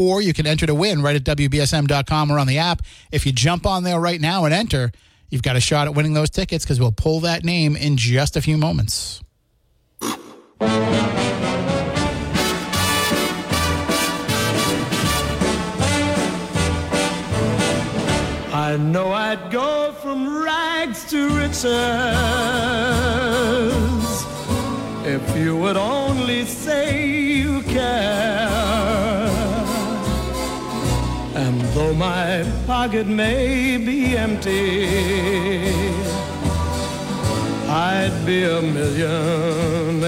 or 0.00 0.22
you 0.22 0.32
can 0.32 0.46
enter 0.46 0.66
to 0.66 0.74
win 0.74 1.02
right 1.02 1.14
at 1.14 1.24
WBSM.com 1.24 2.32
or 2.32 2.38
on 2.38 2.46
the 2.46 2.56
app. 2.58 2.80
If 3.12 3.26
you 3.26 3.32
jump 3.32 3.66
on 3.66 3.84
there 3.84 4.00
right 4.00 4.20
now 4.20 4.46
and 4.46 4.54
enter, 4.54 4.90
you've 5.28 5.42
got 5.42 5.56
a 5.56 5.60
shot 5.60 5.86
at 5.86 5.94
winning 5.94 6.14
those 6.14 6.30
tickets 6.30 6.64
because 6.64 6.80
we'll 6.80 6.90
pull 6.90 7.20
that 7.20 7.44
name 7.44 7.76
in 7.76 7.98
just 7.98 8.34
a 8.36 8.40
few 8.40 8.56
moments. 8.56 9.20
I 18.52 18.76
know 18.78 19.12
I'd 19.12 19.50
go 19.50 19.92
from 20.00 20.44
rags 20.44 21.04
to 21.10 21.28
riches 21.36 21.64
if 25.04 25.36
you 25.36 25.56
would 25.56 25.76
only 25.76 26.44
say 26.44 27.08
you 27.08 27.62
care. 27.62 28.29
Though 31.74 31.94
my 31.94 32.44
pocket 32.66 33.06
may 33.06 33.76
be 33.76 34.16
empty, 34.16 34.86
I'd 37.68 38.22
be 38.26 38.44
a 38.44 38.60
millionaire. 38.60 40.00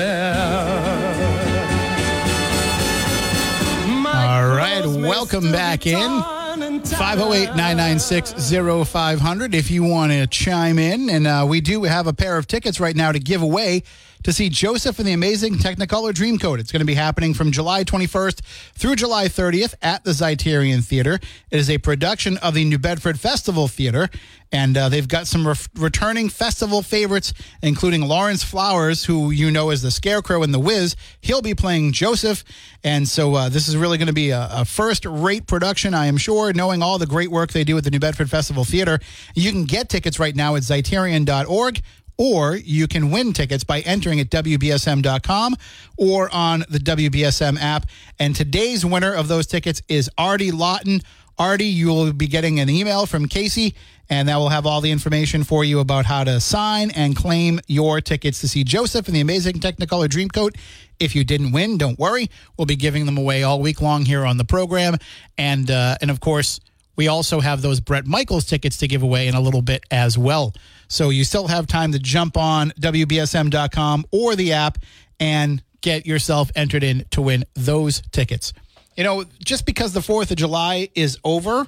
All 4.14 4.48
right, 4.48 4.84
welcome 4.86 5.52
back 5.52 5.86
in. 5.86 6.22
508 6.84 7.56
996 7.56 8.50
0500 8.88 9.54
if 9.54 9.70
you 9.70 9.82
want 9.84 10.12
to 10.12 10.26
chime 10.26 10.78
in. 10.78 11.08
And 11.08 11.26
uh, 11.26 11.46
we 11.48 11.60
do 11.60 11.84
have 11.84 12.06
a 12.06 12.12
pair 12.12 12.36
of 12.36 12.46
tickets 12.46 12.80
right 12.80 12.94
now 12.96 13.12
to 13.12 13.18
give 13.18 13.42
away 13.42 13.82
to 14.22 14.32
see 14.32 14.48
Joseph 14.48 14.98
and 14.98 15.08
the 15.08 15.12
Amazing 15.12 15.54
Technicolor 15.54 16.12
Dreamcoat. 16.12 16.58
It's 16.60 16.70
going 16.70 16.80
to 16.80 16.86
be 16.86 16.94
happening 16.94 17.34
from 17.34 17.50
July 17.50 17.84
21st 17.84 18.40
through 18.74 18.96
July 18.96 19.26
30th 19.26 19.74
at 19.82 20.04
the 20.04 20.12
Zeiterion 20.12 20.84
Theater. 20.84 21.14
It 21.50 21.58
is 21.58 21.68
a 21.68 21.78
production 21.78 22.36
of 22.38 22.54
the 22.54 22.64
New 22.64 22.78
Bedford 22.78 23.18
Festival 23.18 23.68
Theater, 23.68 24.08
and 24.52 24.76
uh, 24.76 24.88
they've 24.88 25.08
got 25.08 25.26
some 25.26 25.48
re- 25.48 25.54
returning 25.76 26.28
festival 26.28 26.82
favorites, 26.82 27.32
including 27.62 28.02
Lawrence 28.02 28.44
Flowers, 28.44 29.04
who 29.04 29.30
you 29.30 29.50
know 29.50 29.70
as 29.70 29.82
the 29.82 29.90
Scarecrow 29.90 30.42
in 30.42 30.52
The 30.52 30.60
Wiz. 30.60 30.94
He'll 31.20 31.42
be 31.42 31.54
playing 31.54 31.92
Joseph, 31.92 32.44
and 32.84 33.08
so 33.08 33.34
uh, 33.34 33.48
this 33.48 33.66
is 33.66 33.76
really 33.76 33.98
going 33.98 34.08
to 34.08 34.12
be 34.12 34.30
a, 34.30 34.48
a 34.52 34.64
first-rate 34.64 35.46
production, 35.46 35.94
I 35.94 36.06
am 36.06 36.16
sure, 36.16 36.52
knowing 36.52 36.82
all 36.82 36.98
the 36.98 37.06
great 37.06 37.30
work 37.30 37.52
they 37.52 37.64
do 37.64 37.76
at 37.78 37.84
the 37.84 37.90
New 37.90 38.00
Bedford 38.00 38.30
Festival 38.30 38.64
Theater. 38.64 39.00
You 39.34 39.50
can 39.50 39.64
get 39.64 39.88
tickets 39.88 40.18
right 40.18 40.36
now 40.36 40.54
at 40.54 40.62
Zeiterion.org 40.62 41.80
or 42.16 42.56
you 42.56 42.86
can 42.86 43.10
win 43.10 43.32
tickets 43.32 43.64
by 43.64 43.80
entering 43.80 44.20
at 44.20 44.30
WBSM.com 44.30 45.56
or 45.96 46.28
on 46.32 46.64
the 46.68 46.78
WBSM 46.78 47.60
app. 47.60 47.86
And 48.18 48.34
today's 48.34 48.84
winner 48.84 49.12
of 49.12 49.28
those 49.28 49.46
tickets 49.46 49.82
is 49.88 50.10
Artie 50.16 50.52
Lawton. 50.52 51.00
Artie, 51.38 51.64
you 51.64 51.88
will 51.88 52.12
be 52.12 52.26
getting 52.26 52.60
an 52.60 52.68
email 52.68 53.06
from 53.06 53.26
Casey, 53.26 53.74
and 54.08 54.28
that 54.28 54.36
will 54.36 54.50
have 54.50 54.66
all 54.66 54.80
the 54.80 54.90
information 54.90 55.42
for 55.44 55.64
you 55.64 55.80
about 55.80 56.04
how 56.04 56.22
to 56.24 56.38
sign 56.40 56.90
and 56.90 57.16
claim 57.16 57.58
your 57.66 58.00
tickets 58.00 58.40
to 58.42 58.48
see 58.48 58.64
Joseph 58.64 59.06
and 59.06 59.16
the 59.16 59.20
Amazing 59.20 59.54
Technicolor 59.54 60.08
Dreamcoat. 60.08 60.56
If 61.00 61.16
you 61.16 61.24
didn't 61.24 61.52
win, 61.52 61.78
don't 61.78 61.98
worry. 61.98 62.28
We'll 62.56 62.66
be 62.66 62.76
giving 62.76 63.06
them 63.06 63.16
away 63.16 63.42
all 63.42 63.60
week 63.60 63.80
long 63.80 64.04
here 64.04 64.24
on 64.24 64.36
the 64.36 64.44
program. 64.44 64.96
And, 65.38 65.70
uh, 65.70 65.96
and 66.00 66.10
of 66.10 66.20
course, 66.20 66.60
we 66.96 67.08
also 67.08 67.40
have 67.40 67.62
those 67.62 67.80
Bret 67.80 68.06
Michaels 68.06 68.44
tickets 68.44 68.78
to 68.78 68.88
give 68.88 69.02
away 69.02 69.28
in 69.28 69.34
a 69.34 69.40
little 69.40 69.62
bit 69.62 69.84
as 69.90 70.18
well. 70.18 70.54
So 70.88 71.10
you 71.10 71.24
still 71.24 71.48
have 71.48 71.66
time 71.66 71.92
to 71.92 71.98
jump 71.98 72.36
on 72.36 72.70
WBSM.com 72.80 74.04
or 74.10 74.36
the 74.36 74.52
app 74.52 74.78
and 75.18 75.62
get 75.80 76.06
yourself 76.06 76.50
entered 76.54 76.82
in 76.82 77.04
to 77.10 77.22
win 77.22 77.44
those 77.54 78.02
tickets. 78.12 78.52
You 78.96 79.04
know, 79.04 79.24
just 79.42 79.64
because 79.64 79.92
the 79.92 80.00
4th 80.00 80.30
of 80.30 80.36
July 80.36 80.90
is 80.94 81.18
over, 81.24 81.66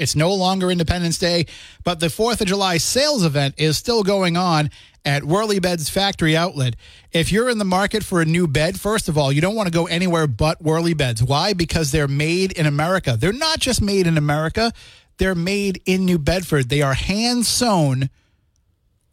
it's 0.00 0.16
no 0.16 0.32
longer 0.32 0.70
Independence 0.70 1.18
Day, 1.18 1.46
but 1.84 2.00
the 2.00 2.06
4th 2.06 2.40
of 2.40 2.46
July 2.46 2.78
sales 2.78 3.22
event 3.22 3.54
is 3.58 3.76
still 3.76 4.02
going 4.02 4.36
on 4.36 4.70
at 5.04 5.22
Worly 5.22 5.60
Bed's 5.60 5.90
Factory 5.90 6.36
Outlet. 6.36 6.74
If 7.12 7.30
you're 7.30 7.50
in 7.50 7.58
the 7.58 7.64
market 7.64 8.02
for 8.02 8.20
a 8.20 8.24
new 8.24 8.46
bed, 8.46 8.80
first 8.80 9.08
of 9.08 9.18
all, 9.18 9.30
you 9.30 9.40
don't 9.40 9.54
want 9.54 9.66
to 9.66 9.72
go 9.72 9.86
anywhere 9.86 10.26
but 10.26 10.62
Worly 10.62 10.96
Beds. 10.96 11.22
Why? 11.22 11.52
Because 11.52 11.92
they're 11.92 12.08
made 12.08 12.52
in 12.52 12.66
America. 12.66 13.16
They're 13.18 13.32
not 13.32 13.60
just 13.60 13.82
made 13.82 14.06
in 14.06 14.16
America, 14.16 14.72
they're 15.18 15.34
made 15.34 15.82
in 15.84 16.06
New 16.06 16.18
Bedford. 16.18 16.70
They 16.70 16.80
are 16.80 16.94
hand 16.94 17.44
sewn 17.44 18.08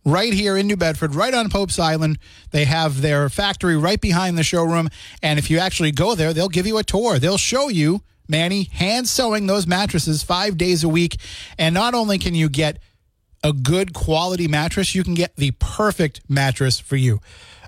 right 0.06 0.32
here 0.32 0.56
in 0.56 0.68
New 0.68 0.78
Bedford, 0.78 1.16
right 1.16 1.34
on 1.34 1.50
Pope's 1.50 1.80
Island. 1.80 2.18
They 2.52 2.64
have 2.64 3.02
their 3.02 3.28
factory 3.28 3.76
right 3.76 4.00
behind 4.00 4.38
the 4.38 4.44
showroom. 4.44 4.88
And 5.22 5.38
if 5.38 5.52
you 5.52 5.60
actually 5.60 5.92
go 5.92 6.16
there, 6.16 6.32
they'll 6.32 6.48
give 6.48 6.66
you 6.66 6.78
a 6.78 6.84
tour. 6.84 7.20
They'll 7.20 7.38
show 7.38 7.68
you 7.68 8.04
Manny, 8.28 8.64
hand 8.64 9.08
sewing 9.08 9.48
those 9.48 9.68
mattresses 9.68 10.24
five 10.24 10.58
days 10.58 10.84
a 10.84 10.90
week. 10.90 11.18
And 11.58 11.74
not 11.74 11.94
only 11.94 12.18
can 12.18 12.36
you 12.36 12.50
get 12.50 12.80
a 13.44 13.54
good 13.54 13.94
quality 13.94 14.48
mattress, 14.48 14.96
you 14.96 15.04
can 15.04 15.14
get 15.14 15.36
the 15.36 15.52
perfect 15.52 16.22
mattress 16.30 16.80
for 16.80 16.96
you. 16.96 17.22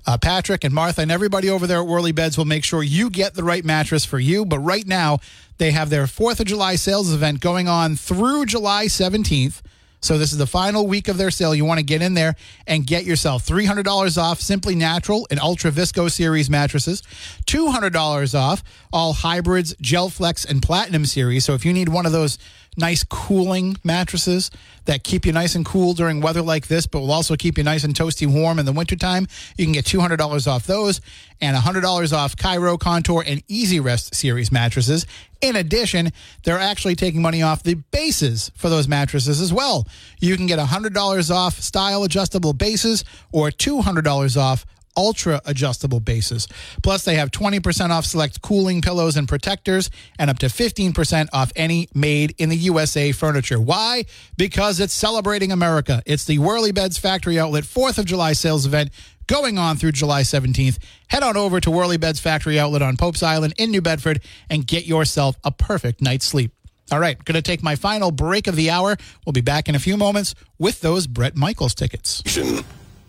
Uh, 0.06 0.16
Patrick 0.18 0.64
and 0.64 0.74
Martha 0.74 1.02
and 1.02 1.12
everybody 1.12 1.48
over 1.50 1.66
there 1.66 1.80
at 1.80 1.86
Worly 1.86 2.14
Beds 2.14 2.36
will 2.38 2.44
make 2.44 2.64
sure 2.64 2.82
you 2.82 3.10
get 3.10 3.34
the 3.34 3.44
right 3.44 3.64
mattress 3.64 4.04
for 4.04 4.18
you. 4.18 4.44
But 4.44 4.58
right 4.58 4.86
now, 4.86 5.18
they 5.58 5.72
have 5.72 5.90
their 5.90 6.04
4th 6.04 6.40
of 6.40 6.46
July 6.46 6.76
sales 6.76 7.12
event 7.12 7.40
going 7.40 7.68
on 7.68 7.96
through 7.96 8.46
July 8.46 8.86
17th. 8.86 9.60
So 10.00 10.16
this 10.18 10.32
is 10.32 10.38
the 10.38 10.46
final 10.46 10.86
week 10.86 11.08
of 11.08 11.18
their 11.18 11.30
sale. 11.30 11.54
You 11.54 11.64
want 11.64 11.78
to 11.78 11.84
get 11.84 12.02
in 12.02 12.14
there 12.14 12.34
and 12.66 12.86
get 12.86 13.04
yourself 13.04 13.46
$300 13.46 14.18
off 14.18 14.40
Simply 14.40 14.74
Natural 14.74 15.26
and 15.30 15.38
Ultra 15.38 15.70
Visco 15.70 16.10
Series 16.10 16.48
mattresses, 16.48 17.02
$200 17.46 18.38
off 18.38 18.62
all 18.92 19.12
hybrids, 19.12 19.74
Gel 19.80 20.08
Flex, 20.08 20.44
and 20.44 20.62
Platinum 20.62 21.04
Series. 21.04 21.44
So 21.44 21.54
if 21.54 21.64
you 21.64 21.72
need 21.72 21.88
one 21.88 22.06
of 22.06 22.12
those 22.12 22.38
nice 22.76 23.04
cooling 23.04 23.76
mattresses 23.84 24.50
that 24.86 25.04
keep 25.04 25.26
you 25.26 25.32
nice 25.32 25.54
and 25.54 25.64
cool 25.64 25.92
during 25.92 26.20
weather 26.20 26.42
like 26.42 26.66
this, 26.68 26.86
but 26.86 27.00
will 27.00 27.12
also 27.12 27.36
keep 27.36 27.58
you 27.58 27.64
nice 27.64 27.84
and 27.84 27.94
toasty 27.94 28.26
warm 28.26 28.58
in 28.58 28.66
the 28.66 28.72
wintertime. 28.72 29.26
You 29.56 29.64
can 29.66 29.72
get 29.72 29.84
$200 29.84 30.46
off 30.46 30.66
those 30.66 31.00
and 31.40 31.56
$100 31.56 32.12
off 32.12 32.36
Cairo, 32.36 32.76
Contour, 32.76 33.24
and 33.26 33.42
Easy 33.48 33.80
Rest 33.80 34.14
series 34.14 34.52
mattresses. 34.52 35.06
In 35.40 35.56
addition, 35.56 36.10
they're 36.44 36.58
actually 36.58 36.94
taking 36.96 37.22
money 37.22 37.42
off 37.42 37.62
the 37.62 37.74
bases 37.74 38.50
for 38.54 38.68
those 38.68 38.88
mattresses 38.88 39.40
as 39.40 39.52
well. 39.52 39.86
You 40.20 40.36
can 40.36 40.46
get 40.46 40.58
$100 40.58 41.30
off 41.34 41.54
style 41.60 42.04
adjustable 42.04 42.52
bases 42.52 43.04
or 43.32 43.50
$200 43.50 44.36
off 44.36 44.66
ultra 44.96 45.40
adjustable 45.44 46.00
bases. 46.00 46.48
Plus, 46.82 47.04
they 47.04 47.16
have 47.16 47.30
20% 47.30 47.90
off 47.90 48.04
select 48.04 48.42
cooling 48.42 48.80
pillows 48.80 49.16
and 49.16 49.28
protectors 49.28 49.90
and 50.18 50.30
up 50.30 50.38
to 50.38 50.46
15% 50.46 51.28
off 51.32 51.52
any 51.56 51.88
made 51.94 52.34
in 52.38 52.48
the 52.48 52.56
USA 52.56 53.12
furniture. 53.12 53.60
Why? 53.60 54.04
Because 54.36 54.80
it's 54.80 54.94
celebrating 54.94 55.52
America. 55.52 56.02
It's 56.06 56.24
the 56.24 56.38
Worly 56.38 56.74
Beds 56.74 56.98
Factory 56.98 57.38
Outlet 57.38 57.64
4th 57.64 57.98
of 57.98 58.04
July 58.04 58.32
sales 58.32 58.66
event 58.66 58.90
going 59.26 59.58
on 59.58 59.76
through 59.76 59.92
July 59.92 60.22
17th. 60.22 60.78
Head 61.06 61.22
on 61.22 61.36
over 61.36 61.60
to 61.60 61.70
Worly 61.70 62.00
Beds 62.00 62.18
Factory 62.18 62.58
Outlet 62.58 62.82
on 62.82 62.96
Pope's 62.96 63.22
Island 63.22 63.54
in 63.58 63.70
New 63.70 63.80
Bedford 63.80 64.20
and 64.48 64.66
get 64.66 64.86
yourself 64.86 65.36
a 65.44 65.52
perfect 65.52 66.02
night's 66.02 66.26
sleep. 66.26 66.52
All 66.90 66.98
right, 66.98 67.22
going 67.24 67.36
to 67.36 67.42
take 67.42 67.62
my 67.62 67.76
final 67.76 68.10
break 68.10 68.48
of 68.48 68.56
the 68.56 68.70
hour. 68.70 68.96
We'll 69.24 69.32
be 69.32 69.40
back 69.40 69.68
in 69.68 69.76
a 69.76 69.78
few 69.78 69.96
moments 69.96 70.34
with 70.58 70.80
those 70.80 71.06
Bret 71.06 71.36
Michaels 71.36 71.74
tickets. 71.74 72.22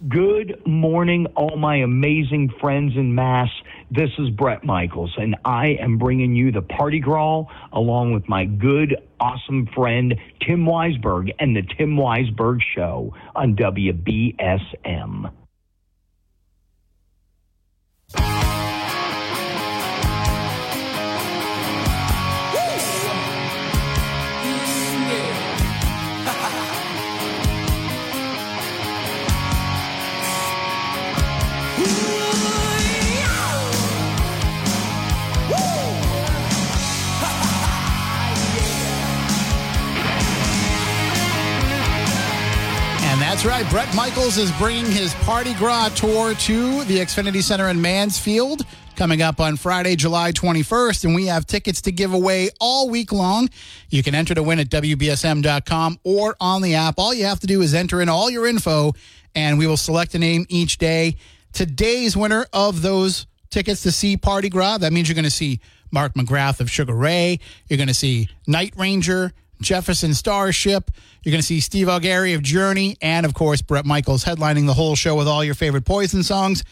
Good 0.09 0.65
morning, 0.65 1.27
all 1.35 1.57
my 1.57 1.75
amazing 1.75 2.51
friends 2.59 2.93
in 2.95 3.13
Mass. 3.13 3.49
This 3.91 4.09
is 4.17 4.31
Bret 4.31 4.63
Michaels, 4.63 5.13
and 5.15 5.35
I 5.45 5.77
am 5.79 5.99
bringing 5.99 6.35
you 6.35 6.51
the 6.51 6.63
Parti 6.63 6.99
Gras 6.99 7.43
along 7.71 8.11
with 8.11 8.27
my 8.27 8.45
good, 8.45 8.95
awesome 9.19 9.67
friend 9.75 10.15
Tim 10.39 10.65
Weisberg 10.65 11.29
and 11.37 11.55
the 11.55 11.61
Tim 11.77 11.97
Weisberg 11.97 12.61
Show 12.73 13.13
on 13.35 13.55
WBSM. 13.55 15.31
That's 43.41 43.63
right. 43.63 43.71
Bret 43.71 43.95
Michaels 43.95 44.37
is 44.37 44.51
bringing 44.59 44.85
his 44.85 45.15
Parti 45.15 45.55
Gras 45.55 45.89
tour 45.95 46.35
to 46.35 46.83
the 46.83 46.97
Xfinity 46.97 47.41
Center 47.41 47.69
in 47.69 47.81
Mansfield 47.81 48.63
coming 48.95 49.23
up 49.23 49.39
on 49.39 49.57
Friday, 49.57 49.95
July 49.95 50.31
21st. 50.31 51.05
And 51.05 51.15
we 51.15 51.25
have 51.25 51.47
tickets 51.47 51.81
to 51.81 51.91
give 51.91 52.13
away 52.13 52.51
all 52.59 52.87
week 52.87 53.11
long. 53.11 53.49
You 53.89 54.03
can 54.03 54.13
enter 54.13 54.35
to 54.35 54.43
win 54.43 54.59
at 54.59 54.69
WBSM.com 54.69 56.01
or 56.03 56.35
on 56.39 56.61
the 56.61 56.75
app. 56.75 56.99
All 56.99 57.15
you 57.15 57.25
have 57.25 57.39
to 57.39 57.47
do 57.47 57.63
is 57.63 57.73
enter 57.73 57.99
in 57.99 58.09
all 58.09 58.29
your 58.29 58.45
info, 58.45 58.93
and 59.33 59.57
we 59.57 59.65
will 59.65 59.75
select 59.75 60.13
a 60.13 60.19
name 60.19 60.45
each 60.47 60.77
day. 60.77 61.15
Today's 61.51 62.15
winner 62.15 62.45
of 62.53 62.83
those 62.83 63.25
tickets 63.49 63.81
to 63.81 63.91
see 63.91 64.17
Parti 64.17 64.49
Gras, 64.49 64.77
that 64.77 64.93
means 64.93 65.09
you're 65.09 65.15
going 65.15 65.23
to 65.23 65.31
see 65.31 65.61
Mark 65.89 66.13
McGrath 66.13 66.59
of 66.59 66.69
Sugar 66.69 66.93
Ray. 66.93 67.39
You're 67.67 67.77
going 67.77 67.87
to 67.87 67.95
see 67.95 68.29
Night 68.45 68.75
Ranger. 68.77 69.33
Jefferson 69.61 70.13
Starship. 70.13 70.91
You're 71.23 71.31
going 71.31 71.41
to 71.41 71.45
see 71.45 71.59
Steve 71.59 71.87
Augeri 71.87 72.35
of 72.35 72.41
Journey, 72.41 72.97
and 73.01 73.25
of 73.25 73.33
course, 73.33 73.61
Bret 73.61 73.85
Michaels 73.85 74.25
headlining 74.25 74.65
the 74.65 74.73
whole 74.73 74.95
show 74.95 75.15
with 75.15 75.27
all 75.27 75.43
your 75.43 75.53
favorite 75.53 75.85
Poison 75.85 76.23
songs. 76.23 76.63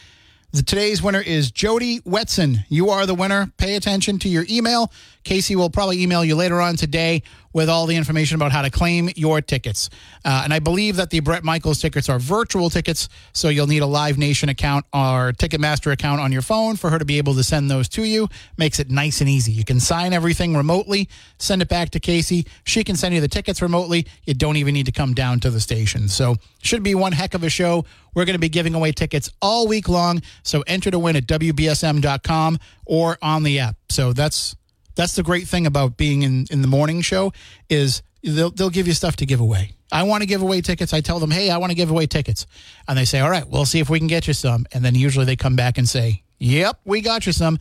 The, 0.51 0.63
today's 0.63 1.03
winner 1.03 1.21
is 1.21 1.51
Jody 1.51 1.99
Wetson. 1.99 2.65
You 2.69 2.89
are 2.89 3.05
the 3.05 3.13
winner. 3.13 3.53
Pay 3.57 3.75
attention 3.75 4.17
to 4.19 4.29
your 4.29 4.45
email. 4.49 4.91
Casey 5.23 5.55
will 5.55 5.69
probably 5.69 6.01
email 6.01 6.25
you 6.25 6.35
later 6.35 6.59
on 6.59 6.75
today 6.75 7.21
with 7.53 7.69
all 7.69 7.85
the 7.85 7.95
information 7.95 8.35
about 8.35 8.51
how 8.51 8.61
to 8.61 8.69
claim 8.69 9.09
your 9.15 9.41
tickets. 9.41 9.89
Uh, 10.23 10.41
and 10.43 10.53
I 10.53 10.59
believe 10.59 10.97
that 10.97 11.09
the 11.09 11.19
Bret 11.19 11.43
Michaels 11.43 11.79
tickets 11.79 12.09
are 12.09 12.19
virtual 12.19 12.69
tickets, 12.69 13.09
so 13.33 13.49
you'll 13.49 13.67
need 13.67 13.81
a 13.81 13.87
Live 13.87 14.17
Nation 14.17 14.49
account 14.49 14.85
or 14.93 15.33
Ticketmaster 15.33 15.91
account 15.91 16.21
on 16.21 16.31
your 16.31 16.41
phone 16.41 16.75
for 16.75 16.89
her 16.89 16.99
to 16.99 17.05
be 17.05 17.17
able 17.17 17.33
to 17.35 17.43
send 17.43 17.69
those 17.69 17.89
to 17.89 18.03
you. 18.03 18.27
Makes 18.57 18.79
it 18.79 18.89
nice 18.89 19.21
and 19.21 19.29
easy. 19.29 19.51
You 19.51 19.63
can 19.63 19.79
sign 19.79 20.13
everything 20.13 20.55
remotely, 20.55 21.09
send 21.37 21.61
it 21.61 21.69
back 21.69 21.89
to 21.91 21.99
Casey. 21.99 22.45
She 22.65 22.83
can 22.83 22.95
send 22.95 23.15
you 23.15 23.21
the 23.21 23.27
tickets 23.27 23.61
remotely. 23.61 24.05
You 24.25 24.33
don't 24.33 24.57
even 24.57 24.73
need 24.73 24.85
to 24.85 24.91
come 24.91 25.13
down 25.13 25.39
to 25.41 25.49
the 25.49 25.59
station. 25.59 26.07
So, 26.07 26.35
should 26.61 26.83
be 26.83 26.95
one 26.95 27.13
heck 27.13 27.33
of 27.33 27.43
a 27.43 27.49
show. 27.49 27.85
We're 28.13 28.25
going 28.25 28.35
to 28.35 28.39
be 28.39 28.49
giving 28.49 28.75
away 28.75 28.91
tickets 28.91 29.29
all 29.41 29.67
week 29.67 29.87
long. 29.87 30.21
So, 30.43 30.63
enter 30.67 30.91
to 30.91 30.99
win 30.99 31.15
at 31.15 31.25
WBSM.com 31.25 32.59
or 32.85 33.17
on 33.21 33.43
the 33.43 33.59
app. 33.59 33.75
So, 33.89 34.13
that's 34.13 34.55
that's 34.99 35.15
the 35.15 35.23
great 35.23 35.47
thing 35.47 35.65
about 35.65 35.95
being 35.95 36.23
in, 36.23 36.45
in 36.51 36.61
the 36.61 36.67
morning 36.67 36.99
show 36.99 37.31
is 37.69 38.03
they'll, 38.21 38.49
they'll 38.49 38.69
give 38.69 38.85
you 38.85 38.91
stuff 38.91 39.15
to 39.15 39.25
give 39.25 39.39
away. 39.39 39.71
I 39.93 40.03
want 40.03 40.23
to 40.23 40.27
give 40.27 40.41
away 40.41 40.59
tickets. 40.59 40.93
I 40.93 40.99
tell 40.99 41.19
them, 41.19 41.31
hey, 41.31 41.49
I 41.49 41.57
want 41.57 41.71
to 41.71 41.75
give 41.75 41.89
away 41.89 42.05
tickets. 42.05 42.45
And 42.85 42.97
they 42.97 43.05
say, 43.05 43.21
all 43.21 43.29
right, 43.29 43.47
we'll 43.47 43.65
see 43.65 43.79
if 43.79 43.89
we 43.89 43.97
can 43.97 44.09
get 44.09 44.27
you 44.27 44.33
some. 44.33 44.65
And 44.73 44.83
then 44.83 44.95
usually 44.95 45.23
they 45.23 45.37
come 45.37 45.55
back 45.55 45.77
and 45.77 45.87
say, 45.87 46.23
yep, 46.37 46.81
we 46.83 46.99
got 46.99 47.25
you 47.25 47.31
some. 47.31 47.59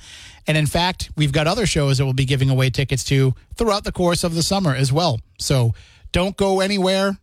And 0.49 0.59
in 0.59 0.67
fact, 0.67 1.11
we've 1.17 1.31
got 1.31 1.47
other 1.47 1.65
shows 1.65 1.99
that 1.99 2.05
we'll 2.05 2.13
be 2.13 2.25
giving 2.25 2.51
away 2.51 2.71
tickets 2.71 3.05
to 3.05 3.37
throughout 3.55 3.85
the 3.85 3.93
course 3.93 4.25
of 4.25 4.35
the 4.35 4.43
summer 4.43 4.75
as 4.75 4.93
well. 4.93 5.21
So 5.39 5.75
don't 6.11 6.37
go 6.37 6.59
anywhere. 6.59 7.19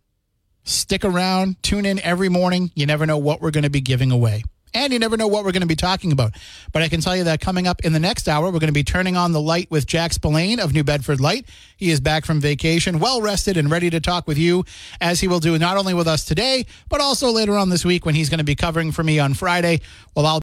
Stick 0.64 1.04
around. 1.04 1.62
Tune 1.62 1.84
in 1.84 2.00
every 2.00 2.30
morning. 2.30 2.70
You 2.74 2.86
never 2.86 3.04
know 3.04 3.18
what 3.18 3.42
we're 3.42 3.50
going 3.50 3.64
to 3.64 3.70
be 3.70 3.82
giving 3.82 4.10
away. 4.10 4.44
And 4.74 4.92
you 4.92 4.98
never 4.98 5.16
know 5.16 5.26
what 5.26 5.44
we're 5.44 5.52
going 5.52 5.62
to 5.62 5.66
be 5.66 5.76
talking 5.76 6.12
about. 6.12 6.32
But 6.72 6.82
I 6.82 6.88
can 6.88 7.00
tell 7.00 7.16
you 7.16 7.24
that 7.24 7.40
coming 7.40 7.66
up 7.66 7.84
in 7.84 7.92
the 7.92 8.00
next 8.00 8.28
hour, 8.28 8.46
we're 8.46 8.58
going 8.58 8.66
to 8.66 8.72
be 8.72 8.84
turning 8.84 9.16
on 9.16 9.32
the 9.32 9.40
light 9.40 9.70
with 9.70 9.86
Jack 9.86 10.12
Spillane 10.12 10.60
of 10.60 10.74
New 10.74 10.84
Bedford 10.84 11.20
Light. 11.20 11.46
He 11.76 11.90
is 11.90 12.00
back 12.00 12.26
from 12.26 12.40
vacation, 12.40 12.98
well 12.98 13.22
rested 13.22 13.56
and 13.56 13.70
ready 13.70 13.88
to 13.90 14.00
talk 14.00 14.26
with 14.26 14.36
you, 14.36 14.64
as 15.00 15.20
he 15.20 15.28
will 15.28 15.40
do 15.40 15.58
not 15.58 15.76
only 15.76 15.94
with 15.94 16.06
us 16.06 16.24
today, 16.24 16.66
but 16.88 17.00
also 17.00 17.30
later 17.30 17.56
on 17.56 17.70
this 17.70 17.84
week 17.84 18.04
when 18.04 18.14
he's 18.14 18.28
going 18.28 18.38
to 18.38 18.44
be 18.44 18.54
covering 18.54 18.92
for 18.92 19.02
me 19.02 19.18
on 19.18 19.34
Friday. 19.34 19.80
Well, 20.14 20.26
I'll 20.26 20.34